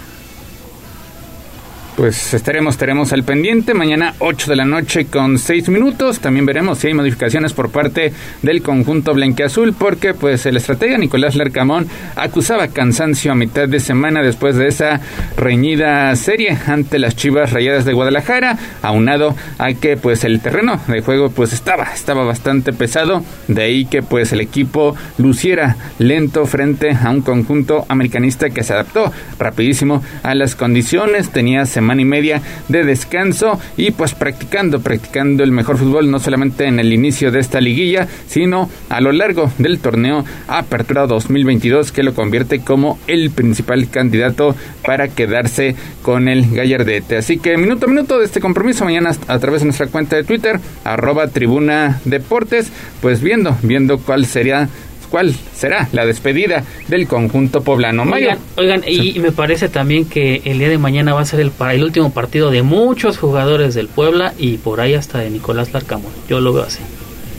[1.95, 3.73] pues estaremos, estaremos al pendiente.
[3.73, 6.19] Mañana 8 de la noche con 6 minutos.
[6.19, 11.35] También veremos si hay modificaciones por parte del conjunto blanqueazul, porque pues el estratega Nicolás
[11.35, 15.01] Larcamón acusaba cansancio a mitad de semana después de esa
[15.37, 21.01] reñida serie ante las Chivas Rayadas de Guadalajara, aunado a que pues el terreno de
[21.01, 26.91] juego pues estaba, estaba bastante pesado, de ahí que pues el equipo luciera lento frente
[26.91, 32.41] a un conjunto americanista que se adaptó rapidísimo a las condiciones, tenía semana y media
[32.69, 37.39] de descanso y pues practicando, practicando el mejor fútbol no solamente en el inicio de
[37.39, 43.31] esta liguilla, sino a lo largo del torneo Apertura 2022 que lo convierte como el
[43.31, 44.55] principal candidato
[44.85, 47.17] para quedarse con el Gallardete.
[47.17, 50.23] Así que minuto a minuto de este compromiso mañana a través de nuestra cuenta de
[50.23, 54.69] Twitter, arroba tribuna deportes, pues viendo, viendo cuál sería
[55.13, 58.01] cuál será la despedida del conjunto poblano.
[58.11, 61.51] Oigan, oigan y, me parece también que el día de mañana va a ser el,
[61.71, 66.11] el último partido de muchos jugadores del Puebla y por ahí hasta de Nicolás Larcamón.
[66.27, 66.81] Yo lo veo así.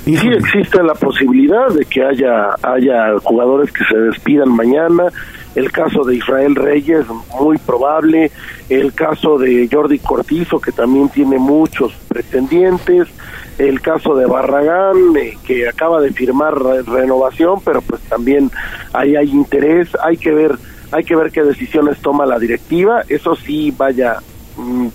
[0.06, 5.06] Y sí existe la posibilidad de que haya, haya jugadores que se despidan mañana.
[5.56, 7.04] El caso de Israel Reyes,
[7.40, 8.30] muy probable.
[8.68, 13.08] El caso de Jordi Cortizo, que también tiene muchos pretendientes
[13.58, 18.50] el caso de Barragán, eh, que acaba de firmar renovación, pero pues también
[18.92, 20.56] ahí hay interés, hay que ver,
[20.90, 24.18] hay que ver qué decisiones toma la directiva, eso sí, vaya,
[24.56, 24.88] mm,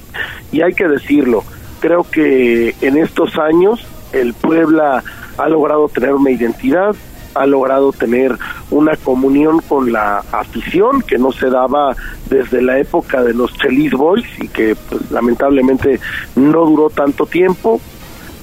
[0.51, 1.43] y hay que decirlo,
[1.79, 5.03] creo que en estos años el Puebla
[5.37, 6.95] ha logrado tener una identidad,
[7.35, 8.35] ha logrado tener
[8.71, 11.95] una comunión con la afición que no se daba
[12.29, 15.99] desde la época de los Chelis Boys y que pues, lamentablemente
[16.35, 17.79] no duró tanto tiempo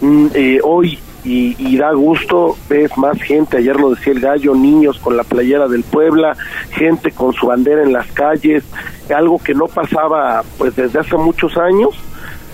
[0.03, 0.99] eh, hoy
[1.29, 5.67] y, da gusto, ves más gente, ayer lo decía el gallo, niños con la playera
[5.67, 6.37] del Puebla,
[6.71, 8.63] gente con su bandera en las calles,
[9.15, 11.97] algo que no pasaba pues desde hace muchos años.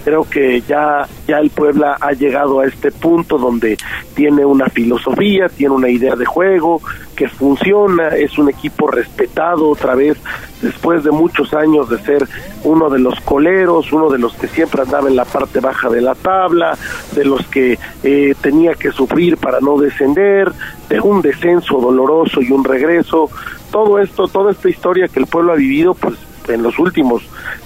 [0.05, 3.77] Creo que ya, ya el Puebla ha llegado a este punto donde
[4.15, 6.81] tiene una filosofía, tiene una idea de juego,
[7.23, 10.19] que funciona, es un equipo respetado otra vez
[10.61, 12.27] después de muchos años de ser
[12.65, 16.01] uno de los coleros, uno de los que siempre andaba en la parte baja de
[16.01, 16.77] la tabla,
[17.15, 20.51] de los que eh, tenía que sufrir para no descender,
[20.89, 23.31] de un descenso doloroso y un regreso,
[23.71, 26.15] todo esto, toda esta historia que el pueblo ha vivido, pues
[26.49, 27.23] en los últimos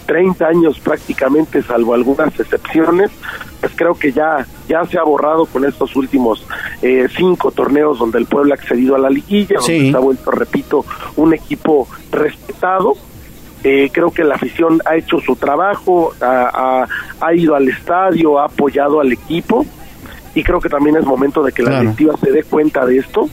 [0.06, 3.10] 30 años prácticamente, salvo algunas excepciones,
[3.60, 6.46] pues creo que ya, ya se ha borrado con estos últimos
[6.82, 10.30] eh, cinco torneos donde el pueblo ha accedido a la liguilla, donde se ha vuelto,
[10.30, 10.84] repito,
[11.16, 12.94] un equipo respetado.
[13.64, 16.50] Eh, creo que la afición ha hecho su trabajo, ha,
[16.82, 16.86] ha-
[17.26, 19.64] ha ido al estadio, ha apoyado al equipo
[20.34, 21.82] y creo que también es momento de que la Claro.
[21.82, 23.28] directiva se dé cuenta de esto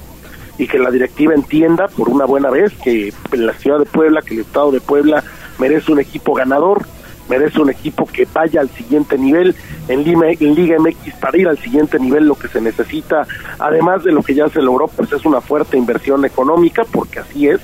[0.58, 4.36] y que la directiva entienda por una buena vez que la ciudad de Puebla, que
[4.36, 5.24] el estado de Puebla
[5.58, 6.86] merece un equipo ganador,
[7.30, 9.56] merece un equipo que vaya al siguiente nivel
[9.88, 13.26] en, Lima, en Liga MX para ir al siguiente nivel lo que se necesita,
[13.60, 17.48] además de lo que ya se logró, pues es una fuerte inversión económica, porque así
[17.48, 17.62] es,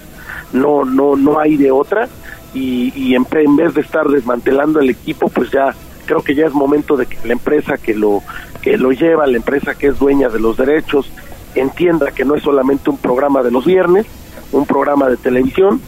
[0.54, 2.08] no, no, no hay de otra,
[2.54, 5.76] y, en, en vez de estar desmantelando el equipo, pues ya
[6.06, 8.24] creo que ya es momento de que la empresa que lo,
[8.64, 11.12] que lo lleva, la empresa que es dueña de los derechos,
[11.56, 14.06] entienda que no es solamente un programa de los viernes,
[14.52, 15.82] un programa de televisión,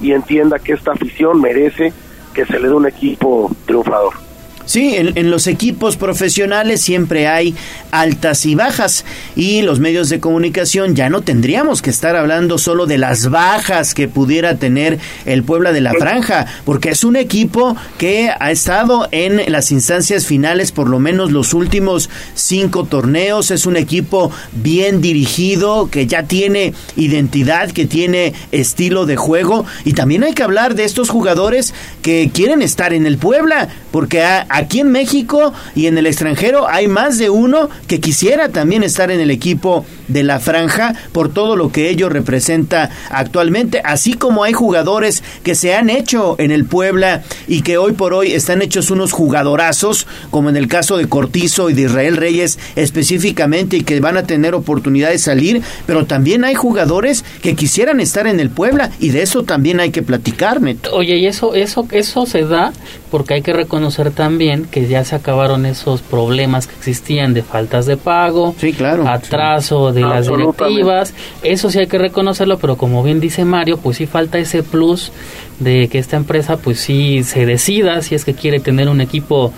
[0.00, 1.92] y entienda que esta afición merece
[2.34, 4.29] que se le dé un equipo triunfador.
[4.66, 7.54] Sí, en, los equipos profesionales siempre hay
[7.90, 9.04] altas y bajas
[9.34, 13.94] y los medios de comunicación ya no tendríamos que estar hablando solo de las bajas
[13.94, 19.08] que pudiera tener el Puebla de la Franja, porque es un equipo que ha estado
[19.10, 25.00] en las instancias finales por lo menos los últimos cinco torneos, es un equipo bien
[25.00, 30.74] dirigido, que ya tiene identidad, que tiene estilo de juego y también hay que hablar
[30.74, 35.98] de estos jugadores que quieren estar en el Puebla, porque aquí en México y en
[35.98, 40.40] el extranjero hay más de uno que quisiera también estar en el equipo de la
[40.40, 45.90] franja por todo lo que ello representa actualmente, así como hay jugadores que se han
[45.90, 50.56] hecho en el Puebla y que hoy por hoy están hechos unos jugadorazos, como en
[50.56, 55.10] el caso de Cortizo y de Israel Reyes específicamente y que van a tener oportunidad
[55.10, 59.44] de salir, pero también hay jugadores que quisieran estar en el Puebla y de eso
[59.44, 60.60] también hay que platicar.
[60.92, 62.72] Oye, y eso, eso, eso se da
[63.10, 67.86] porque hay que reconocer también que ya se acabaron esos problemas que existían de faltas
[67.86, 73.02] de pago, sí, claro, atraso de las directivas, eso sí hay que reconocerlo, pero como
[73.02, 75.12] bien dice Mario, pues sí falta ese plus
[75.58, 79.52] de que esta empresa pues sí se decida si es que quiere tener un equipo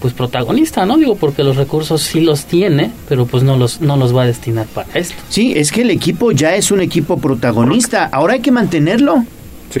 [0.00, 0.98] pues protagonista, ¿no?
[0.98, 4.26] Digo, porque los recursos sí los tiene, pero pues no los, no los va a
[4.26, 5.14] destinar para esto.
[5.30, 9.24] Sí, es que el equipo ya es un equipo protagonista, ahora hay que mantenerlo.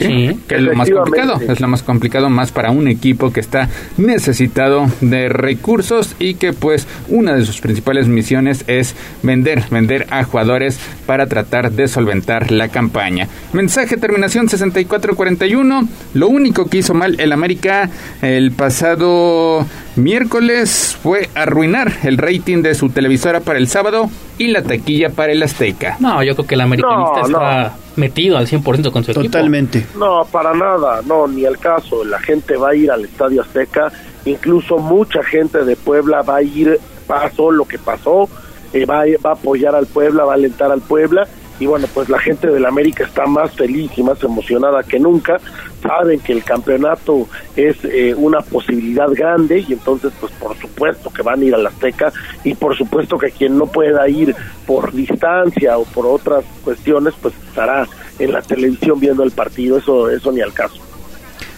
[0.00, 3.40] Sí, que es lo más complicado, es lo más complicado más para un equipo que
[3.40, 10.06] está necesitado de recursos y que pues una de sus principales misiones es vender, vender
[10.10, 13.28] a jugadores para tratar de solventar la campaña.
[13.52, 17.90] Mensaje terminación 6441, lo único que hizo mal el América
[18.22, 19.66] el pasado
[19.96, 25.32] miércoles fue arruinar el rating de su televisora para el sábado y la taquilla para
[25.32, 25.96] el Azteca.
[26.00, 29.26] No, yo creo que el americanista No, está metido al 100% con su equipo.
[29.26, 29.86] Totalmente.
[29.96, 32.04] No, para nada, no, ni al caso.
[32.04, 33.92] La gente va a ir al Estadio Azteca,
[34.24, 38.28] incluso mucha gente de Puebla va a ir, pasó lo que pasó,
[38.72, 41.26] eh, va, a, va a apoyar al Puebla, va a alentar al Puebla.
[41.60, 45.38] Y bueno, pues la gente del América está más feliz y más emocionada que nunca.
[45.82, 51.22] Saben que el campeonato es eh, una posibilidad grande y entonces, pues por supuesto que
[51.22, 52.12] van a ir al Azteca
[52.42, 54.34] y por supuesto que quien no pueda ir
[54.66, 57.86] por distancia o por otras cuestiones, pues estará
[58.18, 59.78] en la televisión viendo el partido.
[59.78, 60.80] Eso, eso ni al caso.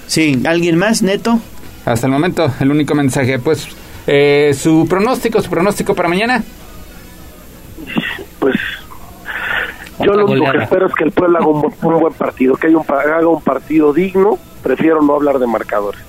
[0.06, 1.40] Sí, ¿alguien más, Neto?
[1.84, 3.68] Hasta el momento, el único mensaje, pues,
[4.06, 6.42] eh, su pronóstico, su pronóstico para mañana.
[8.38, 8.56] Pues
[10.04, 12.54] yo lo único que espero es que el pueblo haga un, bu- un buen partido,
[12.54, 14.38] que haya un, haga un partido digno.
[14.62, 16.00] Prefiero no hablar de marcadores.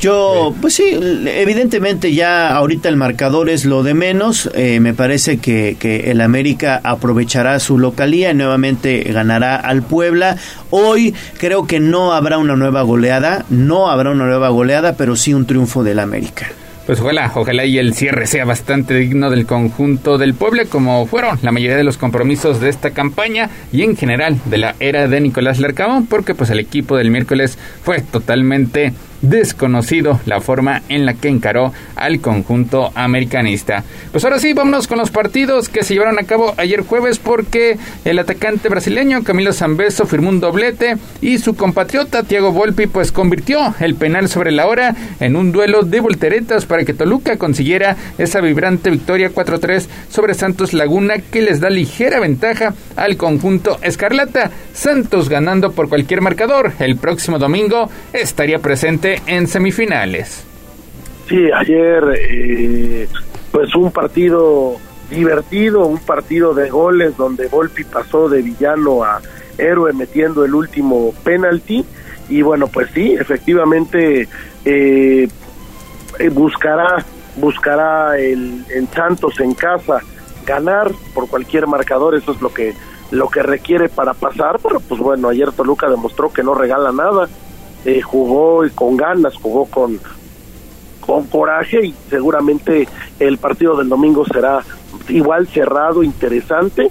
[0.00, 4.50] Yo, pues sí, evidentemente ya ahorita el marcador es lo de menos.
[4.52, 10.38] Eh, me parece que, que el América aprovechará su localía y nuevamente ganará al Puebla.
[10.70, 15.34] Hoy creo que no habrá una nueva goleada, no habrá una nueva goleada, pero sí
[15.34, 16.50] un triunfo del América.
[16.86, 21.38] Pues ojalá, ojalá y el cierre sea bastante digno del conjunto del pueblo, como fueron
[21.42, 25.20] la mayoría de los compromisos de esta campaña y en general de la era de
[25.20, 28.92] Nicolás Larcamón, porque pues el equipo del miércoles fue totalmente
[29.22, 33.84] desconocido la forma en la que encaró al conjunto americanista.
[34.10, 37.78] Pues ahora sí, vámonos con los partidos que se llevaron a cabo ayer jueves porque
[38.04, 43.74] el atacante brasileño Camilo Zambeso firmó un doblete y su compatriota Thiago Volpi pues convirtió
[43.80, 48.40] el penal sobre la hora en un duelo de volteretas para que Toluca consiguiera esa
[48.40, 54.50] vibrante victoria 4-3 sobre Santos Laguna que les da ligera ventaja al conjunto Escarlata.
[54.72, 56.72] Santos ganando por cualquier marcador.
[56.78, 60.44] El próximo domingo estaría presente en semifinales.
[61.28, 63.08] Sí, ayer eh,
[63.50, 64.76] pues un partido
[65.10, 69.20] divertido, un partido de goles donde Volpi pasó de villano a
[69.58, 71.84] héroe metiendo el último penalti
[72.28, 74.28] y bueno pues sí, efectivamente
[74.64, 75.28] eh,
[76.18, 77.04] eh, buscará
[77.36, 80.00] buscará el, el Santos en casa
[80.46, 82.74] ganar por cualquier marcador, eso es lo que
[83.10, 87.28] lo que requiere para pasar, pero pues bueno, ayer Toluca demostró que no regala nada
[87.84, 90.00] eh, jugó con ganas, jugó con,
[91.00, 92.86] con coraje y seguramente
[93.18, 94.60] el partido del domingo será
[95.08, 96.90] igual cerrado, interesante,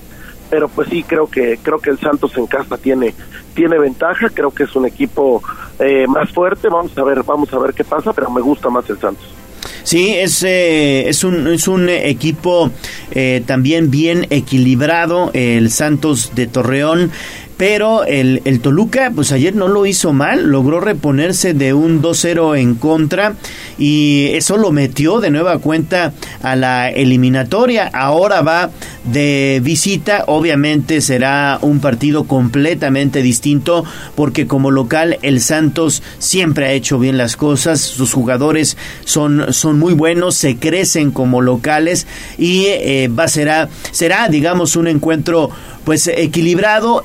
[0.50, 3.14] pero pues sí creo que creo que el Santos en casa tiene
[3.54, 5.42] tiene ventaja, creo que es un equipo
[5.80, 8.90] eh, más fuerte, vamos a ver vamos a ver qué pasa, pero me gusta más
[8.90, 9.28] el Santos.
[9.84, 12.70] Sí, es, eh, es, un, es un equipo
[13.12, 17.12] eh, también bien equilibrado, el Santos de Torreón
[17.62, 22.58] pero el, el, Toluca pues ayer no lo hizo mal, logró reponerse de un 2-0
[22.58, 23.36] en contra
[23.78, 26.12] y eso lo metió de nueva cuenta
[26.42, 27.88] a la eliminatoria.
[27.94, 28.72] Ahora va
[29.04, 33.86] de visita, obviamente será un partido completamente distinto
[34.16, 38.76] porque como local el Santos siempre ha hecho bien las cosas, sus jugadores
[39.06, 42.08] son, son muy buenos, se crecen como locales
[42.40, 45.52] y eh, va será será digamos un encuentro
[45.84, 47.02] pues equilibrado,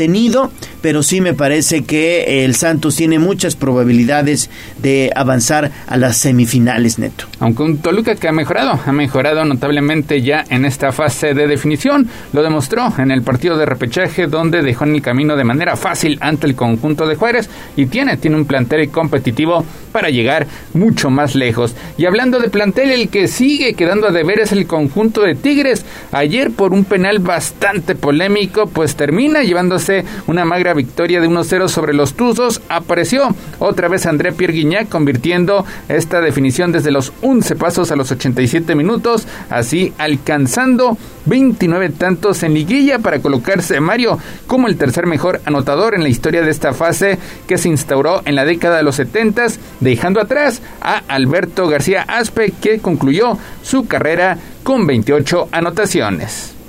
[0.00, 6.16] entretenido, pero sí me parece que el Santos tiene muchas probabilidades de avanzar a las
[6.16, 7.26] semifinales, Neto.
[7.38, 12.08] Aunque un Toluca que ha mejorado, ha mejorado notablemente ya en esta fase de definición,
[12.32, 16.18] lo demostró en el partido de repechaje donde dejó en el camino de manera fácil
[16.20, 21.34] ante el conjunto de Juárez y tiene, tiene un plantel competitivo para llegar mucho más
[21.34, 21.74] lejos.
[21.98, 25.84] Y hablando de plantel, el que sigue quedando a deber es el conjunto de Tigres.
[26.12, 31.94] Ayer por un penal bastante polémico, pues termina llevándose una magra victoria de 1-0 sobre
[31.94, 32.60] los Tuzos.
[32.68, 38.74] Apareció otra vez André Pierre convirtiendo esta definición desde los 11 pasos a los 87
[38.74, 45.94] minutos, así alcanzando 29 tantos en liguilla para colocarse Mario como el tercer mejor anotador
[45.94, 49.46] en la historia de esta fase que se instauró en la década de los 70,
[49.80, 56.59] dejando atrás a Alberto García Aspe que concluyó su carrera con 28 anotaciones.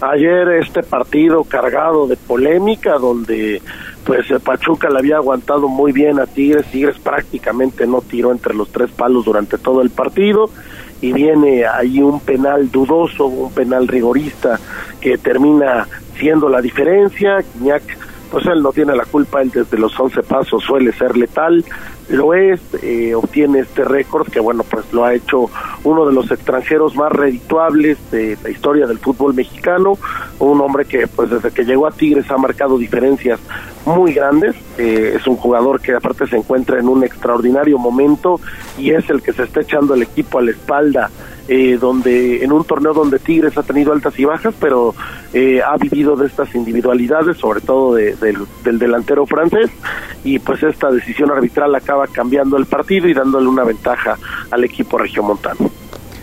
[0.00, 3.60] Ayer este partido cargado de polémica donde
[4.04, 8.70] pues Pachuca le había aguantado muy bien a Tigres, Tigres prácticamente no tiró entre los
[8.70, 10.50] tres palos durante todo el partido.
[11.02, 14.58] Y viene ahí un penal dudoso, un penal rigorista
[15.00, 15.86] que termina
[16.18, 17.82] siendo la diferencia, Quiñac
[18.30, 21.64] pues él no tiene la culpa, él desde los 11 pasos suele ser letal,
[22.10, 25.48] lo es, eh, obtiene este récord que bueno, pues lo ha hecho
[25.84, 29.96] uno de los extranjeros más redituables de la historia del fútbol mexicano,
[30.40, 33.38] un hombre que pues desde que llegó a Tigres ha marcado diferencias
[33.86, 38.40] muy grandes, eh, es un jugador que aparte se encuentra en un extraordinario momento
[38.76, 41.10] y es el que se está echando el equipo a la espalda
[41.52, 44.94] eh, donde en un torneo donde Tigres ha tenido altas y bajas, pero
[45.32, 49.68] eh, ha vivido de estas individualidades, sobre todo de, del, del delantero francés,
[50.22, 54.16] y pues esta decisión arbitral acaba cambiando el partido y dándole una ventaja
[54.52, 55.68] al equipo regiomontano.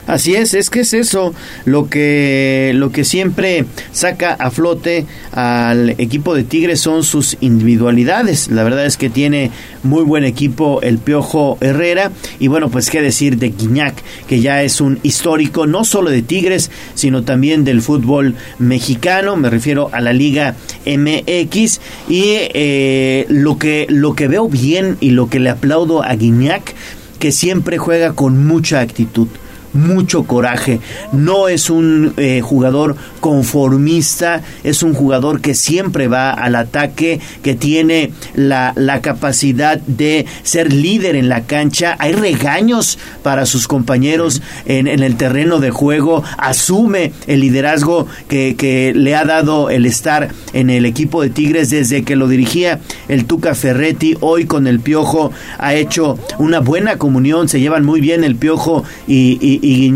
[0.07, 1.33] Así es, es que es eso
[1.65, 8.47] lo que lo que siempre saca a flote al equipo de Tigres son sus individualidades.
[8.49, 9.51] La verdad es que tiene
[9.83, 12.11] muy buen equipo el Piojo Herrera.
[12.39, 13.95] Y bueno, pues qué decir de Guiñac,
[14.27, 19.49] que ya es un histórico no solo de Tigres, sino también del fútbol mexicano, me
[19.49, 20.55] refiero a la Liga
[20.85, 22.23] MX y
[22.53, 26.73] eh, lo que lo que veo bien y lo que le aplaudo a Guiñac
[27.19, 29.27] que siempre juega con mucha actitud
[29.73, 30.79] mucho coraje.
[31.11, 37.55] No es un eh, jugador conformista, es un jugador que siempre va al ataque, que
[37.55, 41.95] tiene la, la capacidad de ser líder en la cancha.
[41.99, 48.55] Hay regaños para sus compañeros en, en el terreno de juego, asume el liderazgo que,
[48.55, 52.79] que le ha dado el estar en el equipo de Tigres desde que lo dirigía
[53.07, 54.15] el Tuca Ferretti.
[54.21, 58.83] Hoy con el Piojo ha hecho una buena comunión, se llevan muy bien el Piojo
[59.07, 59.87] y, y, y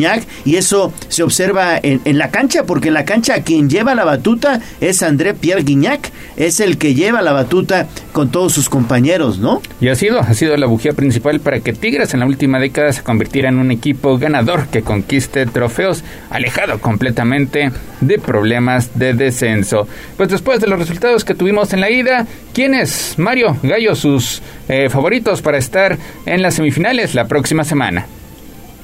[0.45, 4.05] y eso se observa en, en, la cancha porque en la cancha quien lleva la
[4.05, 9.39] batuta es André Pierre Guiñac, es el que lleva la batuta con todos sus compañeros,
[9.39, 9.61] ¿no?
[9.79, 12.91] Y ha sido, ha sido la bujía principal para que Tigres en la última década
[12.93, 19.87] se convirtiera en un equipo ganador que conquiste trofeos, alejado completamente de problemas de descenso.
[20.17, 24.41] Pues después de los resultados que tuvimos en la ida, ¿quién es Mario Gallo sus
[24.69, 28.05] eh, favoritos para estar en las semifinales la próxima semana?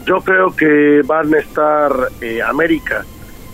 [0.08, 3.04] Yo creo que van a estar eh, América,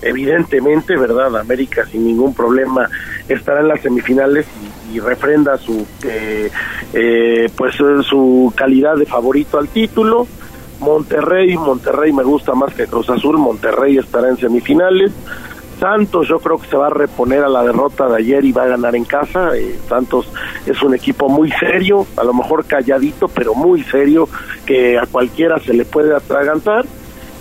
[0.04, 1.36] evidentemente, ¿verdad?
[1.36, 2.88] América sin ningún problema
[3.28, 4.46] estará en las semifinales
[4.94, 6.52] y, refrenda su eh,
[6.94, 10.28] eh, pues su calidad de favorito al título.
[10.80, 15.12] Monterrey, Monterrey me gusta más que Cruz Azul, Monterrey estará en semifinales.
[15.84, 18.64] Santos yo creo que se va a reponer a la derrota de ayer y va
[18.64, 19.54] a ganar en casa.
[19.54, 20.32] Eh, Santos
[20.66, 24.30] es un equipo muy serio, a lo mejor calladito, pero muy serio,
[24.66, 26.86] que a cualquiera se le puede atragantar.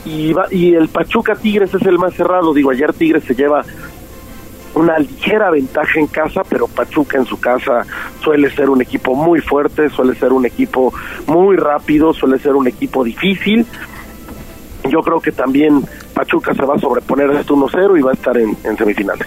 [0.05, 2.53] Y, va, y el Pachuca Tigres es el más cerrado.
[2.53, 3.65] Digo, ayer Tigres se lleva
[4.75, 7.87] una ligera ventaja en casa, pero Pachuca en su casa
[8.25, 10.93] suele ser un equipo muy fuerte, suele ser un equipo
[11.29, 13.65] muy rápido, suele ser un equipo difícil.
[14.91, 18.15] Yo creo que también Pachuca se va a sobreponer a este 1-0 y va a
[18.15, 19.27] estar en, semifinales.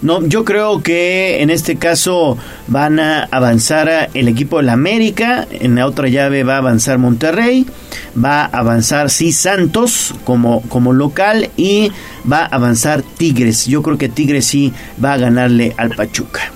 [0.00, 2.36] No, yo creo que en este caso
[2.66, 6.98] van a avanzar el equipo de la América, en la otra llave va a avanzar
[6.98, 7.66] Monterrey,
[8.22, 11.92] va a avanzar sí Santos como, como local y
[12.30, 13.66] va a avanzar Tigres.
[13.66, 14.72] Yo creo que Tigres sí
[15.02, 16.50] va a ganarle al Pachuca.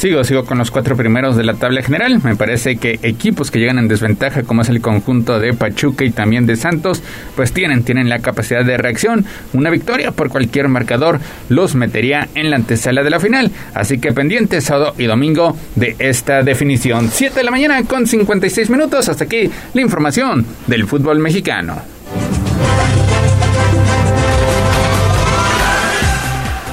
[0.00, 2.22] Sigo, sigo con los cuatro primeros de la tabla general.
[2.24, 6.10] Me parece que equipos que llegan en desventaja, como es el conjunto de Pachuca y
[6.10, 7.02] también de Santos,
[7.36, 9.26] pues tienen, tienen la capacidad de reacción.
[9.52, 11.20] Una victoria por cualquier marcador
[11.50, 13.50] los metería en la antesala de la final.
[13.74, 17.10] Así que pendientes sábado y domingo de esta definición.
[17.12, 19.06] 7 de la mañana con 56 minutos.
[19.10, 21.99] Hasta aquí la información del fútbol mexicano.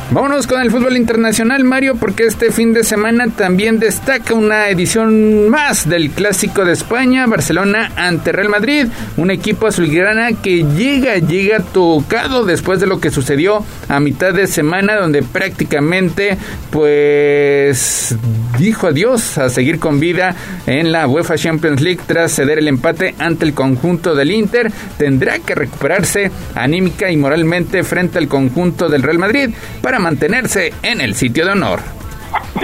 [0.10, 5.50] Vámonos con el fútbol internacional, Mario, porque este fin de semana también destaca una edición
[5.50, 11.60] más del Clásico de España, Barcelona ante Real Madrid, un equipo azulgrana que llega, llega
[11.60, 16.38] tocado después de lo que sucedió a mitad de semana, donde prácticamente,
[16.72, 18.16] pues,
[18.58, 20.36] dijo adiós a seguir con vida
[20.68, 24.72] en la UEFA Champions League tras ceder el empate ante el conjunto del Inter.
[24.98, 29.50] Tendrá que recuperarse anímica y moralmente frente al conjunto del Real Madrid
[29.82, 31.80] para mantenerse en el sitio de honor.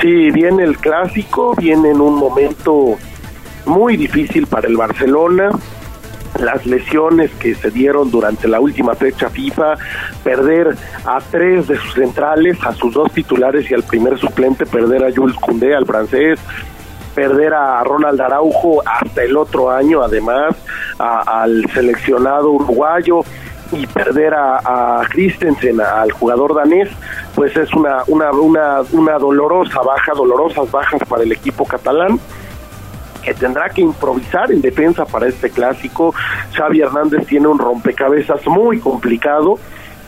[0.02, 2.98] Sí, viene el clásico, viene en un momento
[3.66, 5.52] muy difícil para el Barcelona.
[6.40, 9.76] Las lesiones que se dieron durante la última fecha FIFA,
[10.24, 15.06] perder a tres de sus centrales, a sus dos titulares y al primer suplente, perder
[15.06, 16.40] a Jules Koundé, al francés,
[17.14, 20.56] perder a Ronald Araujo hasta el otro año, además,
[20.98, 23.22] al seleccionado uruguayo
[23.72, 26.90] y perder a, a Christensen, al jugador danés,
[27.36, 32.20] pues es una, una, una, una dolorosa baja, dolorosas bajas para el equipo catalán
[33.24, 36.14] que tendrá que improvisar en defensa para este clásico.
[36.54, 39.58] Xavi Hernández tiene un rompecabezas muy complicado.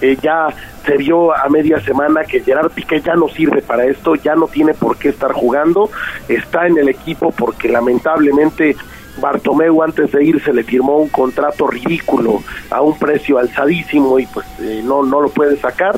[0.02, 0.47] Eh, ya
[0.85, 4.47] se vio a media semana que Gerard Piqué ya no sirve para esto, ya no
[4.47, 5.89] tiene por qué estar jugando,
[6.27, 8.76] está en el equipo porque lamentablemente
[9.22, 14.45] Bartomeu antes de irse le firmó un contrato ridículo a un precio alzadísimo y pues
[14.60, 15.97] eh, no, no lo puede sacar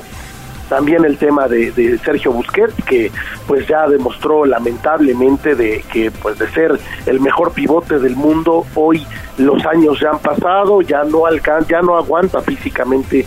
[0.70, 3.12] también el tema de, de Sergio Busquets que
[3.48, 9.06] pues ya demostró lamentablemente de que pues de ser el mejor pivote del mundo hoy
[9.38, 13.26] los años ya han pasado ya no alcan ya no aguanta físicamente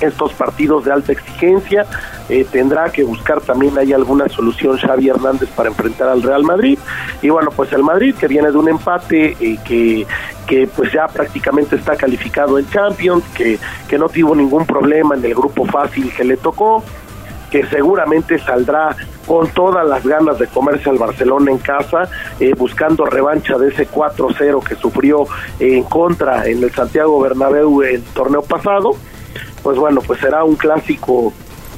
[0.00, 1.86] estos partidos de alta exigencia
[2.28, 6.78] eh, tendrá que buscar también ahí alguna solución Xavi Hernández para enfrentar al Real Madrid
[7.22, 10.06] y bueno pues el Madrid que viene de un empate eh, que
[10.46, 13.58] que pues ya prácticamente está calificado en Champions que
[13.88, 16.82] que no tuvo ningún problema en el grupo fácil que le tocó
[17.50, 18.96] que seguramente saldrá
[19.26, 22.08] con todas las ganas de comerse al Barcelona en casa,
[22.40, 25.26] eh, buscando revancha de ese 4-0 que sufrió
[25.58, 28.96] en contra en el Santiago Bernabéu el torneo pasado.
[29.64, 31.32] Pues bueno, pues será un clásico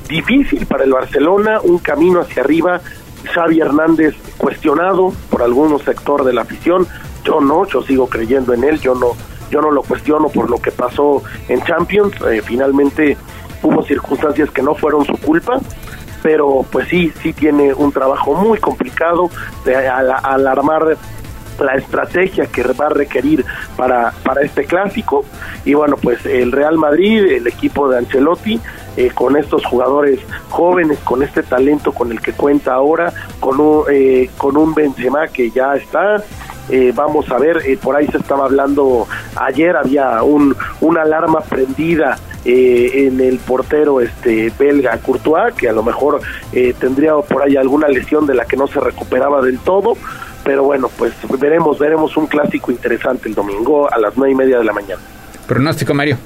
[0.09, 2.81] difícil para el Barcelona, un camino hacia arriba.
[3.33, 6.87] Xavi Hernández cuestionado por algún sector de la afición,
[7.25, 9.13] yo no, yo sigo creyendo en él, yo no,
[9.51, 12.15] yo no lo cuestiono por lo que pasó en Champions.
[12.29, 13.17] Eh, finalmente
[13.63, 15.59] hubo circunstancias que no fueron su culpa,
[16.23, 19.31] pero pues sí, sí tiene un trabajo muy complicado
[19.65, 20.47] de, al, al
[21.61, 23.45] la estrategia que va a requerir
[23.77, 25.25] para, para este clásico.
[25.65, 28.61] Y bueno pues el Real Madrid el equipo de Ancelotti
[28.97, 33.85] eh, con estos jugadores jóvenes con este talento con el que cuenta ahora con un
[33.91, 36.23] eh, con un Benzema que ya está.
[36.69, 39.07] Eh, vamos a ver, eh, por ahí se estaba hablando,
[39.37, 45.73] ayer había un, una alarma prendida eh, en el portero este belga Courtois, que a
[45.73, 46.21] lo mejor
[46.53, 49.97] eh, tendría por ahí alguna lesión de la que no se recuperaba del todo,
[50.47, 54.59] pero bueno, pues veremos, veremos un clásico interesante el domingo a las nueve y media
[54.59, 55.03] de la mañana.
[55.49, 56.17] Pronóstico, Mario.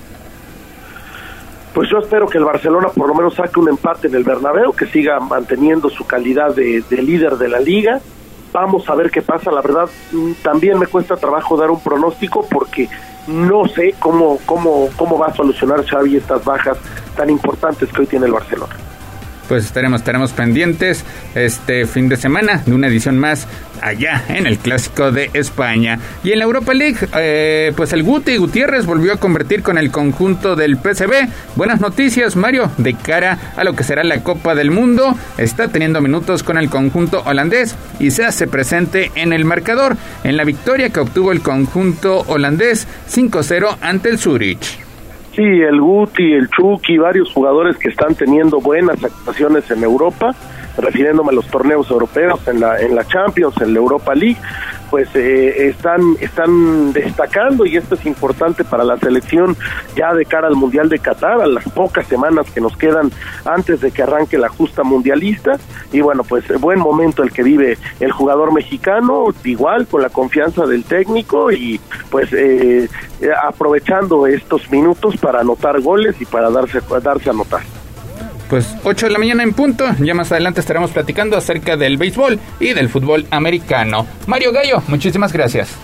[1.72, 4.74] Pues yo espero que el Barcelona por lo menos saque un empate en el Bernabéu,
[4.74, 8.00] que siga manteniendo su calidad de, de líder de la liga.
[8.52, 9.50] Vamos a ver qué pasa.
[9.50, 12.90] La verdad, mm, también me cuesta trabajo dar un pronóstico porque
[13.26, 16.76] no sé cómo, cómo, cómo va a solucionar Xavi estas bajas
[17.16, 18.76] tan importantes que hoy tiene el Barcelona.
[19.50, 21.04] Pues estaremos, estaremos pendientes
[21.34, 23.48] este fin de semana de una edición más
[23.82, 25.98] allá en el Clásico de España.
[26.22, 29.90] Y en la Europa League, eh, pues el Guti Gutiérrez volvió a convertir con el
[29.90, 31.28] conjunto del PSV.
[31.56, 35.18] Buenas noticias, Mario, de cara a lo que será la Copa del Mundo.
[35.36, 40.36] Está teniendo minutos con el conjunto holandés y se hace presente en el marcador en
[40.36, 44.89] la victoria que obtuvo el conjunto holandés 5-0 ante el Zurich.
[45.34, 50.34] Sí, el Guti, el Chucky, varios jugadores que están teniendo buenas actuaciones en Europa,
[50.80, 54.38] refiriéndome a los torneos europeos, en la, en la Champions, en la Europa League,
[54.90, 59.56] pues eh, están, están destacando y esto es importante para la selección
[59.94, 63.10] ya de cara al Mundial de Qatar, a las pocas semanas que nos quedan
[63.44, 65.52] antes de que arranque la justa mundialista.
[65.92, 70.66] Y bueno, pues buen momento el que vive el jugador mexicano, igual con la confianza
[70.66, 71.80] del técnico y
[72.10, 72.88] pues eh,
[73.20, 77.79] eh, aprovechando estos minutos para anotar goles y para darse, darse a notar.
[78.50, 82.40] Pues 8 de la mañana en punto, ya más adelante estaremos platicando acerca del béisbol
[82.58, 84.08] y del fútbol americano.
[84.26, 85.76] Mario Gallo, muchísimas gracias.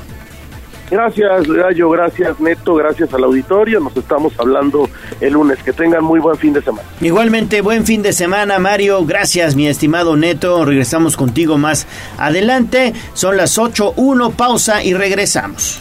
[0.90, 3.80] Gracias, Gallo, gracias, Neto, gracias al auditorio.
[3.80, 4.88] Nos estamos hablando
[5.20, 5.59] el lunes.
[5.64, 6.88] Que tengan muy buen fin de semana.
[7.01, 9.05] Igualmente, buen fin de semana, Mario.
[9.05, 10.64] Gracias, mi estimado Neto.
[10.64, 11.86] Regresamos contigo más
[12.18, 12.94] adelante.
[13.14, 15.80] Son las 8.1, pausa y regresamos.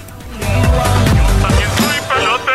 [2.23, 2.54] Nos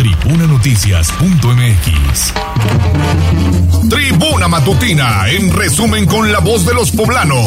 [0.00, 2.32] tribunanoticias.mx.
[3.90, 7.44] Tribuna Matutina, en resumen con la voz de los poblanos.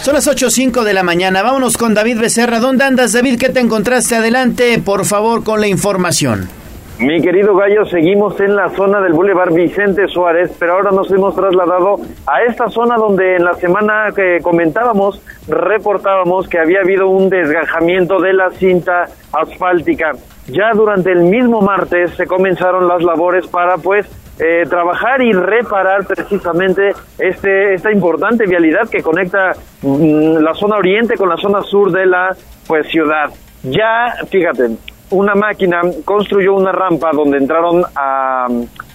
[0.05, 1.43] Son las 8.05 de la mañana.
[1.43, 2.61] Vámonos con David Becerra.
[2.61, 3.39] ¿Dónde andas, David?
[3.39, 4.15] ¿Qué te encontraste?
[4.17, 6.51] Adelante, por favor, con la información.
[6.99, 11.35] Mi querido Gallo, seguimos en la zona del Boulevard Vicente Suárez, pero ahora nos hemos
[11.35, 17.31] trasladado a esta zona donde en la semana que comentábamos, reportábamos que había habido un
[17.31, 20.13] desgajamiento de la cinta asfáltica.
[20.47, 24.07] Ya durante el mismo martes se comenzaron las labores para pues
[24.39, 31.17] eh, trabajar y reparar precisamente este esta importante vialidad que conecta mm, la zona oriente
[31.17, 32.37] con la zona sur de la
[32.69, 33.31] pues ciudad.
[33.65, 34.77] Ya, fíjate,
[35.11, 38.49] una máquina construyó una rampa donde entraron a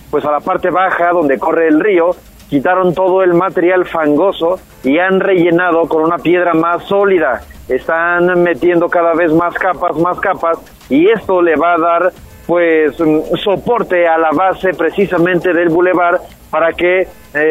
[0.10, 2.15] pues a la parte baja donde corre el río,
[2.49, 7.41] quitaron todo el material fangoso y han rellenado con una piedra más sólida.
[7.68, 10.57] Están metiendo cada vez más capas, más capas
[10.90, 12.14] y esto le va a dar
[12.49, 12.95] pues
[13.43, 16.19] soporte a la base precisamente del bulevar
[16.49, 17.07] para que eh,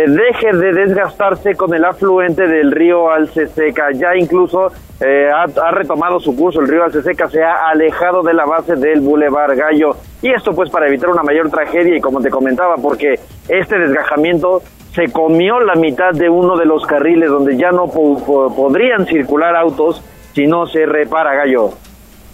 [0.08, 3.92] deje de desgastarse con el afluente del río Alceseca.
[3.92, 8.44] Ya incluso eh, ha, retomado su curso, el río Alceseca se ha alejado de la
[8.44, 9.92] base del bulevar Gallo.
[10.20, 14.62] Y esto pues para evitar una mayor tragedia y como te comentaba, porque este desgajamiento
[14.96, 19.54] se comió la mitad de uno de los carriles donde ya no po podrían circular
[19.54, 20.02] autos
[20.34, 21.70] si no se repara Gallo.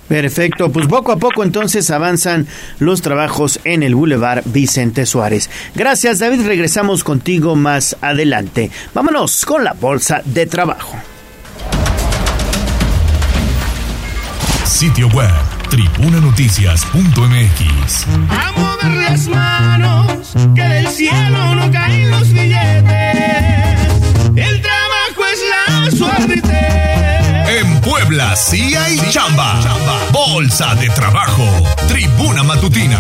[0.09, 2.47] Perfecto, pues poco a poco entonces avanzan
[2.79, 5.51] los trabajos en el Boulevard Vicente Suárez.
[5.75, 8.71] Gracias David, regresamos contigo más adelante.
[8.93, 10.97] Vámonos con la bolsa de trabajo.
[14.65, 15.31] Sitio web
[15.71, 18.07] tribunanoticias.mx.
[18.31, 22.85] A mover las manos, que del cielo no caen los billetes.
[24.37, 27.04] El trabajo es la suerte.
[27.65, 29.59] En Puebla sí hay chamba.
[30.13, 31.45] Bolsa de trabajo.
[31.89, 32.99] Tribuna matutina.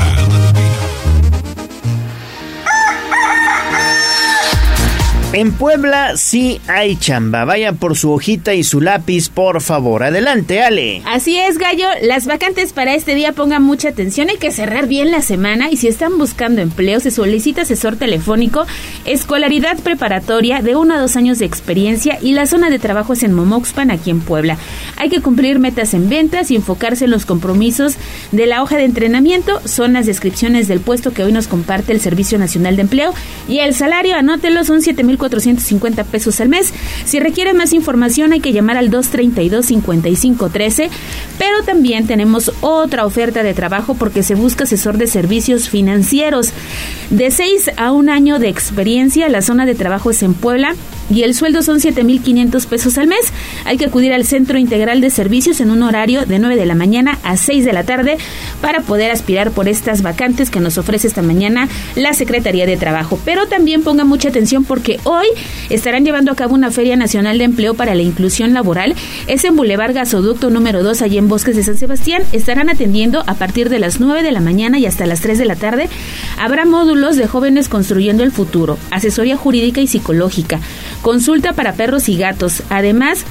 [5.34, 7.44] En Puebla sí hay chamba.
[7.44, 10.04] Vayan por su hojita y su lápiz, por favor.
[10.04, 11.02] Adelante, Ale.
[11.06, 11.88] Así es, Gallo.
[12.02, 14.28] Las vacantes para este día pongan mucha atención.
[14.30, 18.64] Hay que cerrar bien la semana y si están buscando empleo, se solicita asesor telefónico,
[19.06, 23.24] escolaridad preparatoria de uno a dos años de experiencia y la zona de trabajo es
[23.24, 24.56] en Momoxpan, aquí en Puebla.
[24.98, 27.96] Hay que cumplir metas en ventas y enfocarse en los compromisos
[28.30, 29.60] de la hoja de entrenamiento.
[29.64, 33.12] Son las descripciones del puesto que hoy nos comparte el Servicio Nacional de Empleo
[33.48, 34.80] y el salario, anótelo, son
[35.24, 36.72] 7,450 pesos al mes.
[37.04, 40.88] Si requiere más información hay que llamar al 232-5513,
[41.38, 46.50] pero también tenemos otra oferta de trabajo porque se busca asesor de servicios financieros.
[47.10, 50.74] De 6 a un año de experiencia, la zona de trabajo es en Puebla
[51.10, 53.32] y el sueldo son 7.500 pesos al mes.
[53.64, 56.74] Hay que acudir al Centro Integral de Servicios en un horario de 9 de la
[56.74, 58.18] mañana a 6 de la tarde
[58.60, 63.18] para poder aspirar por estas vacantes que nos ofrece esta mañana la Secretaría de Trabajo.
[63.24, 65.26] Pero también ponga mucha atención porque hoy
[65.70, 68.94] estarán llevando a cabo una Feria Nacional de Empleo para la Inclusión Laboral.
[69.26, 72.22] Es en Boulevard Gasoducto número 2, allí en Bosques de San Sebastián.
[72.32, 75.44] Estarán atendiendo a partir de las 9 de la mañana y hasta las 3 de
[75.44, 75.88] la tarde.
[76.38, 80.60] Habrá módulos de jóvenes construyendo el futuro, asesoría jurídica y psicológica,
[81.04, 82.62] consulta para perros y gatos.
[82.70, 83.24] Además,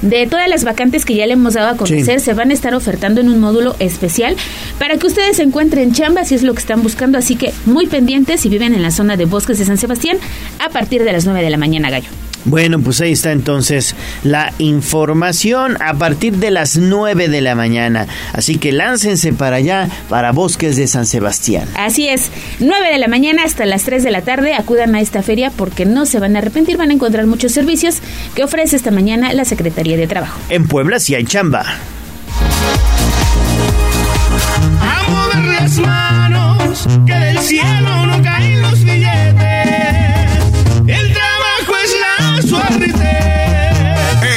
[0.00, 2.24] de todas las vacantes que ya le hemos dado a conocer, Sí.
[2.24, 4.36] se van a estar ofertando en un módulo especial
[4.78, 7.18] para que ustedes encuentren chamba si es lo que están buscando.
[7.18, 10.16] Así que muy pendientes si viven en la zona de Bosques de San Sebastián
[10.64, 12.08] a partir de las 9 de la mañana, Gallo.
[12.44, 18.06] Bueno, pues ahí está entonces la información a partir de las 9 de la mañana.
[18.32, 21.68] Así que láncense para allá, para Bosques de San Sebastián.
[21.76, 25.22] Así es, 9 de la mañana hasta las 3 de la tarde acudan a esta
[25.22, 27.96] feria porque no se van a arrepentir, van a encontrar muchos servicios
[28.34, 30.38] que ofrece esta mañana la Secretaría de Trabajo.
[30.48, 31.64] En Puebla sí hay chamba.
[34.80, 39.57] A mover las manos, que del cielo no caen los billetes.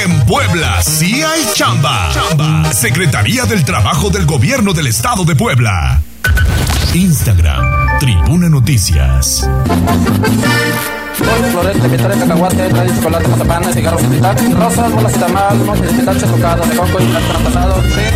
[0.03, 2.09] En Puebla sí hay chamba.
[2.11, 2.73] Chamba.
[2.73, 6.01] Secretaría del Trabajo del Gobierno del Estado de Puebla.
[6.93, 9.47] Instagram, Tribuna Noticias.
[11.13, 16.25] Florete, vitales, cacahuate, radio, chocolate, mazapán, cigarros, fritar, rosas, bolas de tamal, motes de pitacho,
[16.27, 17.75] tocado, de coco y plátano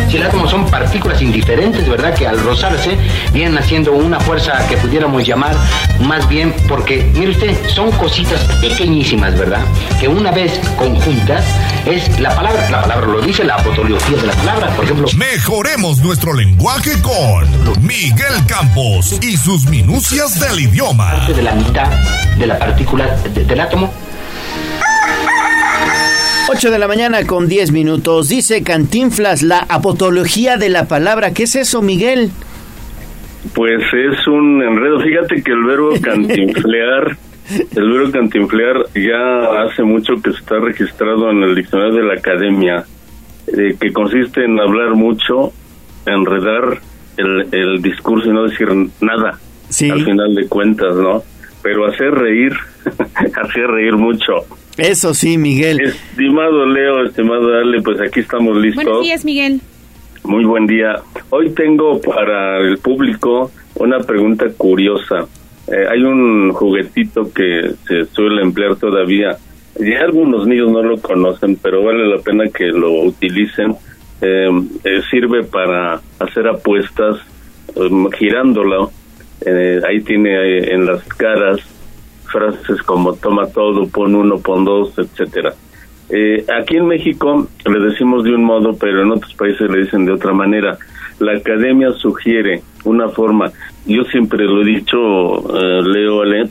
[0.10, 0.20] sí.
[0.32, 2.14] Como son partículas indiferentes, ¿verdad?
[2.14, 2.98] Que al rozarse
[3.34, 5.56] vienen haciendo una fuerza que pudiéramos llamar
[6.02, 9.62] más bien porque, mire usted, son cositas pequeñísimas, ¿verdad?
[10.00, 11.44] Que una vez conjuntas
[11.86, 15.08] es la palabra, la palabra lo dice, la apotología de la palabra, por ejemplo.
[15.18, 21.12] Mejoremos nuestro lenguaje con Miguel Campos y sus minucias del idioma.
[21.12, 21.88] Parte de la mitad
[22.38, 23.94] de la partícula de- del átomo
[26.48, 28.30] 8 de la mañana con 10 minutos.
[28.30, 31.32] Dice Cantinflas, la apotología de la palabra.
[31.32, 32.32] ¿Qué es eso, Miguel?
[33.54, 35.00] Pues es un enredo.
[35.02, 37.18] Fíjate que el verbo cantinflear,
[37.50, 42.86] el verbo cantinflear ya hace mucho que está registrado en el diccionario de la academia,
[43.48, 45.54] eh, que consiste en hablar mucho,
[46.06, 46.80] enredar
[47.18, 48.70] el, el discurso y no decir
[49.02, 49.40] nada.
[49.92, 51.24] Al final de cuentas, ¿no?
[51.62, 52.54] Pero hacer reír,
[53.44, 54.34] hacer reír mucho.
[54.78, 55.82] Eso sí, Miguel.
[55.82, 58.84] Estimado Leo, estimado Ale, pues aquí estamos listos.
[58.84, 59.62] Buenos días, Miguel.
[60.24, 60.96] Muy buen día.
[61.30, 65.28] Hoy tengo para el público una pregunta curiosa.
[65.68, 69.38] Eh, hay un juguetito que se suele emplear todavía.
[69.80, 73.76] Ya algunos niños no lo conocen, pero vale la pena que lo utilicen.
[74.22, 74.50] Eh,
[74.84, 77.18] eh, sirve para hacer apuestas
[77.76, 78.92] um, girándolo.
[79.46, 81.60] Eh, ahí tiene en las caras
[82.32, 85.54] frases como toma todo, pon uno, pon dos, etcétera.
[86.58, 90.14] Aquí en México le decimos de un modo, pero en otros países le dicen de
[90.14, 90.78] otra manera.
[91.20, 93.52] La academia sugiere una forma,
[93.86, 94.98] yo siempre lo he dicho,
[95.58, 96.50] eh, Leo Ale,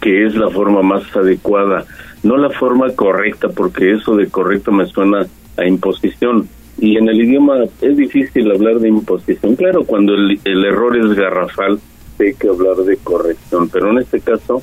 [0.00, 1.84] que es la forma más adecuada,
[2.22, 6.48] no la forma correcta, porque eso de correcto me suena a imposición.
[6.78, 9.56] Y en el idioma es difícil hablar de imposición.
[9.56, 11.78] Claro, cuando el, el error es garrafal,
[12.18, 14.62] hay que hablar de corrección, pero en este caso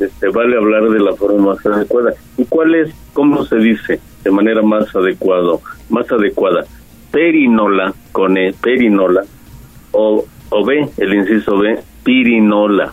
[0.00, 2.14] este, vale hablar de la forma más adecuada.
[2.36, 6.64] ¿Y cuál es, cómo se dice de manera más adecuado, más adecuada?
[7.10, 9.22] Perinola, con E, perinola,
[9.92, 12.92] o, o B, el inciso B, pirinola.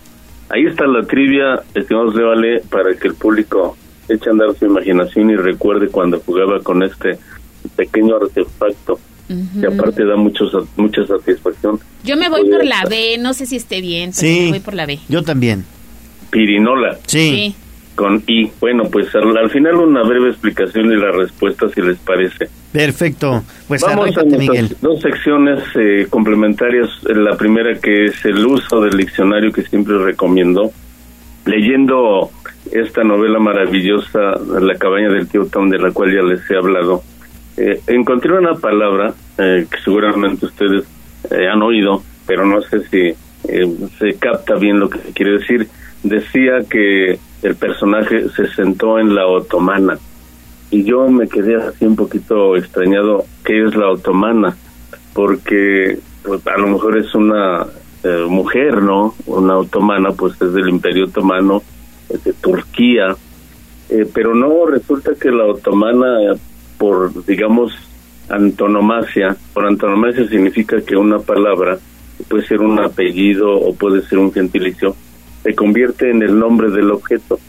[0.49, 3.77] Ahí está la trivia, estimados de Vale, para que el público
[4.10, 7.18] eche a andar su imaginación y recuerde cuando jugaba con este
[7.76, 8.94] pequeño artefacto
[9.30, 9.60] Ujú.
[9.61, 10.45] y aparte da mucho,
[10.77, 11.80] mucha satisfacción.
[12.06, 14.39] Yo me voy Oye, por la B, no sé si esté bien, pero Sí.
[14.45, 14.99] me voy por la B.
[15.10, 15.65] Yo también.
[16.31, 16.98] Pirinola.
[17.06, 17.53] Sí.
[17.97, 18.51] Con I.
[18.61, 22.45] Bueno, pues al, al final una breve explicación y la respuesta si les parece.
[22.71, 23.43] Perfecto.
[23.67, 24.69] Pues Vamos a Miguel.
[24.81, 26.87] dos secciones eh, complementarias.
[27.03, 30.69] La primera que es el uso del diccionario que siempre recomiendo.
[31.45, 32.29] Leyendo
[32.71, 34.19] esta novela maravillosa,
[34.61, 37.01] La cabaña del tío Tom, de la cual ya les he hablado,
[37.57, 40.83] eh, encontré una palabra eh, que seguramente ustedes
[41.31, 42.99] eh, han oído, pero no sé si
[43.49, 43.67] eh,
[43.97, 45.67] se capta bien lo que quiere decir.
[46.03, 49.97] Decía que el personaje se sentó en la otomana.
[50.69, 54.57] Y yo me quedé así un poquito extrañado qué es la otomana
[55.14, 57.65] porque pues, a lo mejor es una
[58.03, 61.64] eh, mujer no una otomana pues es del imperio otomano
[62.09, 63.15] es de Turquía.
[63.89, 66.35] Eh, pero no resulta que la otomana
[66.77, 67.73] por digamos
[68.27, 71.77] antonomasia por antonomasia significa que una palabra
[72.27, 74.95] puede ser un apellido o puede ser un gentilicio
[75.47, 77.39] se convierte en el nombre del objeto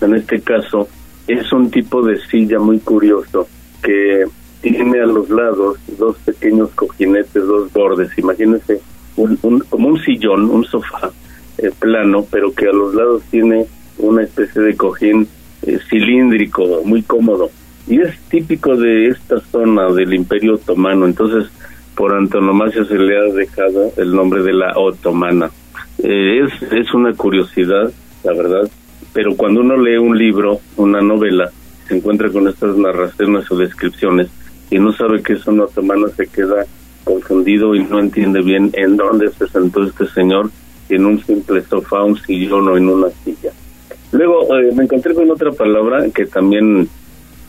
[0.00, 0.88] en este caso
[1.26, 3.46] es un tipo de silla muy curioso
[3.82, 4.24] que
[4.60, 8.10] tiene a los lados dos pequeños cojinetes, dos bordes.
[8.18, 8.80] Imagínense
[9.16, 11.10] un, un- como un sillón, un sofá
[11.58, 13.66] eh, plano, pero que a los lados tiene
[13.98, 15.28] una especie de cojín
[15.62, 17.50] eh, cilíndrico, muy cómodo.
[17.86, 21.06] Y es típico de esta zona del Imperio Otomano.
[21.06, 21.50] Entonces,
[21.94, 25.50] por antonomasia se le ha dejado el nombre de la otomana.
[26.02, 27.90] Eh, es, es una curiosidad,
[28.24, 28.70] la verdad,
[29.12, 31.50] pero cuando uno lee un libro, una novela,
[31.86, 34.28] se encuentra con estas narraciones o descripciones
[34.70, 36.66] y no sabe qué es una otomana, se queda
[37.04, 40.50] confundido y no entiende bien en dónde se sentó este señor,
[40.90, 43.50] en un simple sofá, un sillón o en una silla.
[44.12, 46.88] Luego eh, me encontré con otra palabra que también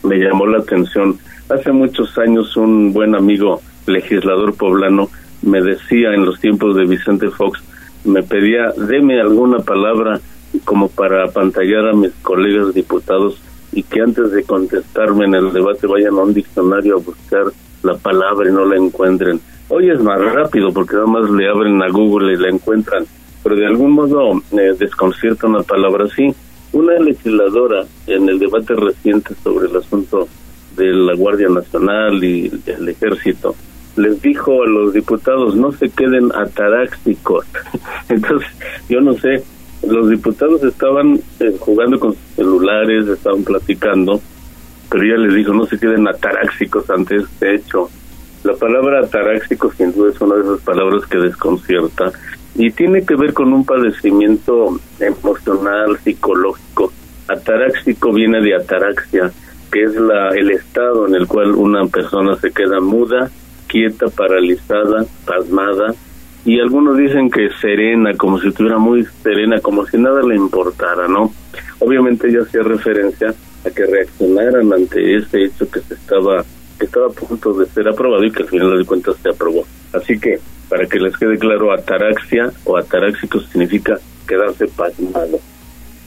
[0.02, 1.18] me llamó la atención.
[1.48, 5.10] Hace muchos años un buen amigo legislador poblano
[5.42, 7.62] me decía en los tiempos de Vicente Fox,
[8.04, 10.20] me pedía, deme alguna palabra
[10.64, 13.40] como para apantallar a mis colegas diputados
[13.72, 17.44] y que antes de contestarme en el debate vayan a un diccionario a buscar
[17.82, 19.40] la palabra y no la encuentren.
[19.68, 23.04] Hoy es más rápido porque nada más le abren a Google y la encuentran,
[23.42, 26.34] pero de algún modo eh, desconcierta una palabra así.
[26.72, 30.28] Una legisladora en el debate reciente sobre el asunto
[30.76, 33.54] de la Guardia Nacional y el Ejército
[34.00, 37.46] les dijo a los diputados no se queden ataráxicos.
[38.08, 38.48] Entonces,
[38.88, 39.42] yo no sé,
[39.86, 44.20] los diputados estaban eh, jugando con sus celulares, estaban platicando,
[44.90, 47.88] pero ella les dijo no se queden ataráxicos ante este hecho.
[48.42, 52.12] La palabra ataráxico sin duda es una de esas palabras que desconcierta
[52.54, 56.92] y tiene que ver con un padecimiento emocional, psicológico.
[57.28, 59.30] Ataráxico viene de ataraxia,
[59.70, 63.30] que es la el estado en el cual una persona se queda muda,
[63.70, 65.94] quieta, paralizada, pasmada,
[66.44, 71.06] y algunos dicen que serena, como si estuviera muy serena, como si nada le importara,
[71.06, 71.32] ¿no?
[71.78, 73.34] Obviamente ella hacía referencia
[73.64, 76.44] a que reaccionaran ante este hecho que se estaba
[76.78, 79.66] que estaba a punto de ser aprobado y que al final de cuentas se aprobó.
[79.92, 80.38] Así que,
[80.70, 85.38] para que les quede claro, ataraxia o ataráxico significa quedarse pasmado.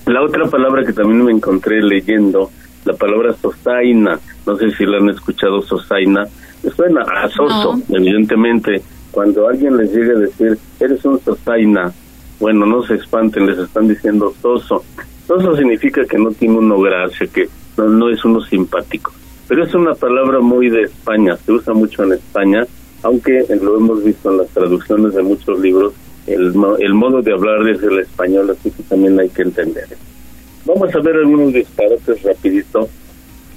[0.07, 2.49] La otra palabra que también me encontré leyendo,
[2.85, 6.27] la palabra sosaina, no sé si la han escuchado sosaina,
[6.76, 8.81] suena a soso, evidentemente.
[9.11, 11.93] Cuando alguien les llega a decir, eres un sosaina,
[12.39, 14.84] bueno, no se espanten, les están diciendo soso.
[15.27, 17.47] Soso significa que no tiene uno gracia, que
[17.77, 19.11] no, no es uno simpático.
[19.47, 22.65] Pero es una palabra muy de España, se usa mucho en España,
[23.03, 25.93] aunque lo hemos visto en las traducciones de muchos libros,
[26.26, 29.88] el, el modo de hablar es el español, así que también hay que entender.
[30.65, 32.88] Vamos a ver algunos disparates rapidito.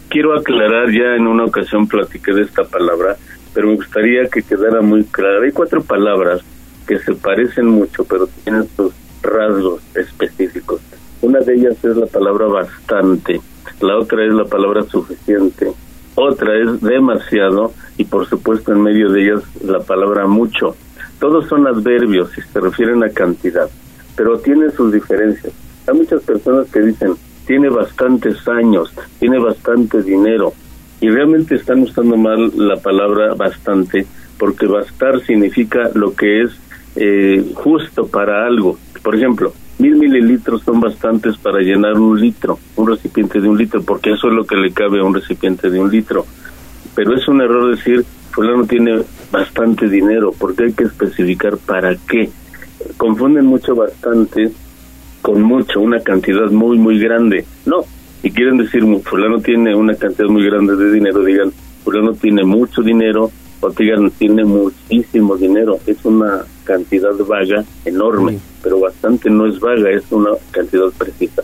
[0.08, 3.16] Quiero aclarar, ya en una ocasión platiqué de esta palabra,
[3.54, 5.44] pero me gustaría que quedara muy clara.
[5.44, 6.40] Hay cuatro palabras
[6.86, 8.92] que se parecen mucho, pero tienen sus
[9.22, 10.80] rasgos específicos.
[11.22, 13.40] Una de ellas es la palabra bastante,
[13.80, 15.70] la otra es la palabra suficiente,
[16.16, 20.74] otra es demasiado y por supuesto en medio de ellas la palabra mucho.
[21.20, 23.68] Todos son adverbios y se refieren a cantidad,
[24.16, 25.52] pero tienen sus diferencias.
[25.86, 27.14] Hay muchas personas que dicen,
[27.46, 30.52] tiene bastantes años, tiene bastante dinero,
[31.00, 34.06] y realmente están usando mal la palabra bastante,
[34.38, 36.50] porque bastar significa lo que es
[36.96, 38.78] eh, justo para algo.
[39.02, 43.82] Por ejemplo, mil mililitros son bastantes para llenar un litro, un recipiente de un litro,
[43.82, 46.24] porque eso es lo que le cabe a un recipiente de un litro.
[46.94, 52.30] Pero es un error decir, fulano tiene bastante dinero, porque hay que especificar para qué.
[52.96, 54.50] Confunden mucho bastante
[55.26, 57.44] con mucho, una cantidad muy, muy grande.
[57.64, 57.84] No,
[58.22, 61.50] si quieren decir fulano tiene una cantidad muy grande de dinero, digan
[61.82, 69.28] fulano tiene mucho dinero Otigan tiene muchísimo dinero, es una cantidad vaga enorme, pero bastante
[69.28, 71.42] no es vaga, es una cantidad precisa.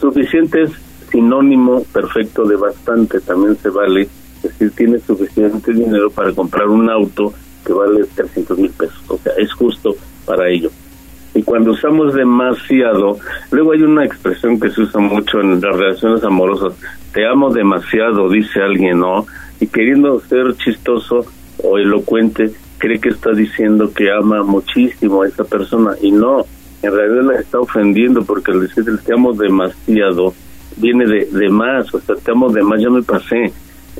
[0.00, 0.70] Suficiente es
[1.10, 6.88] sinónimo perfecto de bastante, también se vale, es decir, tiene suficiente dinero para comprar un
[6.88, 7.34] auto
[7.66, 9.94] que vale 300 mil pesos, o sea, es justo
[10.24, 10.70] para ello.
[11.34, 13.18] Y cuando usamos demasiado,
[13.50, 16.74] luego hay una expresión que se usa mucho en las relaciones amorosas,
[17.12, 19.26] te amo demasiado, dice alguien, ¿no?
[19.60, 21.26] Y queriendo ser chistoso
[21.62, 26.44] o elocuente, cree que está diciendo que ama muchísimo a esa persona y no,
[26.82, 30.34] en realidad la está ofendiendo porque al decir te amo demasiado
[30.76, 33.52] viene de, de más, o sea, te amo de más, ya me pasé,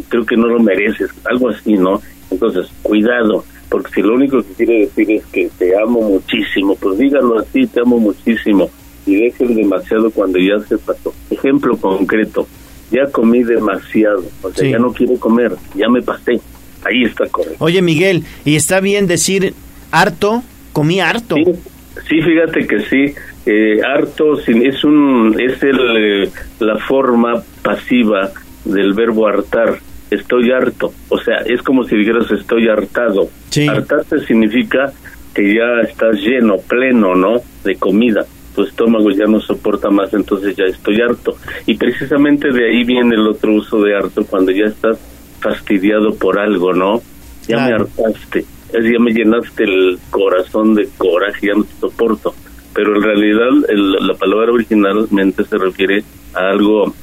[0.09, 2.01] creo que no lo mereces, algo así, ¿no?
[2.31, 6.99] Entonces, cuidado, porque si lo único que quiere decir es que te amo muchísimo, pues
[6.99, 8.71] dígalo así, te amo muchísimo,
[9.07, 11.15] y deje demasiado cuando ya se pasó.
[11.31, 12.47] Ejemplo concreto,
[12.91, 14.71] ya comí demasiado, o sea, Sí.
[14.71, 16.41] ya no quiero comer, ya me pasé,
[16.85, 17.63] ahí está correcto.
[17.65, 19.55] Oye, Miguel, ¿y está bien decir
[19.91, 20.43] harto?
[20.73, 21.37] Comí harto.
[22.09, 23.15] Sí, fíjate que sí.
[23.47, 25.79] Eh, harto sin- es un es el,
[26.25, 26.31] eh,
[26.61, 28.31] la forma pasiva
[28.65, 29.79] del verbo hartar.
[30.11, 30.93] Estoy harto.
[31.09, 33.29] O sea, es como si dijeras estoy hartado.
[33.69, 34.93] Hartarte significa
[35.35, 37.41] que ya estás lleno, pleno, ¿no?
[37.65, 38.25] De comida.
[38.55, 41.37] Tu estómago ya no soporta más, entonces ya estoy harto.
[41.67, 44.99] Y precisamente de ahí viene el otro uso de harto cuando ya estás
[45.41, 47.01] fastidiado por algo, ¿no?
[47.49, 48.39] Ya me hartaste,
[48.73, 52.35] es- ya me llenaste el corazón de coraje, ya no te soporto.
[52.73, 56.03] Pero en realidad el- la palabra originalmente se refiere
[56.35, 56.95] a algo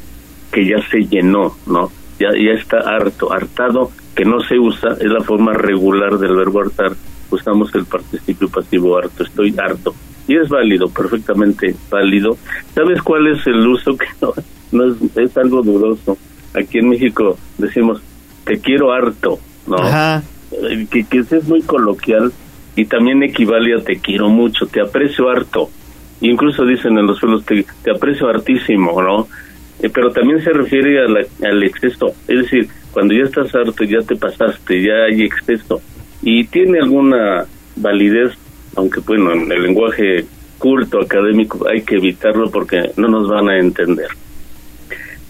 [0.51, 1.91] que ya se llenó, ¿no?
[2.21, 6.61] Ya, ya está harto, hartado, que no se usa, es la forma regular del verbo
[6.61, 6.91] hartar,
[7.31, 9.95] usamos el participio pasivo harto, estoy harto.
[10.27, 12.37] Y es válido, perfectamente válido.
[12.75, 14.33] ¿Sabes cuál es el uso que no,
[14.71, 16.17] no es, es algo dudoso?
[16.53, 18.01] Aquí en México decimos,
[18.45, 19.77] te quiero harto, ¿no?
[19.77, 20.21] Ajá.
[20.51, 22.31] Eh, Que, que es muy coloquial
[22.75, 25.69] y también equivale a te quiero mucho, te aprecio harto.
[26.21, 29.27] Incluso dicen en los suelos, te, te aprecio hartísimo, ¿no?
[29.81, 33.83] Eh, pero también se refiere a la- al exceso, es decir, cuando ya estás harto,
[33.83, 35.81] ya te pasaste, ya hay exceso.
[36.21, 37.45] Y tiene alguna
[37.77, 38.33] validez,
[38.75, 40.25] aunque bueno, en el lenguaje
[40.59, 44.07] culto académico hay que evitarlo porque no nos van a entender.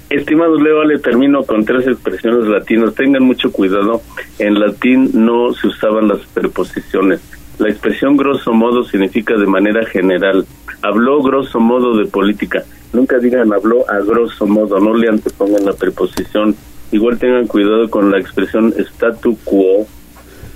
[0.10, 2.94] Estimados Leo, le termino con tres expresiones latinas.
[2.96, 4.02] Tengan mucho cuidado.
[4.40, 7.22] En latín no se usaban las preposiciones.
[7.60, 10.46] La expresión grosso modo significa de manera general.
[10.82, 12.64] Habló grosso modo de política.
[12.94, 16.56] Nunca digan habló a grosso modo, no le antepongan la preposición.
[16.92, 19.88] Igual tengan cuidado con la expresión statu quo.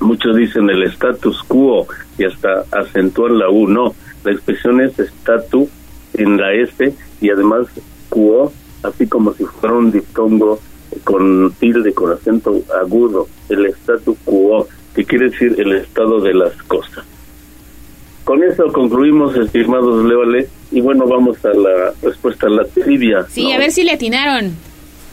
[0.02, 3.68] Muchos dicen el status quo y hasta acentúan la U.
[3.68, 3.94] No,
[4.24, 5.70] la expresión es statu
[6.14, 7.68] en la S y además
[8.10, 8.52] quo,
[8.84, 10.60] así como si fuera un diptongo
[11.04, 13.28] con tilde, con acento agudo.
[13.48, 17.06] El statu quo, que quiere decir el estado de las cosas.
[18.24, 23.24] Con eso concluimos, estimados Leole, y bueno, vamos a la respuesta a la trivia.
[23.30, 23.54] Sí, ¿no?
[23.54, 24.56] a ver si le atinaron.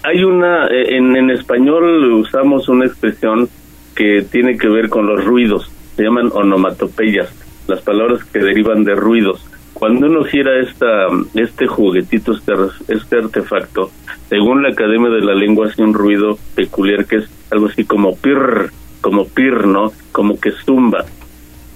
[0.02, 3.48] Hay una, eh, en, en español usamos una expresión
[3.94, 7.28] que tiene que ver con los ruidos, se llaman onomatopeyas,
[7.68, 9.44] las palabras que derivan de ruidos.
[9.74, 12.52] Cuando uno gira esta, este juguetito, este,
[12.88, 13.90] este artefacto,
[14.28, 18.16] según la Academia de la Lengua hace un ruido peculiar que es algo así como
[18.16, 18.70] pir,
[19.02, 19.92] como pir, ¿no?
[20.12, 21.04] Como que zumba.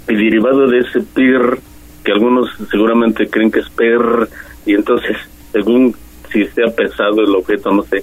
[0.08, 1.58] Y derivado de ese pir,
[2.02, 4.28] que algunos seguramente creen que es per,
[4.64, 5.16] y entonces,
[5.52, 5.94] según
[6.32, 8.02] si sea pesado el objeto, no sé,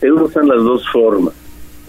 [0.00, 1.34] se usan las dos formas.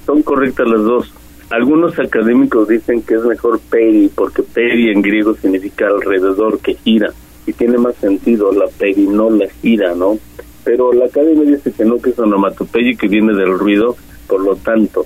[0.05, 1.13] Son correctas las dos.
[1.49, 7.13] Algunos académicos dicen que es mejor peri, porque peri en griego significa alrededor, que gira,
[7.45, 10.17] y tiene más sentido, la perinola gira, ¿no?
[10.63, 13.95] Pero la academia dice que no, que es onomatopeya y que viene del ruido,
[14.27, 15.05] por lo tanto,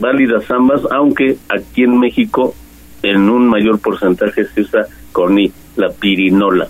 [0.00, 2.54] válidas ambas, aunque aquí en México
[3.02, 6.68] en un mayor porcentaje se usa con i, la pirinola,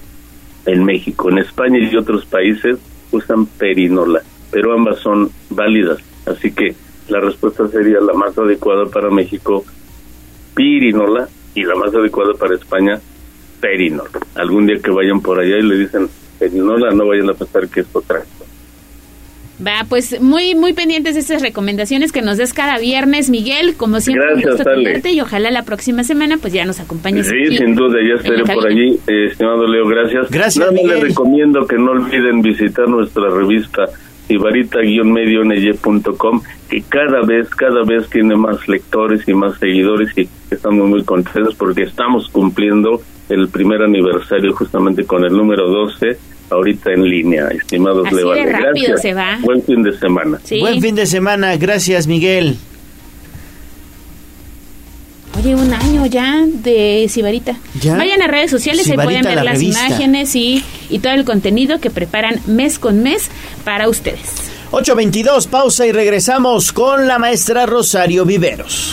[0.66, 1.30] en México.
[1.30, 2.78] En España y otros países
[3.12, 5.98] usan perinola, pero ambas son válidas.
[6.26, 6.74] Así que
[7.08, 9.64] la respuesta sería la más adecuada para México,
[10.54, 13.00] pirinola, y la más adecuada para España,
[13.60, 14.10] perinola.
[14.34, 16.08] Algún día que vayan por allá y le dicen
[16.38, 18.22] perinola, no vayan a pensar que es otra.
[19.64, 23.76] Va, pues muy, muy pendientes de estas recomendaciones que nos des cada viernes, Miguel.
[23.76, 27.28] Como siempre, Gracias, un gusto tenerte y ojalá la próxima semana pues ya nos acompañes.
[27.28, 30.30] Sí, aquí sin duda, ya estaré por allí, eh, estimado Leo, gracias.
[30.30, 31.00] Gracias, Nada Miguel.
[31.00, 33.84] les recomiendo que no olviden visitar nuestra revista
[34.28, 41.04] ibarita-medio.com, que cada vez, cada vez tiene más lectores y más seguidores y estamos muy
[41.04, 46.16] contentos porque estamos cumpliendo el primer aniversario justamente con el número 12,
[46.50, 48.30] ahorita en línea, estimados Así Leo.
[48.32, 49.02] de rápido Gracias.
[49.02, 49.38] se va.
[49.40, 50.38] Buen fin de semana.
[50.44, 50.60] Sí.
[50.60, 51.56] Buen fin de semana.
[51.56, 52.56] Gracias, Miguel.
[55.36, 57.56] Oye, un año ya de Sibarita.
[57.80, 57.96] ¿Ya?
[57.96, 59.86] Vayan a redes sociales y pueden ver la las revista.
[59.88, 63.28] imágenes y, y todo el contenido que preparan mes con mes
[63.64, 64.50] para ustedes.
[64.70, 68.92] 8.22, pausa y regresamos con la maestra Rosario Viveros.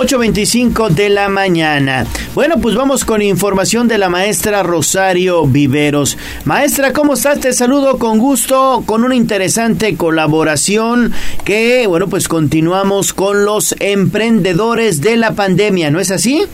[0.00, 2.06] 8.25 de la mañana.
[2.34, 6.16] Bueno, pues vamos con información de la maestra Rosario Viveros.
[6.46, 7.38] Maestra, ¿cómo estás?
[7.40, 11.12] Te saludo con gusto, con una interesante colaboración
[11.44, 16.44] que, bueno, pues continuamos con los emprendedores de la pandemia, ¿no es así?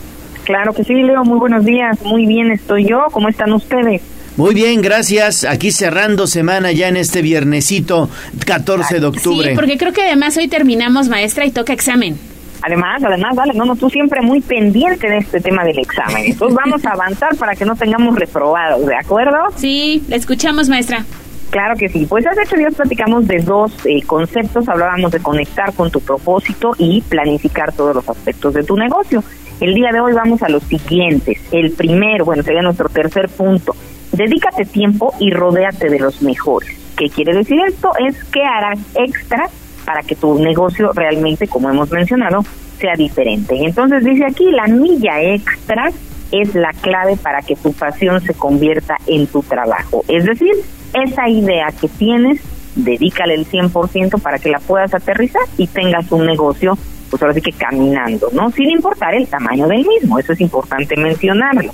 [0.43, 1.23] Claro que sí, Leo.
[1.23, 1.97] Muy buenos días.
[2.03, 3.05] Muy bien estoy yo.
[3.13, 4.01] ¿Cómo están ustedes?
[4.35, 5.45] Muy bien, gracias.
[5.45, 8.09] Aquí cerrando semana ya en este viernesito
[8.45, 9.51] 14 de octubre.
[9.51, 12.17] Sí, porque creo que además hoy terminamos, maestra, y toca examen.
[12.61, 16.25] Además, además, vale, no, no, tú siempre muy pendiente de este tema del examen.
[16.25, 19.37] Entonces vamos a avanzar para que no tengamos reprobados, ¿de acuerdo?
[19.55, 21.05] Sí, la escuchamos, maestra.
[21.49, 22.05] Claro que sí.
[22.05, 24.67] Pues hace ocho días platicamos de dos eh, conceptos.
[24.67, 29.23] Hablábamos de conectar con tu propósito y planificar todos los aspectos de tu negocio.
[29.61, 31.39] El día de hoy vamos a los siguientes.
[31.51, 33.73] El primero, bueno, sería nuestro tercer punto.
[34.11, 36.77] Dedícate tiempo y rodéate de los mejores.
[36.97, 37.91] ¿Qué quiere decir esto?
[38.07, 39.49] Es que harás extra
[39.87, 42.43] para que tu negocio realmente, como hemos mencionado,
[42.77, 43.55] sea diferente.
[43.55, 45.89] Entonces dice aquí, la milla extra
[46.33, 50.03] es la clave para que tu pasión se convierta en tu trabajo.
[50.09, 50.51] Es decir,
[50.93, 52.41] esa idea que tienes,
[52.75, 56.77] dedícale el 100% para que la puedas aterrizar y tengas un negocio,
[57.09, 58.51] pues ahora sí que caminando, ¿no?
[58.51, 61.71] Sin importar el tamaño del mismo, eso es importante mencionarlo.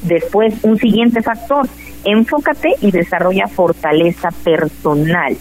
[0.00, 1.68] Después, un siguiente factor,
[2.04, 5.36] enfócate y desarrolla fortaleza personal.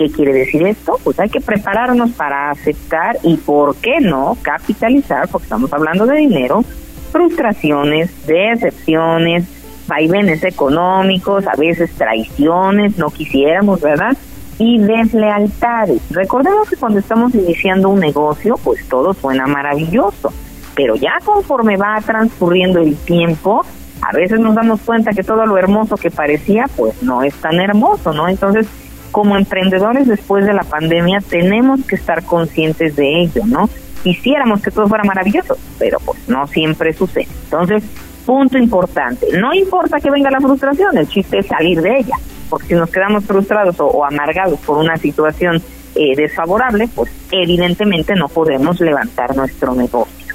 [0.00, 0.98] ¿Qué quiere decir esto?
[1.04, 6.16] Pues hay que prepararnos para aceptar y, ¿por qué no?, capitalizar, porque estamos hablando de
[6.16, 6.64] dinero,
[7.12, 9.44] frustraciones, decepciones,
[9.86, 14.16] vaivenes económicos, a veces traiciones, no quisiéramos, ¿verdad?
[14.56, 16.00] Y deslealtades.
[16.08, 20.32] Recordemos que cuando estamos iniciando un negocio, pues todo suena maravilloso,
[20.74, 23.66] pero ya conforme va transcurriendo el tiempo,
[24.00, 27.60] a veces nos damos cuenta que todo lo hermoso que parecía, pues no es tan
[27.60, 28.28] hermoso, ¿no?
[28.28, 28.66] Entonces,
[29.10, 33.68] como emprendedores después de la pandemia, tenemos que estar conscientes de ello, ¿no?
[34.02, 37.28] Quisiéramos que todo fuera maravilloso, pero pues no siempre sucede.
[37.44, 37.82] Entonces,
[38.24, 42.16] punto importante, no importa que venga la frustración, el chiste es salir de ella,
[42.48, 45.62] porque si nos quedamos frustrados o, amargados por una situación
[45.94, 50.34] eh, desfavorable, pues evidentemente no podemos levantar nuestro negocio.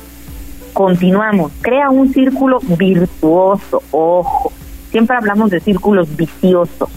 [0.74, 4.52] Continuamos, crea un círculo virtuoso, ojo,
[4.92, 6.90] siempre hablamos de círculos viciosos.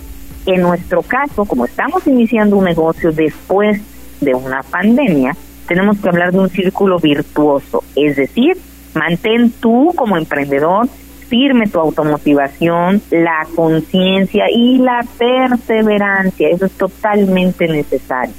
[0.48, 3.82] En nuestro caso, como estamos iniciando un negocio después
[4.22, 8.56] de una pandemia, tenemos que hablar de un círculo virtuoso, es decir,
[8.94, 10.88] mantén tú como emprendedor
[11.28, 18.34] firme tu automotivación, la conciencia y la perseverancia, eso es totalmente necesario.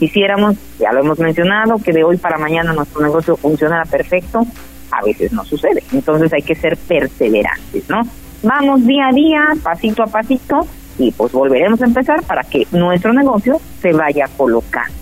[0.00, 4.44] Quisiéramos, ya lo hemos mencionado, que de hoy para mañana nuestro negocio funcionara perfecto,
[4.90, 8.02] a veces no sucede, entonces hay que ser perseverantes, ¿no?
[8.42, 10.66] Vamos día a día, pasito a pasito,
[10.98, 14.92] y pues volveremos a empezar para que nuestro negocio se vaya colocando.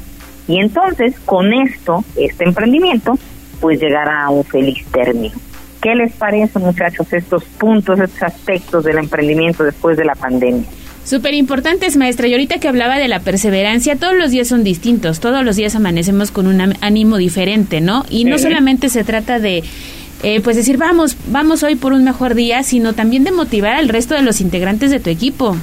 [0.49, 3.19] Y entonces, con esto, este emprendimiento,
[3.61, 5.35] pues llegará a un feliz término.
[5.81, 10.65] ¿Qué les parece, muchachos, estos puntos, estos aspectos del emprendimiento después de la pandemia?
[11.05, 12.27] Súper importantes, maestra.
[12.27, 15.21] Y ahorita que hablaba de la perseverancia, todos los días son distintos.
[15.21, 18.05] Todos los días amanecemos con un ánimo diferente, ¿no?
[18.11, 18.45] Y no Sí.
[18.45, 19.63] solamente se trata de,
[20.23, 23.89] eh, pues decir, vamos, vamos hoy por un mejor día, sino también de motivar al
[23.89, 25.57] resto de los integrantes de tu equipo.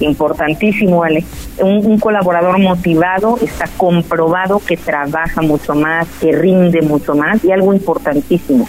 [0.00, 1.24] Importantísimo, Ale.
[1.60, 7.74] Un, colaborador motivado está comprobado que trabaja mucho más, que rinde mucho más y algo
[7.74, 8.66] importantísimo,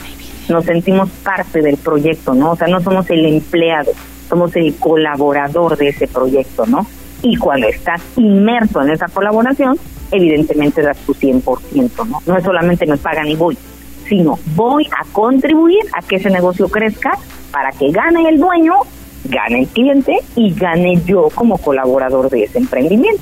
[0.49, 2.51] nos sentimos parte del proyecto, ¿no?
[2.51, 3.91] O sea, no somos el empleado,
[4.27, 6.85] somos el colaborador de ese proyecto, ¿no?
[7.21, 9.77] Y cuando estás inmerso en esa colaboración,
[10.11, 12.21] evidentemente das tu 100%, ¿no?
[12.25, 13.57] No es solamente me pagan y voy,
[14.07, 17.17] sino voy a contribuir a que ese negocio crezca
[17.51, 18.73] para que gane el dueño,
[19.25, 23.21] gane el cliente y gane yo como colaborador de ese emprendimiento.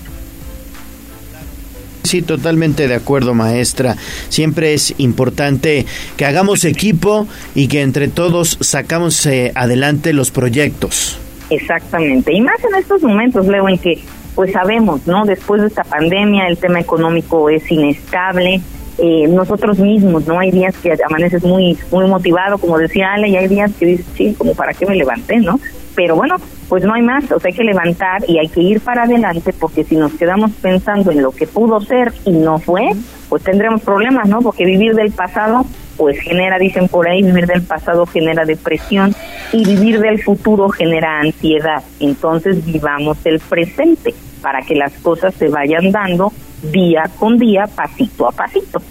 [2.03, 3.95] Sí, totalmente de acuerdo, maestra.
[4.29, 5.85] Siempre es importante
[6.17, 11.19] que hagamos equipo y que entre todos sacamos eh, adelante los proyectos.
[11.49, 12.33] Exactamente.
[12.33, 13.99] Y más en estos momentos, Leo, en que
[14.33, 15.25] pues sabemos, ¿no?
[15.25, 18.61] Después de esta pandemia el tema económico es inestable.
[18.97, 20.39] Eh, nosotros mismos, ¿no?
[20.39, 24.05] Hay días que amaneces muy muy motivado, como decía Ale, y hay días que dices,
[24.15, 25.59] sí, como para qué me levanté, ¿no?
[25.95, 26.35] Pero bueno,
[26.67, 29.53] pues no hay más, o sea, hay que levantar y hay que ir para adelante
[29.59, 32.91] porque si nos quedamos pensando en lo que pudo ser y no fue,
[33.27, 34.39] pues tendremos problemas, ¿no?
[34.39, 35.65] Porque vivir del pasado
[35.97, 39.13] pues genera, dicen por ahí, vivir del pasado genera depresión
[39.51, 41.83] y vivir del futuro genera ansiedad.
[41.99, 46.31] Entonces vivamos el presente para que las cosas se vayan dando
[46.71, 48.81] día con día, pasito a pasito.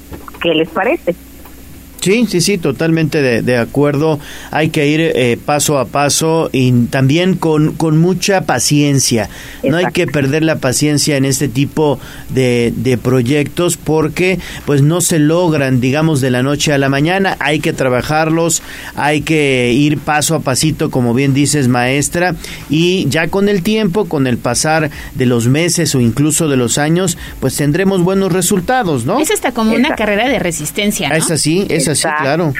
[0.40, 1.14] ¿Qué les parece?
[2.00, 4.20] Sí, sí, sí, totalmente de, de acuerdo.
[4.50, 9.28] Hay que ir eh, paso a paso y también con, con mucha paciencia.
[9.62, 11.98] No hay que perder la paciencia en este tipo
[12.28, 17.36] de, de proyectos porque pues no se logran, digamos, de la noche a la mañana.
[17.40, 18.62] Hay que trabajarlos,
[18.94, 22.34] hay que ir paso a pasito, como bien dices, maestra,
[22.70, 26.78] y ya con el tiempo, con el pasar de los meses o incluso de los
[26.78, 29.18] años, pues tendremos buenos resultados, ¿no?
[29.18, 31.14] Es hasta como una carrera de resistencia, ¿no?
[31.16, 32.22] Es así, es Exacto.
[32.22, 32.52] claro.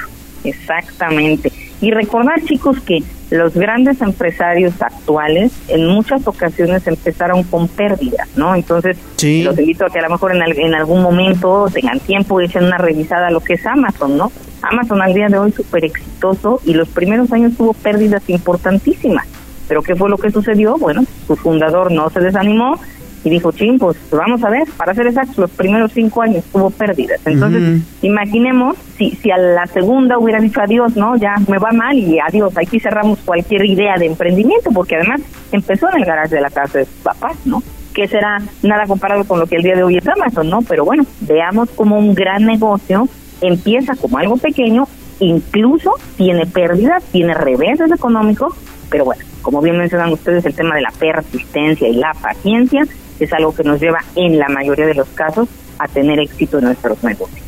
[0.43, 1.51] Exactamente.
[1.81, 8.55] Y recordar, chicos, que los grandes empresarios actuales en muchas ocasiones empezaron con pérdidas, ¿no?
[8.55, 12.45] Entonces, los invito a que a lo mejor en, en algún momento tengan tiempo y
[12.45, 14.31] echen una revisada a lo que es Amazon, ¿no?
[14.61, 19.25] Amazon al día de hoy súper exitoso y los primeros años tuvo pérdidas importantísimas.
[19.67, 20.77] Pero ¿qué fue lo que sucedió?
[20.77, 22.79] Bueno, su fundador no se desanimó
[23.23, 26.69] y dijo, ching, pues vamos a ver, para ser exactos, los primeros cinco años tuvo
[26.69, 27.19] pérdidas.
[27.25, 31.15] Entonces, imaginemos si, si a la segunda hubiera dicho adiós, ¿no?
[31.17, 35.21] Ya me va mal y adiós, aquí cerramos cualquier idea de emprendimiento, porque además
[35.51, 37.61] empezó en el garage de la casa de sus papás, ¿no?
[37.93, 40.61] Que será nada comparado con lo que el día de hoy es Amazon, ¿no?
[40.61, 43.07] Pero bueno, veamos como un gran negocio
[43.41, 44.87] empieza como algo pequeño,
[45.19, 48.53] incluso tiene pérdidas, tiene reveses económicos,
[48.89, 52.85] pero bueno, como bien mencionan ustedes, el tema de la persistencia y la paciencia
[53.25, 55.47] es algo que nos lleva en la mayoría de los casos
[55.77, 57.45] a tener éxito en nuestros negocios.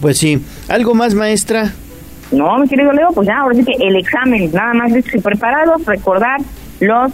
[0.00, 0.42] Pues sí.
[0.68, 1.72] ¿Algo más, maestra?
[2.32, 5.20] No, mi querido Leo, pues ya, ahora sí que el examen, nada más listos y
[5.20, 6.40] preparados, recordar
[6.80, 7.12] los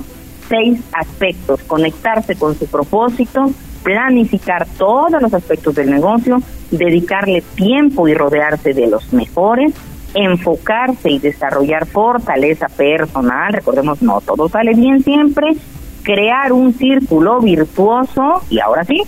[0.49, 3.53] seis aspectos, conectarse con su propósito,
[3.83, 9.75] planificar todos los aspectos del negocio, dedicarle tiempo y rodearse de los mejores,
[10.15, 15.53] enfocarse y desarrollar fortaleza personal, recordemos, no todo sale bien siempre,
[16.03, 19.03] crear un círculo virtuoso y ahora sí,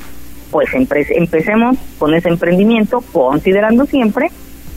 [0.51, 4.29] pues empe- empecemos con ese emprendimiento considerando siempre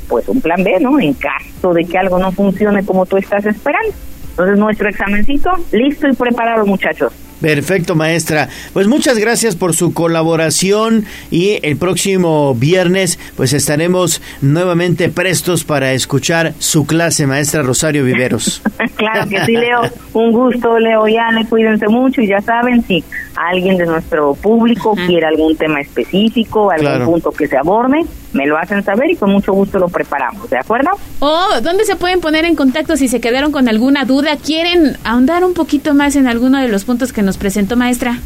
[0.08, 1.00] pues un plan B, ¿no?
[1.00, 3.94] En caso de que algo no funcione como tú estás esperando.
[4.32, 7.12] Entonces nuestro examencito listo y preparado, muchachos.
[7.42, 8.50] Perfecto, maestra.
[8.74, 15.94] Pues muchas gracias por su colaboración y el próximo viernes pues estaremos nuevamente prestos para
[15.94, 18.62] escuchar su clase, maestra Rosario Viveros.
[18.96, 19.82] claro que sí, Leo.
[20.14, 21.46] Un gusto, Leo y Ale.
[21.46, 23.04] Cuídense mucho y ya saben, si
[23.38, 27.06] alguien de nuestro público quiere algún tema específico, algún Claro.
[27.06, 28.04] punto que se aborde,
[28.34, 30.90] me lo hacen saber y con mucho gusto lo preparamos, ¿de acuerdo?
[31.20, 34.38] O, ¿dónde se pueden poner en contacto si se quedaron con alguna duda?
[34.38, 38.20] ¿Quieren ahondar un poquito más en alguno de los puntos que nos presentó, maestra?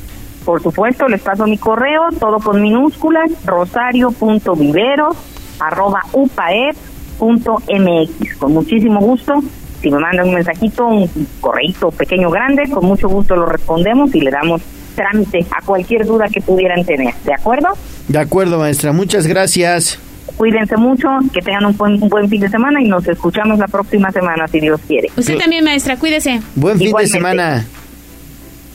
[0.46, 5.16] Por supuesto, les paso mi correo, todo con minúsculas, rosario.viveros,
[5.60, 6.02] arroba
[7.20, 8.38] upaep.mx.
[8.38, 9.34] Con muchísimo gusto,
[9.82, 11.10] si me mandan un mensajito, un
[11.40, 14.62] correíto pequeño o grande, con mucho gusto lo respondemos y le damos
[14.92, 17.14] trámite a cualquier duda que pudieran tener.
[17.26, 17.70] ¿De acuerdo?
[18.08, 18.92] De acuerdo, maestra.
[18.92, 20.00] Muchas gracias.
[20.38, 23.68] Cuídense mucho, que tengan un buen, un buen fin de semana y nos escuchamos la
[23.68, 25.10] próxima semana, si Dios quiere.
[25.16, 26.42] Usted también, maestra, cuídese.
[26.56, 27.14] Buen fin Igualmente.
[27.14, 27.66] de semana.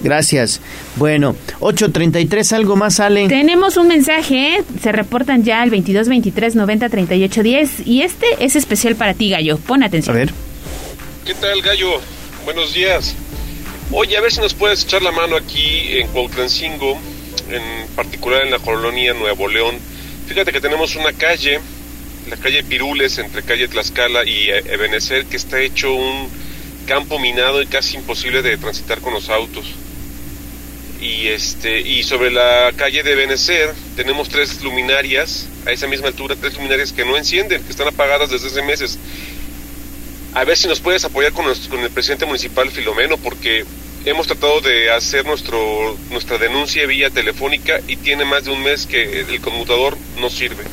[0.03, 0.61] Gracias.
[0.97, 3.28] Bueno, 8.33, ¿algo más sale?
[3.28, 4.65] Tenemos un mensaje, ¿eh?
[4.83, 9.31] se reportan ya al 22 23 90 38 10 y este es especial para ti,
[9.31, 9.57] Gallo.
[9.59, 10.15] Pon atención.
[10.15, 10.31] A ver.
[11.25, 11.89] ¿Qué tal, Gallo?
[12.45, 13.17] Buenos días.
[13.92, 16.98] Oye, a ver si nos puedes echar la mano aquí en Cuautlancingo,
[17.48, 19.78] en particular en la colonia Nuevo León.
[20.26, 21.60] Fíjate que tenemos una calle,
[22.28, 26.28] la calle Pirules, entre calle Tlaxcala y eh, Ebenezer, que está hecho un
[26.86, 29.66] campo minado y casi imposible de transitar con los autos.
[31.00, 36.34] Y este y sobre la calle de Benecer tenemos tres luminarias a esa misma altura,
[36.34, 38.98] tres luminarias que no encienden, que están apagadas desde hace meses.
[40.36, 43.65] A ver si nos puedes apoyar con, el presidente municipal Filomeno, porque
[44.05, 48.84] hemos tratado de hacer nuestro nuestra denuncia vía telefónica y tiene más de un mes
[48.84, 50.65] que el conmutador no sirve.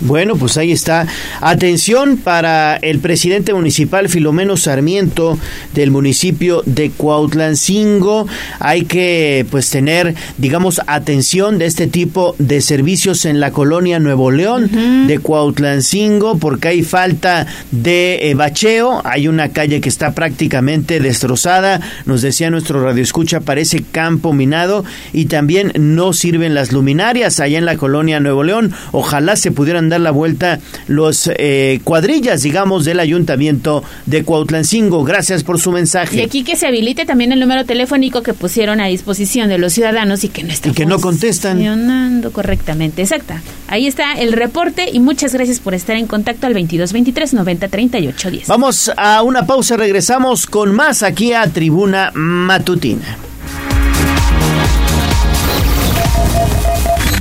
[0.00, 1.06] Bueno, pues ahí está.
[1.40, 5.38] Atención para el presidente municipal Filomeno Sarmiento
[5.74, 8.26] del municipio de Cuautlancingo.
[8.60, 14.30] Hay que pues tener, digamos, atención de este tipo de servicios en la colonia Nuevo
[14.30, 19.00] León de Cuautlancingo porque hay falta de eh, bacheo.
[19.04, 21.80] Hay una calle que está prácticamente destrozada.
[22.04, 24.84] Nos decía nuestro radio escucha, parece campo minado
[25.14, 28.74] y también no sirven las luminarias allá en la colonia Nuevo León.
[28.92, 35.04] Ojalá se pudieran dar la vuelta los eh, cuadrillas, digamos, del ayuntamiento de Cuautlancingo.
[35.04, 36.16] Gracias por su mensaje.
[36.16, 39.72] Y aquí que se habilite también el número telefónico que pusieron a disposición de los
[39.72, 41.54] ciudadanos y que no está Y que no contestan.
[41.54, 43.02] funcionando correctamente.
[43.02, 43.42] Exacta.
[43.68, 48.30] Ahí está el reporte y muchas gracias por estar en contacto al 2223 90 38
[48.30, 48.48] 10.
[48.48, 53.18] Vamos a una pausa, regresamos con más aquí a Tribuna Matutina.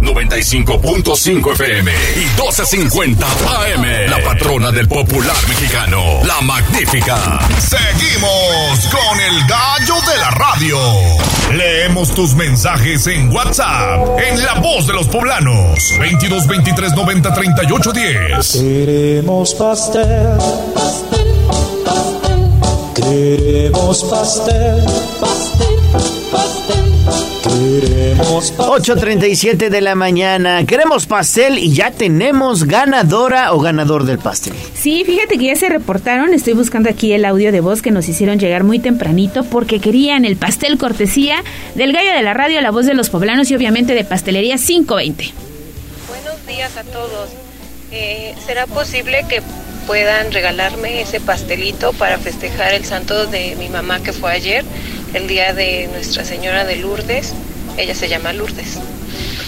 [0.00, 4.10] 95.5 FM y 12.50 AM.
[4.10, 7.38] La patrona del popular mexicano, la magnífica.
[7.58, 10.78] Seguimos con el gallo de la radio.
[11.54, 15.78] Leemos tus mensajes en WhatsApp, en La Voz de los Poblanos.
[15.98, 18.52] 22 23 90 38 10.
[18.52, 20.38] Queremos pastel.
[22.94, 24.84] Queremos pastel.
[24.84, 25.75] Pastel, pastel.
[27.42, 30.64] Queremos 8.37 de la mañana.
[30.66, 34.54] Queremos pastel y ya tenemos ganadora o ganador del pastel.
[34.74, 38.08] Sí, fíjate que ya se reportaron, estoy buscando aquí el audio de voz que nos
[38.08, 41.44] hicieron llegar muy tempranito porque querían el pastel cortesía
[41.76, 45.32] del gallo de la radio, la voz de los poblanos y obviamente de pastelería 520.
[46.08, 47.30] Buenos días a todos.
[47.92, 49.42] Eh, ¿Será posible que
[49.86, 54.64] puedan regalarme ese pastelito para festejar el santo de mi mamá que fue ayer,
[55.14, 57.32] el día de Nuestra Señora de Lourdes?
[57.76, 58.78] Ella se llama Lourdes.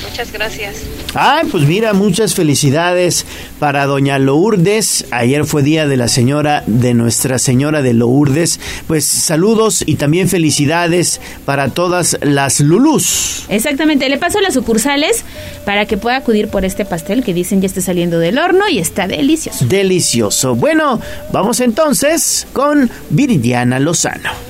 [0.08, 0.76] Muchas gracias.
[1.14, 3.24] Ay, pues mira, muchas felicidades
[3.58, 5.06] para doña Lourdes.
[5.10, 8.60] Ayer fue día de la señora, de Nuestra Señora de Lourdes.
[8.86, 13.44] Pues saludos y también felicidades para todas las Lulús.
[13.48, 15.24] Exactamente, le paso las sucursales
[15.64, 18.78] para que pueda acudir por este pastel que dicen ya está saliendo del horno y
[18.78, 19.64] está delicioso.
[19.66, 20.54] Delicioso.
[20.54, 21.00] Bueno,
[21.32, 24.47] vamos entonces con Viridiana Lozano.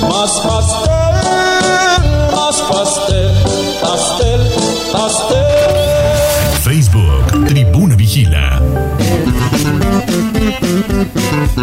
[0.00, 0.90] Más pastel,
[2.34, 3.30] más pastel,
[3.80, 4.40] pastel,
[4.92, 5.44] pastel.
[6.62, 8.60] Facebook, Tribuna Vigila.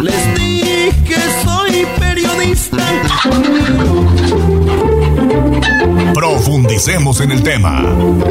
[0.02, 2.76] Les dije que soy periodista.
[6.14, 7.82] Profundicemos en el tema.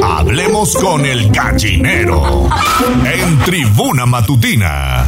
[0.03, 2.50] Hablemos con el gallinero.
[3.06, 5.06] En Tribuna Matutina.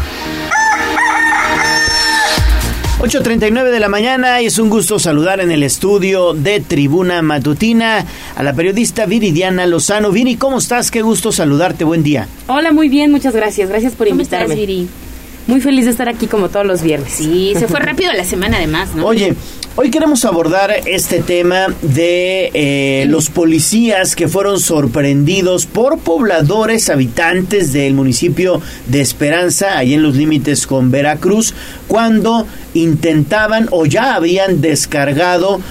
[2.99, 8.03] 8.39 de la mañana y es un gusto saludar en el estudio de Tribuna Matutina
[8.35, 10.11] a la periodista Viridiana Lozano.
[10.11, 10.89] Viri, ¿cómo estás?
[10.89, 12.27] Qué gusto saludarte, buen día.
[12.47, 13.69] Hola, muy bien, muchas gracias.
[13.69, 14.45] Gracias por ¿Cómo invitarme.
[14.45, 14.87] estás, Viri?
[15.47, 17.13] Muy feliz de estar aquí como todos los viernes.
[17.13, 19.05] Sí, se fue rápido la semana además, ¿no?
[19.05, 19.33] Oye,
[19.77, 27.71] hoy queremos abordar este tema de eh, los policías que fueron sorprendidos por pobladores habitantes
[27.71, 31.53] del municipio de Esperanza, ahí en los límites con Veracruz,
[31.87, 35.61] cuando intentaban o ya habían descargado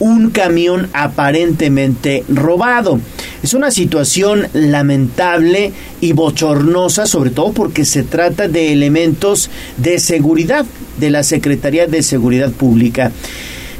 [0.00, 3.00] un camión aparentemente robado.
[3.42, 10.64] Es una situación lamentable y bochornosa, sobre todo porque se trata de elementos de seguridad
[10.98, 13.12] de la Secretaría de Seguridad Pública.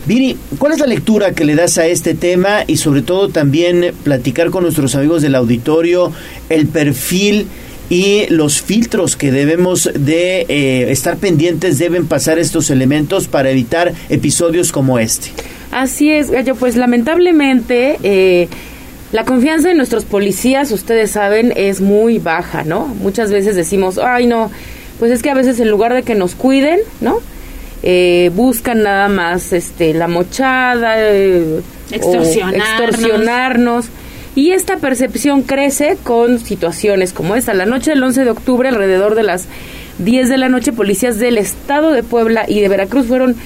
[0.07, 3.95] Viri, ¿cuál es la lectura que le das a este tema y sobre todo también
[4.03, 6.13] platicar con nuestros amigos del auditorio
[6.51, 7.47] el perfil
[7.91, 13.93] y los filtros que debemos de eh, estar pendientes deben pasar estos elementos para evitar
[14.09, 15.31] episodios como este?
[15.71, 18.49] Así es, Gallo, pues lamentablemente eh,
[19.13, 22.87] la confianza en nuestros policías, ustedes saben, es muy baja, ¿no?
[22.87, 24.51] Muchas veces decimos, ay no,
[24.99, 27.21] pues es que a veces en lugar de que nos cuiden, ¿no?
[27.83, 33.87] Eh, buscan nada más este la mochada, eh, extorsionarnos.
[34.37, 37.55] Y esta percepción crece con situaciones como esta.
[37.55, 39.47] La noche del 11 de octubre, alrededor de las
[39.99, 43.37] 10 de la noche, policías del estado de Puebla y de Veracruz fueron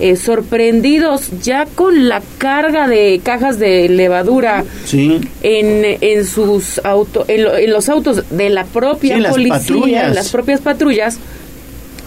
[0.00, 5.20] eh, sorprendidos ya con la carga de cajas de levadura Sí.
[5.42, 9.58] en, en sus auto, en, lo- en los autos de la propia Sí, las policía,
[9.58, 10.14] patrullas.
[10.14, 11.18] las propias patrullas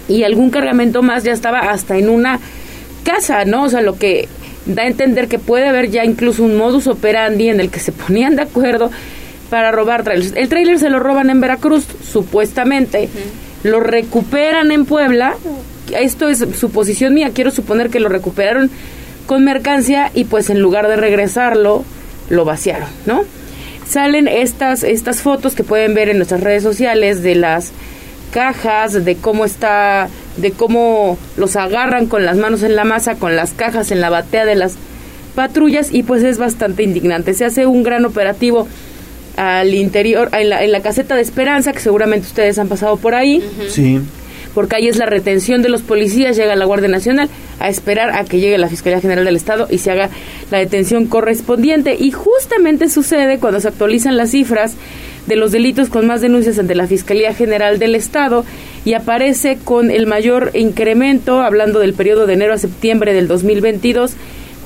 [0.07, 2.39] y algún cargamento más ya estaba hasta en una
[3.03, 3.63] casa, ¿no?
[3.65, 4.27] O sea, lo que
[4.65, 7.91] da a entender que puede haber ya incluso un modus operandi en el que se
[7.91, 8.91] ponían de acuerdo
[9.49, 10.33] para robar trailers.
[10.35, 13.09] El trailer se lo roban en Veracruz, supuestamente.
[13.63, 15.35] Lo recuperan en Puebla
[15.99, 18.69] esto es suposición mía, quiero suponer que lo recuperaron
[19.25, 21.83] con mercancía y pues en lugar de regresarlo,
[22.29, 23.23] lo vaciaron, ¿no?
[23.87, 27.71] Salen estas, estas fotos que pueden ver en nuestras redes sociales de las
[28.31, 30.07] cajas, de cómo está,
[30.37, 34.09] de cómo los agarran con las manos en la masa, con las cajas en la
[34.09, 34.75] batea de las
[35.35, 37.33] patrullas y pues es bastante indignante.
[37.33, 38.67] Se hace un gran operativo
[39.37, 43.15] al interior, en la, en la caseta de Esperanza, que seguramente ustedes han pasado por
[43.15, 43.43] ahí.
[43.69, 43.99] Sí.
[44.53, 47.29] Porque ahí es la retención de los policías, llega la Guardia Nacional
[47.59, 50.09] a esperar a que llegue la Fiscalía General del Estado y se haga
[50.51, 51.95] la detención correspondiente.
[51.97, 54.75] Y justamente sucede cuando se actualizan las cifras
[55.27, 58.43] de los delitos con más denuncias ante la Fiscalía General del Estado
[58.85, 64.13] y aparece con el mayor incremento, hablando del periodo de enero a septiembre del 2022,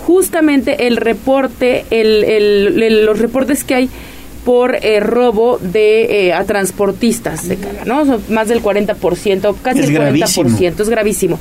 [0.06, 3.90] justamente el reporte, el, el- los reportes que hay
[4.46, 8.06] por eh, robo de eh, a transportistas de carga, ¿no?
[8.06, 10.50] Son más del 40%, casi Es el 40%, gravísimo.
[10.80, 11.40] es gravísimo.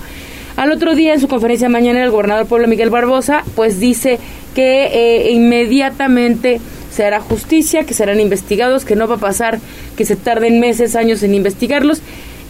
[0.57, 4.18] Al otro día, en su conferencia mañana, el gobernador Pueblo Miguel Barbosa, pues dice
[4.55, 6.60] que eh, inmediatamente
[6.95, 9.59] se hará justicia, que serán investigados, que no va a pasar
[9.97, 12.01] que se tarden meses, años en investigarlos.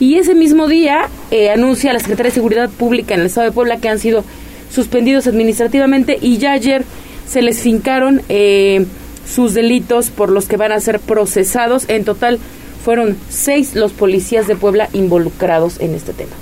[0.01, 3.53] Y ese mismo día eh, anuncia la Secretaría de Seguridad Pública en el Estado de
[3.53, 4.25] Puebla que han sido
[4.73, 6.85] suspendidos administrativamente y ya ayer
[7.29, 8.87] se les fincaron eh,
[9.27, 11.85] sus delitos por los que van a ser procesados.
[11.89, 12.39] En total
[12.85, 16.33] fueron seis los policías de Puebla involucrados en este tema.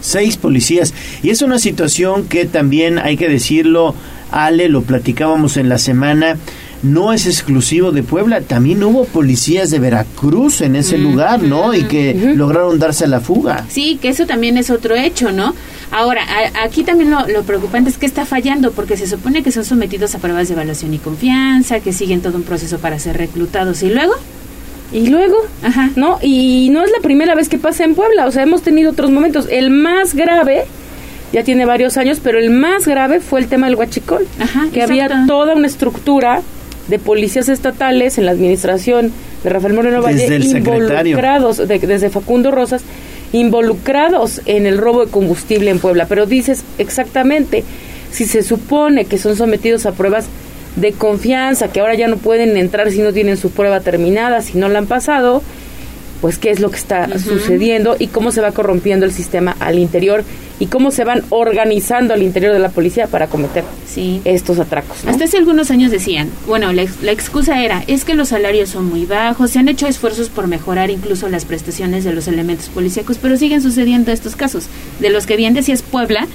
[0.00, 0.94] Seis policías.
[1.22, 3.94] Y es una situación que también hay que decirlo,
[4.30, 6.38] Ale, lo platicábamos en la semana.
[6.82, 11.74] No es exclusivo de Puebla, también hubo policías de Veracruz en ese lugar, ¿no?
[11.74, 13.64] Y que lograron darse a la fuga.
[13.68, 15.54] Sí, que eso también es otro hecho, ¿no?
[15.92, 19.52] Ahora, a- aquí también lo, lo preocupante es que está fallando, porque se supone que
[19.52, 23.16] son sometidos a pruebas de evaluación y confianza, que siguen todo un proceso para ser
[23.16, 23.82] reclutados.
[23.84, 24.14] ¿Y luego?
[24.92, 25.36] Y luego,
[25.96, 26.18] ¿no?
[26.20, 29.10] Y no es la primera vez que pasa en Puebla, o sea, hemos tenido otros
[29.10, 29.46] momentos.
[29.50, 30.64] El más grave,
[31.32, 34.26] ya tiene varios años, pero el más grave fue el tema del huachicol,
[34.72, 36.42] que había toda una estructura
[36.88, 39.12] de policías estatales en la administración
[39.44, 40.58] de Rafael Moreno Valle Desde
[41.16, 42.82] involucrados, de- desde Facundo Rosas,
[43.32, 46.06] involucrados en el robo de combustible en Puebla.
[46.08, 47.64] Pero dices exactamente,
[48.10, 50.26] si se supone que son sometidos a pruebas
[50.76, 54.56] de confianza, que ahora ya no pueden entrar si no tienen su prueba terminada, si
[54.58, 55.42] no la han pasado,
[56.22, 59.80] pues qué es lo que está sucediendo y cómo se va corrompiendo el sistema al
[59.80, 60.22] interior
[60.60, 63.64] y cómo se van organizando al interior de la policía para cometer
[64.24, 64.98] estos atracos.
[65.04, 65.10] ¿no?
[65.10, 68.86] Hasta hace algunos años decían, bueno, la, la excusa era, es que los salarios son
[68.88, 73.18] muy bajos, se han hecho esfuerzos por mejorar incluso las prestaciones de los elementos policíacos,
[73.20, 74.68] pero siguen sucediendo estos casos.
[75.00, 76.28] De los que bien decías Puebla,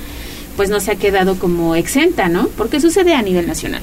[0.57, 2.49] pues no se ha quedado como exenta, ¿no?
[2.57, 3.81] Porque sucede a nivel nacional.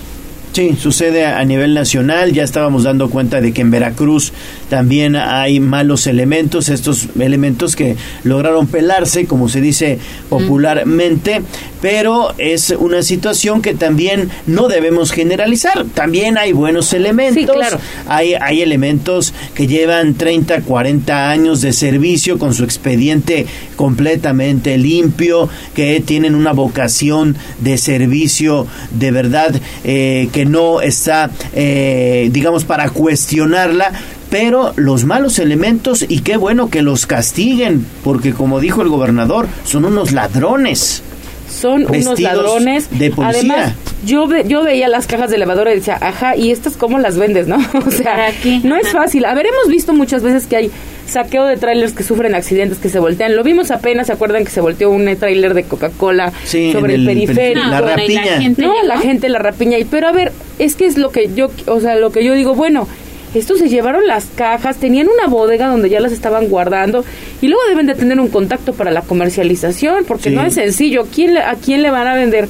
[0.55, 2.33] Sí, sucede a nivel nacional.
[2.33, 4.33] Ya estábamos dando cuenta de que en Veracruz
[4.71, 11.43] también hay malos elementos, estos elementos que lograron pelarse, como se dice popularmente,
[11.83, 15.87] pero es una situación que también no debemos generalizar.
[15.93, 17.57] También hay buenos elementos.
[17.57, 17.81] claro.
[18.07, 25.49] Hay, hay elementos que llevan 30, 40 años de servicio con su expediente completamente limpio,
[25.75, 32.91] que tienen una vocación de servicio de verdad eh, que no está, eh, digamos, para
[32.91, 33.93] cuestionarla.
[34.31, 39.47] Pero los malos elementos, y qué bueno que los castiguen, porque como dijo el gobernador,
[39.65, 41.03] son unos ladrones.
[41.49, 42.89] Son unos Vestidos ladrones.
[42.91, 43.39] de policía.
[43.39, 43.73] Además,
[44.05, 47.17] yo, ve- yo veía las cajas de lavadora y decía, ajá, ¿y estas cómo las
[47.19, 47.57] vendes, no?
[47.87, 48.31] O sea,
[48.63, 49.25] no es fácil.
[49.25, 50.71] A ver, hemos visto muchas veces que hay
[51.07, 53.37] saqueo de trailers que sufren accidentes, que se voltean.
[53.37, 57.09] Lo vimos apenas, ¿se acuerdan que se volteó un trailer de Coca-Cola Sí, sobre el,
[57.09, 57.67] el perif- periférico?
[57.69, 58.23] la rapiña.
[58.41, 59.79] gente no, la gente, la rapiña.
[59.79, 62.35] Y, pero a ver, es que es lo que yo, o sea, lo que yo
[62.35, 62.89] digo, bueno,
[63.35, 67.05] estos se llevaron las cajas, tenían una bodega donde ya las estaban guardando
[67.43, 70.37] y luego deben de tener un contacto para la comercialización, porque Sí.
[70.37, 71.07] no es sencillo.
[71.13, 72.49] ¿Quién le- ¿A quién le van a vender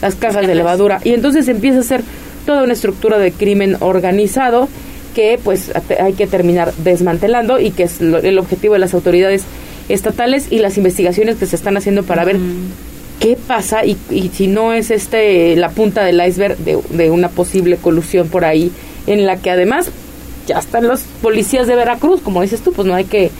[0.00, 1.00] las cajas de levadura?
[1.04, 2.02] Y entonces empieza a ser
[2.46, 4.68] toda una estructura de crimen organizado
[5.14, 9.42] que pues hay que terminar desmantelando y que es lo- el objetivo de las autoridades
[9.88, 12.36] estatales y las investigaciones que se están haciendo para ver
[13.20, 17.28] qué pasa y, y si no es este la punta del iceberg de, de una
[17.30, 18.70] posible colusión por ahí
[19.06, 19.90] en la que además
[20.46, 23.30] ya están los policías de Veracruz como dices tú pues no hay que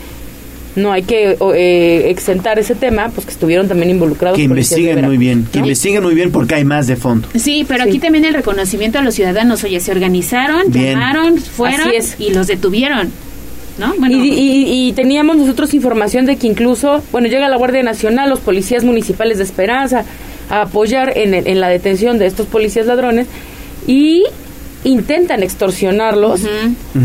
[0.77, 5.05] no hay que o, eh, exentar ese tema pues que estuvieron también involucrados Que investiguen
[5.05, 5.65] muy bien, que ¿no?
[5.67, 7.27] investiguen muy bien porque hay más de fondo.
[7.35, 10.93] Sí, pero aquí también el reconocimiento a los ciudadanos, oye, se organizaron, Bien.
[10.95, 13.11] llamaron, fueron y los detuvieron,
[13.79, 13.95] ¿no?
[14.09, 18.41] Y, y- y teníamos nosotros información de que incluso, bueno, llega la Guardia Nacional, los
[18.41, 20.05] policías municipales de Esperanza,
[20.51, 23.27] a apoyar en, en la detención de estos policías ladrones
[23.87, 24.25] y
[24.85, 26.43] intentan extorsionarlos,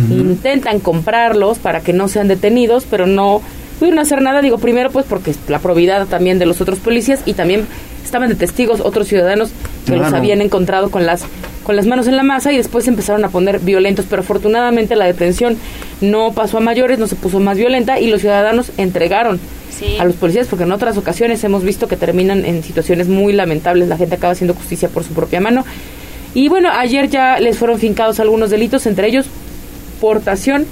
[0.10, 3.42] intentan comprarlos para que no sean detenidos, pero no,
[3.80, 7.34] pudieron hacer nada, digo, primero pues porque la probidad también de los otros policías y
[7.34, 7.66] también
[8.03, 9.50] estaban de testigos otros ciudadanos
[9.85, 11.24] que los habían encontrado con las
[11.64, 14.98] con las manos en la masa y después se empezaron a poner violentos, pero afortunadamente
[14.98, 15.56] la detención
[16.02, 19.40] no pasó a mayores, no se puso más violenta y los ciudadanos entregaron
[19.72, 19.95] Sí.
[19.98, 23.88] a los policías porque en otras ocasiones hemos visto que terminan en situaciones muy lamentables,
[23.88, 25.66] la gente acaba haciendo justicia por su propia mano.
[26.34, 29.28] Y bueno, ayer ya les fueron fincados algunos delitos, entre ellos
[30.02, 30.66] portación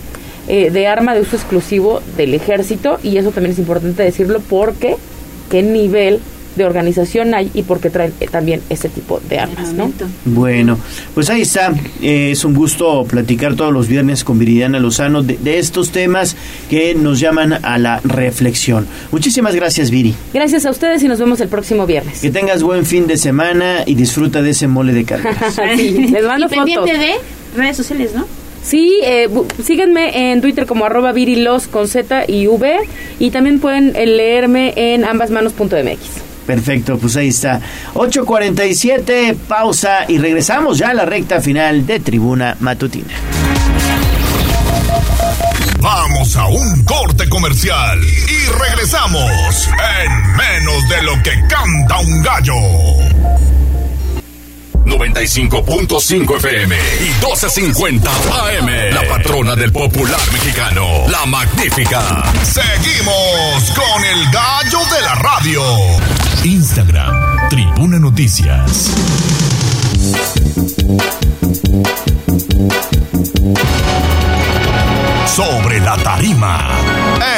[0.47, 2.99] eh, de arma de uso exclusivo del ejército.
[3.03, 4.97] Y eso también es importante decirlo porque
[5.49, 6.19] qué nivel
[6.55, 9.91] de organización hay y porque traen eh, también este tipo de armas, ¿no?
[10.25, 10.77] Bueno,
[11.13, 11.73] pues ahí está.
[12.01, 16.35] Eh, es un gusto platicar todos los viernes con Viridiana Lozano de, de estos temas
[16.69, 18.87] que nos llaman a la reflexión.
[19.11, 20.13] Muchísimas gracias, Viri.
[20.33, 22.19] Gracias a ustedes y nos vemos el próximo viernes.
[22.21, 25.29] Que tengas buen fin de semana y disfruta de ese mole de carne.
[25.75, 26.99] Sí, les mando y pendiente fotos.
[26.99, 28.25] de redes sociales, ¿no?
[28.63, 29.27] Sí, eh,
[29.63, 32.77] síganme en Twitter como arroba virilos con Z y V
[33.19, 36.40] y también pueden eh, leerme en ambasmanos.mx.
[36.51, 37.61] Perfecto, pues ahí está.
[37.93, 43.13] 8.47, pausa y regresamos ya a la recta final de Tribuna Matutina.
[45.79, 49.69] Vamos a un corte comercial y regresamos
[50.03, 52.53] en menos de lo que canta un gallo.
[54.85, 58.09] 95.5 FM y 12.50
[58.57, 58.93] AM.
[58.93, 62.23] La patrona del popular mexicano, la magnífica.
[62.43, 65.61] Seguimos con el gallo de la radio.
[66.43, 68.89] Instagram, Tribuna Noticias.
[75.27, 76.67] Sobre la tarima.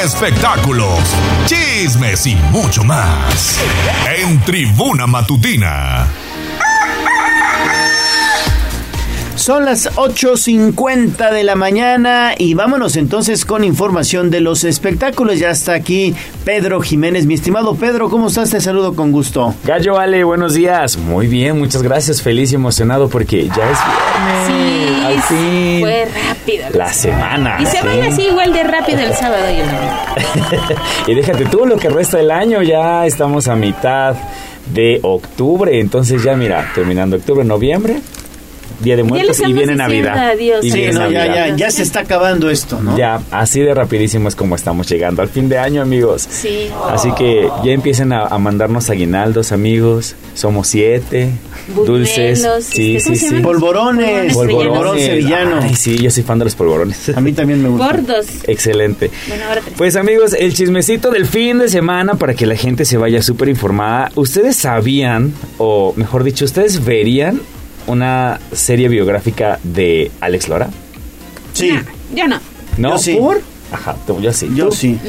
[0.03, 0.99] Espectáculos,
[1.45, 3.59] chismes y mucho más.
[4.17, 6.07] En Tribuna Matutina.
[9.35, 15.39] Son las 8.50 de la mañana y vámonos entonces con información de los espectáculos.
[15.39, 16.13] Ya está aquí
[16.45, 17.25] Pedro Jiménez.
[17.25, 18.51] Mi estimado Pedro, ¿cómo estás?
[18.51, 19.55] Te saludo con gusto.
[19.65, 20.97] Gallo Ale, buenos días.
[20.97, 22.21] Muy bien, muchas gracias.
[22.21, 23.79] Feliz y emocionado porque ya es
[24.47, 24.47] viernes.
[24.47, 25.79] Sí, Al fin.
[25.81, 26.65] fue rápido.
[26.73, 27.57] La semana.
[27.59, 27.87] Y se sí.
[27.87, 30.81] va así igual de rápido el sábado y el domingo.
[31.07, 34.15] y déjate tú lo que resta del año, ya estamos a mitad
[34.67, 35.79] de octubre.
[35.79, 37.99] Entonces ya mira, terminando octubre, noviembre,
[38.83, 40.31] Día de Muertos y viene Navidad.
[40.31, 40.63] adiós.
[40.65, 41.47] Y Sí, viene no, ya, Navidad.
[41.47, 42.97] ya, ya se está acabando esto, ¿no?
[42.97, 46.27] Ya, así de rapidísimo es como estamos llegando al fin de año, amigos.
[46.29, 46.67] Sí.
[46.89, 50.15] Así que ya empiecen a, a mandarnos aguinaldos, amigos.
[50.35, 51.29] Somos siete.
[51.85, 52.45] Dulces.
[52.61, 53.25] Sí, este, ¿cómo sí, se sí.
[53.27, 53.41] llaman?
[53.43, 55.59] Polvorones, polvorón sevillano.
[55.61, 57.09] Ay, sí, yo soy fan de los polvorones.
[57.15, 57.85] A mí también me gusta.
[57.87, 58.25] Gordos.
[58.47, 59.09] Excelente.
[59.27, 59.75] Bueno, ahora tres.
[59.77, 63.49] Pues amigos, el chismecito del fin de semana para que la gente se vaya súper
[63.49, 64.11] informada.
[64.15, 67.39] ¿Ustedes sabían, o mejor dicho, ustedes verían
[67.87, 70.69] una serie biográfica de Alex Lora?
[71.53, 71.71] Sí.
[72.13, 72.37] Yo no.
[72.77, 72.91] ¿No?
[72.91, 73.15] Yo sí.
[73.15, 73.41] ¿Por?
[73.71, 74.49] Ajá, tú- yo sí.
[74.55, 74.75] Yo ¿Tú?
[74.75, 74.99] sí.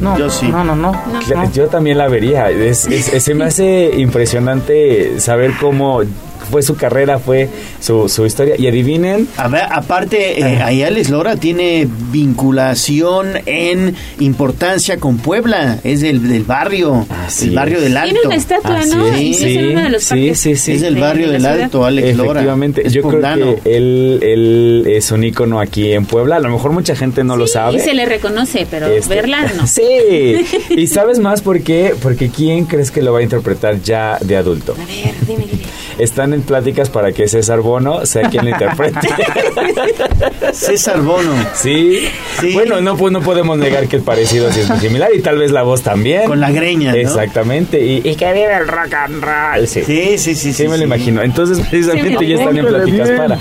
[0.00, 0.18] No.
[0.18, 0.48] Yo sí.
[0.48, 0.92] No, no, no.
[0.92, 1.52] No.
[1.52, 2.50] Yo también la vería.
[2.50, 6.02] Es, es- es- se me hace impresionante saber cómo
[6.50, 7.48] fue su carrera, fue
[7.80, 8.54] su, su historia.
[8.58, 15.78] Y adivinen, A ver, aparte, eh, ahí Alex Lora tiene vinculación en importancia con Puebla.
[15.84, 17.84] Es del, del barrio, Así el barrio es.
[17.84, 18.20] del Tiene Alto.
[18.26, 19.06] una estatua, Así ¿no?
[19.06, 19.20] es.
[19.20, 20.40] Incluso en uno de los Sí, parques.
[20.40, 20.72] sí, sí.
[20.72, 21.60] Es del de- barrio de del ciudad.
[21.62, 22.30] Alto, Alex Lora.
[22.32, 23.20] Efectivamente, yo creo
[23.62, 26.36] que él, él es un ícono aquí en Puebla.
[26.36, 27.76] A lo mejor mucha gente no lo Sí, sabe.
[27.76, 29.66] Y se le reconoce, pero Este, verla no.
[29.66, 29.82] Sí.
[30.70, 31.94] ¿Y sabes más por qué?
[32.02, 34.72] Porque ¿quién crees que lo va a interpretar ya de adulto?
[34.74, 35.62] A ver, dime, dime.
[36.00, 38.98] Están en pláticas para que César Bono sea quien lo interprete.
[40.52, 41.32] César Bono.
[41.54, 42.08] ¿Sí?
[42.40, 42.52] Sí.
[42.54, 45.38] Bueno, no, pues no podemos negar que el parecido sí es muy similar y tal
[45.38, 46.24] vez la voz también.
[46.24, 46.98] Con la greña, ¿no?
[46.98, 47.84] Exactamente.
[47.84, 49.66] Y, y que vive el rock and roll.
[49.68, 49.82] Sí.
[49.84, 50.52] Sí, sí, sí.
[50.52, 51.22] Sí, me lo imagino.
[51.22, 53.38] Entonces, precisamente ya están en pláticas para.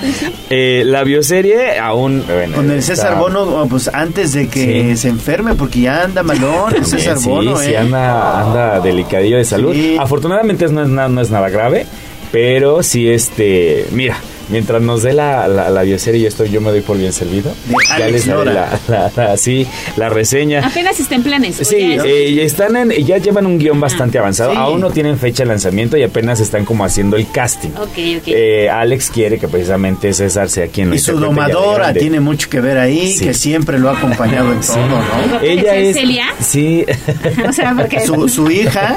[0.49, 2.23] Eh, la bioserie aún.
[2.27, 6.03] bueno, Con el César está- Bono, oh, pues antes de que se enferme, porque ya
[6.03, 7.77] anda malón el César sí, Bono, sí, ¿eh?
[7.77, 9.75] anda, anda delicadillo de salud.
[9.99, 11.85] Afortunadamente no es, nada, no es nada grave,
[12.31, 14.17] pero sí, este, mira,
[14.49, 17.53] mientras nos dé la, la, la bioserie, yo, estoy, yo me doy por bien servido.
[17.89, 19.65] Ya Alex les daré la, la- la- sí,
[19.97, 20.65] la reseña.
[20.65, 21.55] Apenas está en planes.
[21.57, 24.51] Sí, ya- eh, están en, ya llevan un guion bastante avanzado.
[24.51, 24.57] sí.
[24.57, 27.69] Aún no tienen fecha de lanzamiento y apenas están como haciendo el casting.
[27.77, 28.23] Ok, ok.
[28.27, 32.59] Eh, Alex quiere que precisamente César sea quien lo Y su domadora tiene mucho que
[32.61, 33.25] ver ahí, Sí.
[33.25, 35.39] que siempre lo ha acompañado en todo, ¿no?
[35.41, 35.95] Ella ¿Puede es.
[35.95, 36.25] Celia?
[36.39, 36.85] Sí.
[37.47, 37.99] o sea, porque...
[38.01, 38.95] Su, su hija,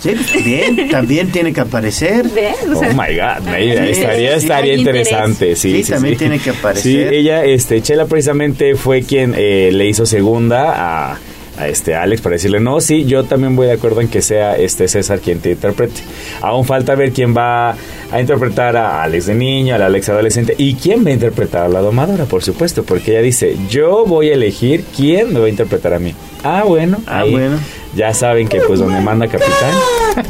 [0.00, 2.24] sí, también, también tiene que aparecer.
[2.28, 2.56] ¿Ves?
[2.74, 4.77] O Oh my God, mira, Sí, estaría, sí, estaría.
[4.78, 5.56] Interesante.
[5.56, 6.18] Sí, Sí, sí, también sí.
[6.18, 6.82] tiene que aparecer.
[7.10, 11.18] Sí, ella, este, Chela precisamente fue quien eh, le hizo segunda a,
[11.58, 14.56] a este Alex para decirle, no, sí, yo también voy de acuerdo en que sea
[14.56, 16.00] este César quien te interprete.
[16.40, 17.70] Aún falta ver quién va
[18.10, 21.68] a interpretar a Alex de niño, al Alex adolescente y quién va a interpretar a
[21.68, 25.50] la domadora, por supuesto, porque ella dice, yo voy a elegir quién me va a
[25.50, 26.14] interpretar a mí.
[26.44, 27.58] Ah, bueno, Ah, ahí bueno.
[27.96, 29.72] Ya saben que pues donde manda capitán,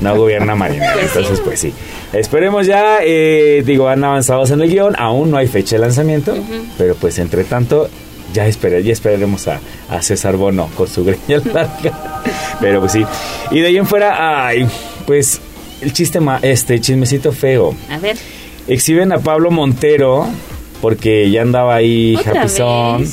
[0.00, 1.00] no gobierna marinero.
[1.02, 1.72] Entonces, pues sí.
[2.12, 6.34] Esperemos ya, eh, digo, han avanzado en el guion, aún no hay fecha de lanzamiento,
[6.78, 7.90] pero pues entre tanto,
[8.32, 12.22] ya, esperé, ya esperaremos a, a César Bono con su greña larga.
[12.60, 13.04] Pero pues sí.
[13.50, 14.66] Y de ahí en fuera, ay,
[15.06, 15.40] pues
[15.80, 17.74] el chiste, ma- este chismecito feo.
[17.90, 18.16] A ver.
[18.66, 20.26] Exhiben a Pablo Montero
[20.82, 23.06] porque ya andaba ahí ¿Otra japizón.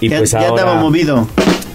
[0.00, 0.62] Y Ya- pues ya ahora.
[0.62, 1.26] estaba movido.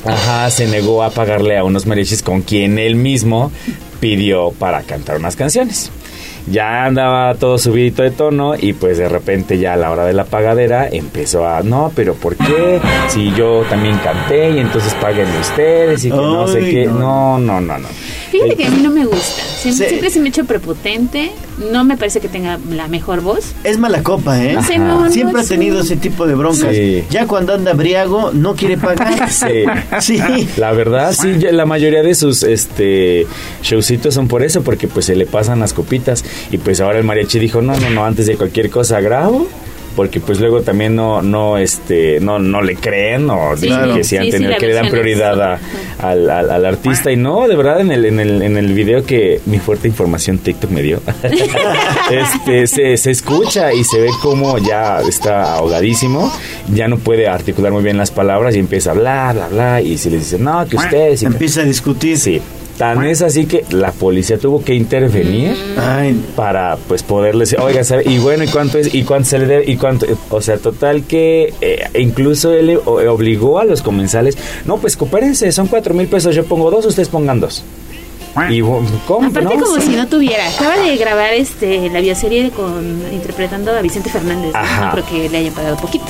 [0.06, 3.52] Ajá, se negó a pagarle a unos mariachis con quien él mismo
[4.00, 5.92] pidió para cantar unas canciones.
[6.48, 10.14] Ya andaba todo subidito de tono y pues de repente ya a la hora de
[10.14, 12.80] la pagadera empezó a, no, pero ¿por qué?
[13.08, 16.85] Si yo también canté y entonces paguen ustedes y que no sé qué.
[16.85, 16.93] no.
[16.93, 17.88] No, no, no, no.
[18.34, 19.44] Fíjate que a mí no me gusta.
[19.44, 19.90] Siempre, Sí.
[19.90, 21.32] siempre se me ha hecho prepotente.
[21.72, 23.53] No me parece que tenga la mejor voz.
[23.64, 24.53] Es mala copa, ¿eh?
[24.53, 26.76] No sé, no, no Siempre ha tenido ese tipo de broncas.
[26.76, 27.03] Sí.
[27.12, 29.30] Ya cuando anda briago, no quiere pagar.
[29.30, 29.66] Sí.
[30.02, 30.20] Sí.
[30.58, 33.28] La verdad, sí, la mayoría de sus este
[33.62, 36.26] showcitos son por eso, porque pues se le pasan las copitas.
[36.52, 39.48] Y pues ahora el mariachi dijo, no, no, no, antes de cualquier cosa grabo.
[39.96, 43.96] Porque pues luego también no, no, este, no, no le creen o Sí, dicen claro.
[43.96, 45.60] que sí han Sí, tenido que le dan prioridad a-
[46.00, 49.06] al, al- al artista y no, de verdad en el, en el, en el video
[49.06, 51.00] que mi fuerte información TikTok me dio,
[52.12, 56.32] este, se, se escucha y se ve como ya está ahogadísimo,
[56.74, 59.98] ya no puede articular muy bien las palabras y empieza a hablar, bla, bla, y
[59.98, 61.24] si les dice, no, que ustedes...
[61.24, 62.18] Empieza a discutir.
[62.18, 62.42] Sí.
[62.77, 67.84] Tan es así que la policía tuvo que intervenir Ay, para pues poderle decir, oiga,
[67.84, 68.03] ¿sabe?
[68.10, 68.93] Y bueno, ¿y cuánto es?
[68.95, 69.72] ¿Y cuánto se le debe?
[69.72, 70.08] ¿Y cuánto?
[70.32, 75.68] O sea, total que eh, incluso él obligó a los comensales, no, pues coopérense, son
[75.68, 77.64] cuatro mil pesos, yo pongo dos, ustedes pongan dos.
[78.50, 79.27] Y ¿cómo?
[79.27, 79.90] Aparte No, como sí.
[79.92, 80.48] si no tuviera.
[80.50, 84.52] Acaba de grabar este la bioserie con interpretando a Vicente Fernández.
[84.53, 84.60] ¿no?
[84.60, 84.85] Ajá.
[84.88, 86.06] No creo que le hayan pagado poquito.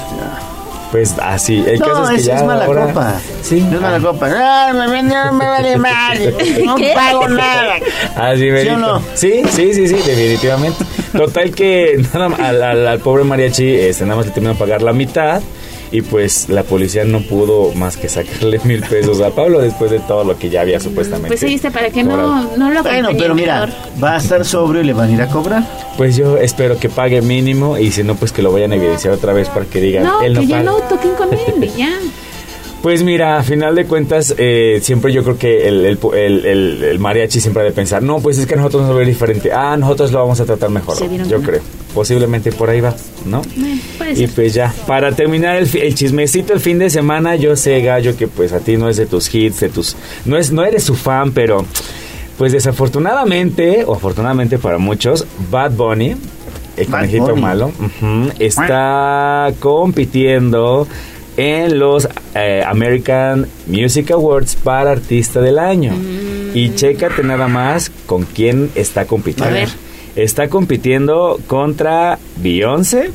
[0.94, 3.14] Pues así, el no, caso es que ya es mala ahora- copa.
[3.42, 3.58] Sí.
[3.58, 4.00] Es mala Ah.
[4.00, 4.30] copa.
[4.30, 6.36] No, me, me- no me vale mal.
[6.66, 6.92] No ¿Qué?
[6.94, 7.74] pago nada.
[8.16, 9.02] Así ¿Sí o no?
[9.16, 10.86] Sí, sí, sí, sí, definitivamente.
[11.12, 14.60] Total que nada más al, al- al pobre mariachi este, nada más le terminó de
[14.60, 15.42] pagar la mitad
[15.94, 20.00] y pues la policía no pudo más que sacarle mil pesos a Pablo después de
[20.00, 21.30] todo lo que ya había supuestamente.
[21.38, 23.70] Pues está, para que no, no lo Bueno, pero mira,
[24.04, 25.64] va a estar sobrio y le van a ir a cobrar.
[25.96, 29.14] Pues yo espero que pague mínimo y si no, pues que lo vayan a evidenciar
[29.14, 30.72] otra vez para que digan, No, él no que ya paga.
[30.72, 31.90] no toquen con él, ya.
[32.84, 36.84] Pues mira, a final de cuentas, eh, siempre yo creo que el, el, el- el-
[36.84, 38.98] el mariachi siempre ha de pensar, no, pues es que a nosotros nos va a
[38.98, 39.52] ver diferente.
[39.54, 40.98] Ah, nosotros lo vamos a tratar mejor.
[41.30, 41.62] Yo creo.
[41.94, 42.94] Posiblemente por ahí va,
[43.26, 43.42] ¿no?
[44.20, 47.82] Y pues ya, para terminar el, fi- el chismecito el fin de semana, yo sé,
[47.82, 49.96] Gallo, que pues a ti no es de tus hits, de tus...
[50.26, 51.66] No, es, no eres su fan, pero
[52.38, 56.16] pues desafortunadamente, o afortunadamente para muchos, Bad Bunny,
[56.76, 57.42] el Bad conejito Bunny.
[57.42, 57.72] malo,
[58.40, 60.88] está compitiendo
[61.38, 65.94] en los eh, American Music Awards para Artista del Año.
[66.54, 69.56] Y chécate nada más con quién está compitiendo.
[69.56, 69.70] A ver.
[70.16, 73.10] Está compitiendo contra Beyoncé,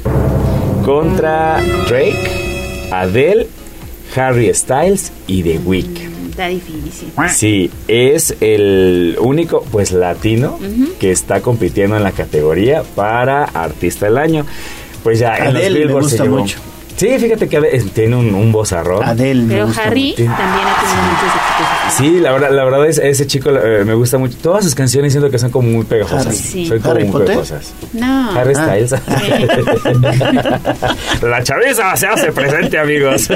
[0.85, 3.47] contra Drake, Adele,
[4.17, 6.31] Harry Styles y The Weeknd.
[6.31, 7.09] Está difícil.
[7.29, 10.59] Sí, es el único, pues, latino
[11.01, 14.47] que está compitiendo en la categoría para Artista del Año.
[15.03, 16.39] Pues ya, en los Adele me Billboard se gusta llevó.
[16.39, 16.59] mucho.
[16.99, 19.05] Sí, fíjate que Adele tiene un, un vozarrón.
[19.05, 21.78] Adele Pero Harry también ha tenido muchos éxitos.
[21.97, 24.37] Sí, la verdad, la verdad es ese chico eh, me gusta mucho.
[24.43, 26.27] Todas sus canciones siento que son como muy pegajosas.
[26.27, 26.37] Harry.
[26.37, 26.67] Sí.
[26.67, 27.27] Son como ¿Harry muy Potter?
[27.29, 27.73] pegajosas.
[27.93, 28.33] No.
[28.39, 28.65] Harry Ah.
[28.65, 28.95] Styles.
[31.23, 33.29] La chaviza se hace presente, amigos.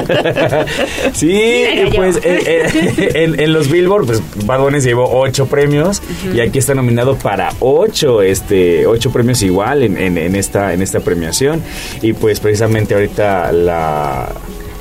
[1.15, 1.91] sí, yo.
[1.95, 2.21] pues eh,
[2.65, 6.03] eh, en, en los Billboard, pues Bad Bunny se llevó ocho premios
[6.35, 10.83] y aquí está nominado para ocho, este, ocho premios igual en, en- en esta, en
[10.83, 11.63] esta premiación.
[12.03, 14.29] Y pues precisamente ahorita la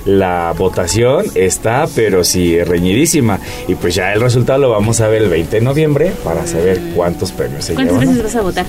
[0.06, 3.40] la votación está, pero sí, reñidísima.
[3.68, 6.80] Y pues ya el resultado lo vamos a ver el 20 de noviembre para saber
[6.96, 8.10] cuántos premios se ¿Cuántas llevan.
[8.16, 8.66] veces vas a votar?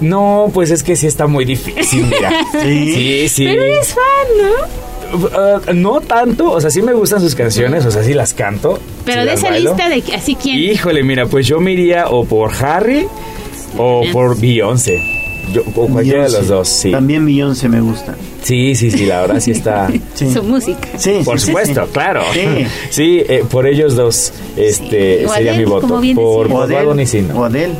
[0.00, 2.30] No, pues es que sí está muy difícil, mira.
[2.62, 2.92] Sí.
[2.94, 3.44] sí, sí.
[3.46, 4.02] Pero eres fan,
[4.42, 4.86] ¿no?
[5.06, 8.78] Uh, no tanto, o sea, sí me gustan sus canciones, o sea, sí las canto.
[9.04, 9.70] Pero sí de esa bailo.
[9.74, 10.58] lista de así quién.
[10.58, 13.06] Híjole, mira, pues yo me iría o por Harry
[13.78, 15.00] o por Beyoncé.
[15.52, 16.90] Yo, o cualquiera de los dos, sí.
[16.90, 18.14] También Beyoncé me gusta.
[18.42, 19.88] Sí, sí, sí, la verdad sí está.
[20.14, 20.32] Sí.
[20.32, 20.88] Su música.
[20.96, 21.90] Sí, Por sí, supuesto, sí.
[21.92, 22.22] claro.
[22.32, 22.40] Sí.
[22.90, 25.86] Sí, eh, por ellos dos este, sería mi voto.
[25.88, 26.14] Por, decía.
[26.14, 27.32] por O Bad Bunny sí, Adele.
[27.34, 27.40] no.
[27.40, 27.74] O Adele.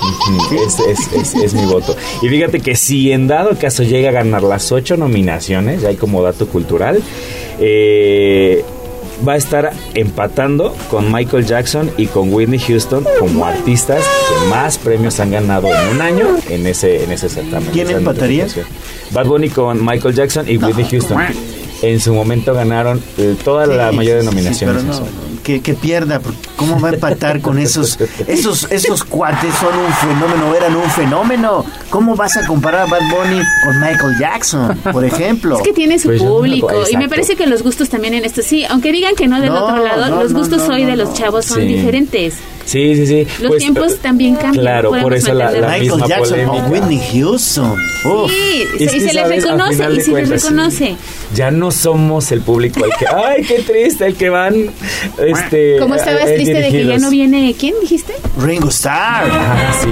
[0.00, 1.96] Ujú, Es, es- es- es mi voto.
[2.22, 5.96] Y fíjate que si en dado caso llega a ganar las ocho nominaciones, ya hay
[5.96, 7.02] como dato cultural,
[7.60, 8.64] eh,
[9.26, 14.78] va a estar empatando con Michael Jackson y con Whitney Houston como artistas que más
[14.78, 17.70] premios han ganado en un año en ese, en ese certamen.
[17.72, 18.46] ¿Quién empataría?
[19.12, 21.18] Bad Bunny con Michael Jackson y Whitney Houston.
[21.82, 24.64] En su momento ganaron eh, toda la Sí, sí,
[25.48, 29.90] que, que pierda, porque ¿cómo va a empatar con esos, esos, esos cuates son un
[29.94, 31.64] fenómeno, eran un fenómeno.
[31.88, 35.56] ¿Cómo vas a comparar a Bad Bunny con Michael Jackson, por ejemplo?
[35.56, 38.26] Es que tiene su Pues no público y me parece que los gustos también en
[38.26, 40.74] esto sí, aunque digan que no del No, otro lado, no, los no, gustos no,
[40.74, 41.14] hoy no, de los no.
[41.14, 41.64] chavos son Sí.
[41.64, 42.34] diferentes.
[42.68, 43.26] Sí, sí, sí.
[43.40, 44.62] Los Pues, tiempos también cambian.
[44.62, 46.66] Claro, por eso la, la misma Michael Jackson polémica.
[46.68, 47.76] Whitney Houston.
[48.04, 48.30] Uf.
[48.30, 49.44] Sí, Es se- y que, se les ¿sabes?
[49.46, 50.96] Al reconoce y se les cuentas, reconoce.
[51.34, 54.70] Ya no somos el público al que, ay, qué triste, el que van,
[55.18, 55.76] este...
[55.78, 57.54] ¿Cómo estabas eh, triste de que ya no viene?
[57.58, 58.12] ¿Quién dijiste?
[58.38, 59.28] Ringo Starr.
[59.32, 59.88] Ah, sí.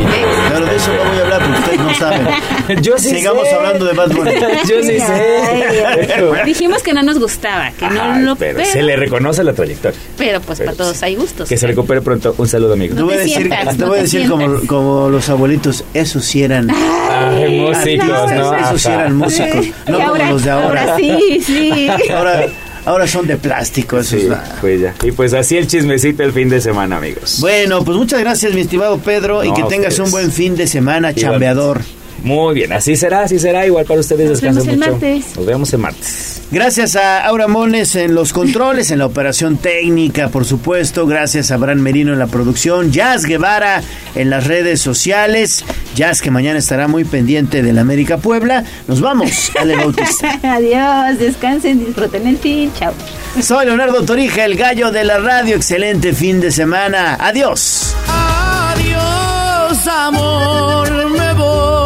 [0.52, 2.26] Pero de eso no voy a hablar porque ustedes no saben.
[2.82, 3.54] Yo sí Sigamos sé.
[3.54, 4.30] hablando de Bad Bunny.
[4.68, 6.44] Yo sí sé.
[6.44, 9.98] Dijimos que no nos gustaba, que no lo pero pero, se le reconoce la trayectoria.
[10.18, 11.48] pero pues para todos hay gustos.
[11.48, 12.34] Que se recupere pronto.
[12.38, 12.94] Un saludo, amigo.
[12.96, 16.24] Te voy a decir, sientas, te no voy a decir como, como los abuelitos, esos
[16.24, 18.54] sí eran Ay, músicos, ¿no?
[18.56, 20.82] Esos sí eran músicos, no Y como ahora- los de ahora.
[20.82, 21.88] ahora sí, sí.
[22.12, 22.46] Ahora,
[22.84, 24.20] ahora son de plástico esos.
[24.20, 24.28] Sí,
[24.60, 24.94] pues ya.
[25.02, 27.38] Y pues así el chismecito el fin de semana, amigos.
[27.40, 30.00] Bueno, pues muchas gracias, mi estimado Pedro, y No, que tengas ustedes.
[30.06, 31.80] un buen fin de semana, chambeador.
[32.22, 33.66] Muy bien, así será, así será.
[33.66, 34.90] Igual para ustedes Nos descansen vemos el mucho.
[35.06, 35.36] martes.
[35.36, 36.42] Nos vemos el martes.
[36.50, 41.06] Gracias a Aura Mones en los controles, en la operación técnica, por supuesto.
[41.06, 42.92] Gracias a Abraham Merino en la producción.
[42.92, 43.82] Jazz Guevara
[44.14, 45.64] en las redes sociales.
[45.94, 48.64] Jazz que mañana estará muy pendiente del América Puebla.
[48.88, 50.38] Nos vamos, Ale Bautista.
[50.42, 52.92] Adiós, descansen, disfruten el fin, chao.
[53.40, 55.56] Soy Leonardo Torija, el gallo de la radio.
[55.56, 57.16] Excelente fin de semana.
[57.20, 57.94] Adiós.
[58.08, 61.85] Adiós, amor, me voy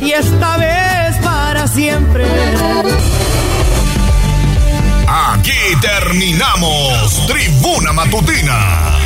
[0.00, 2.24] y esta vez para siempre.
[5.06, 9.01] Aquí terminamos Tribuna Matutina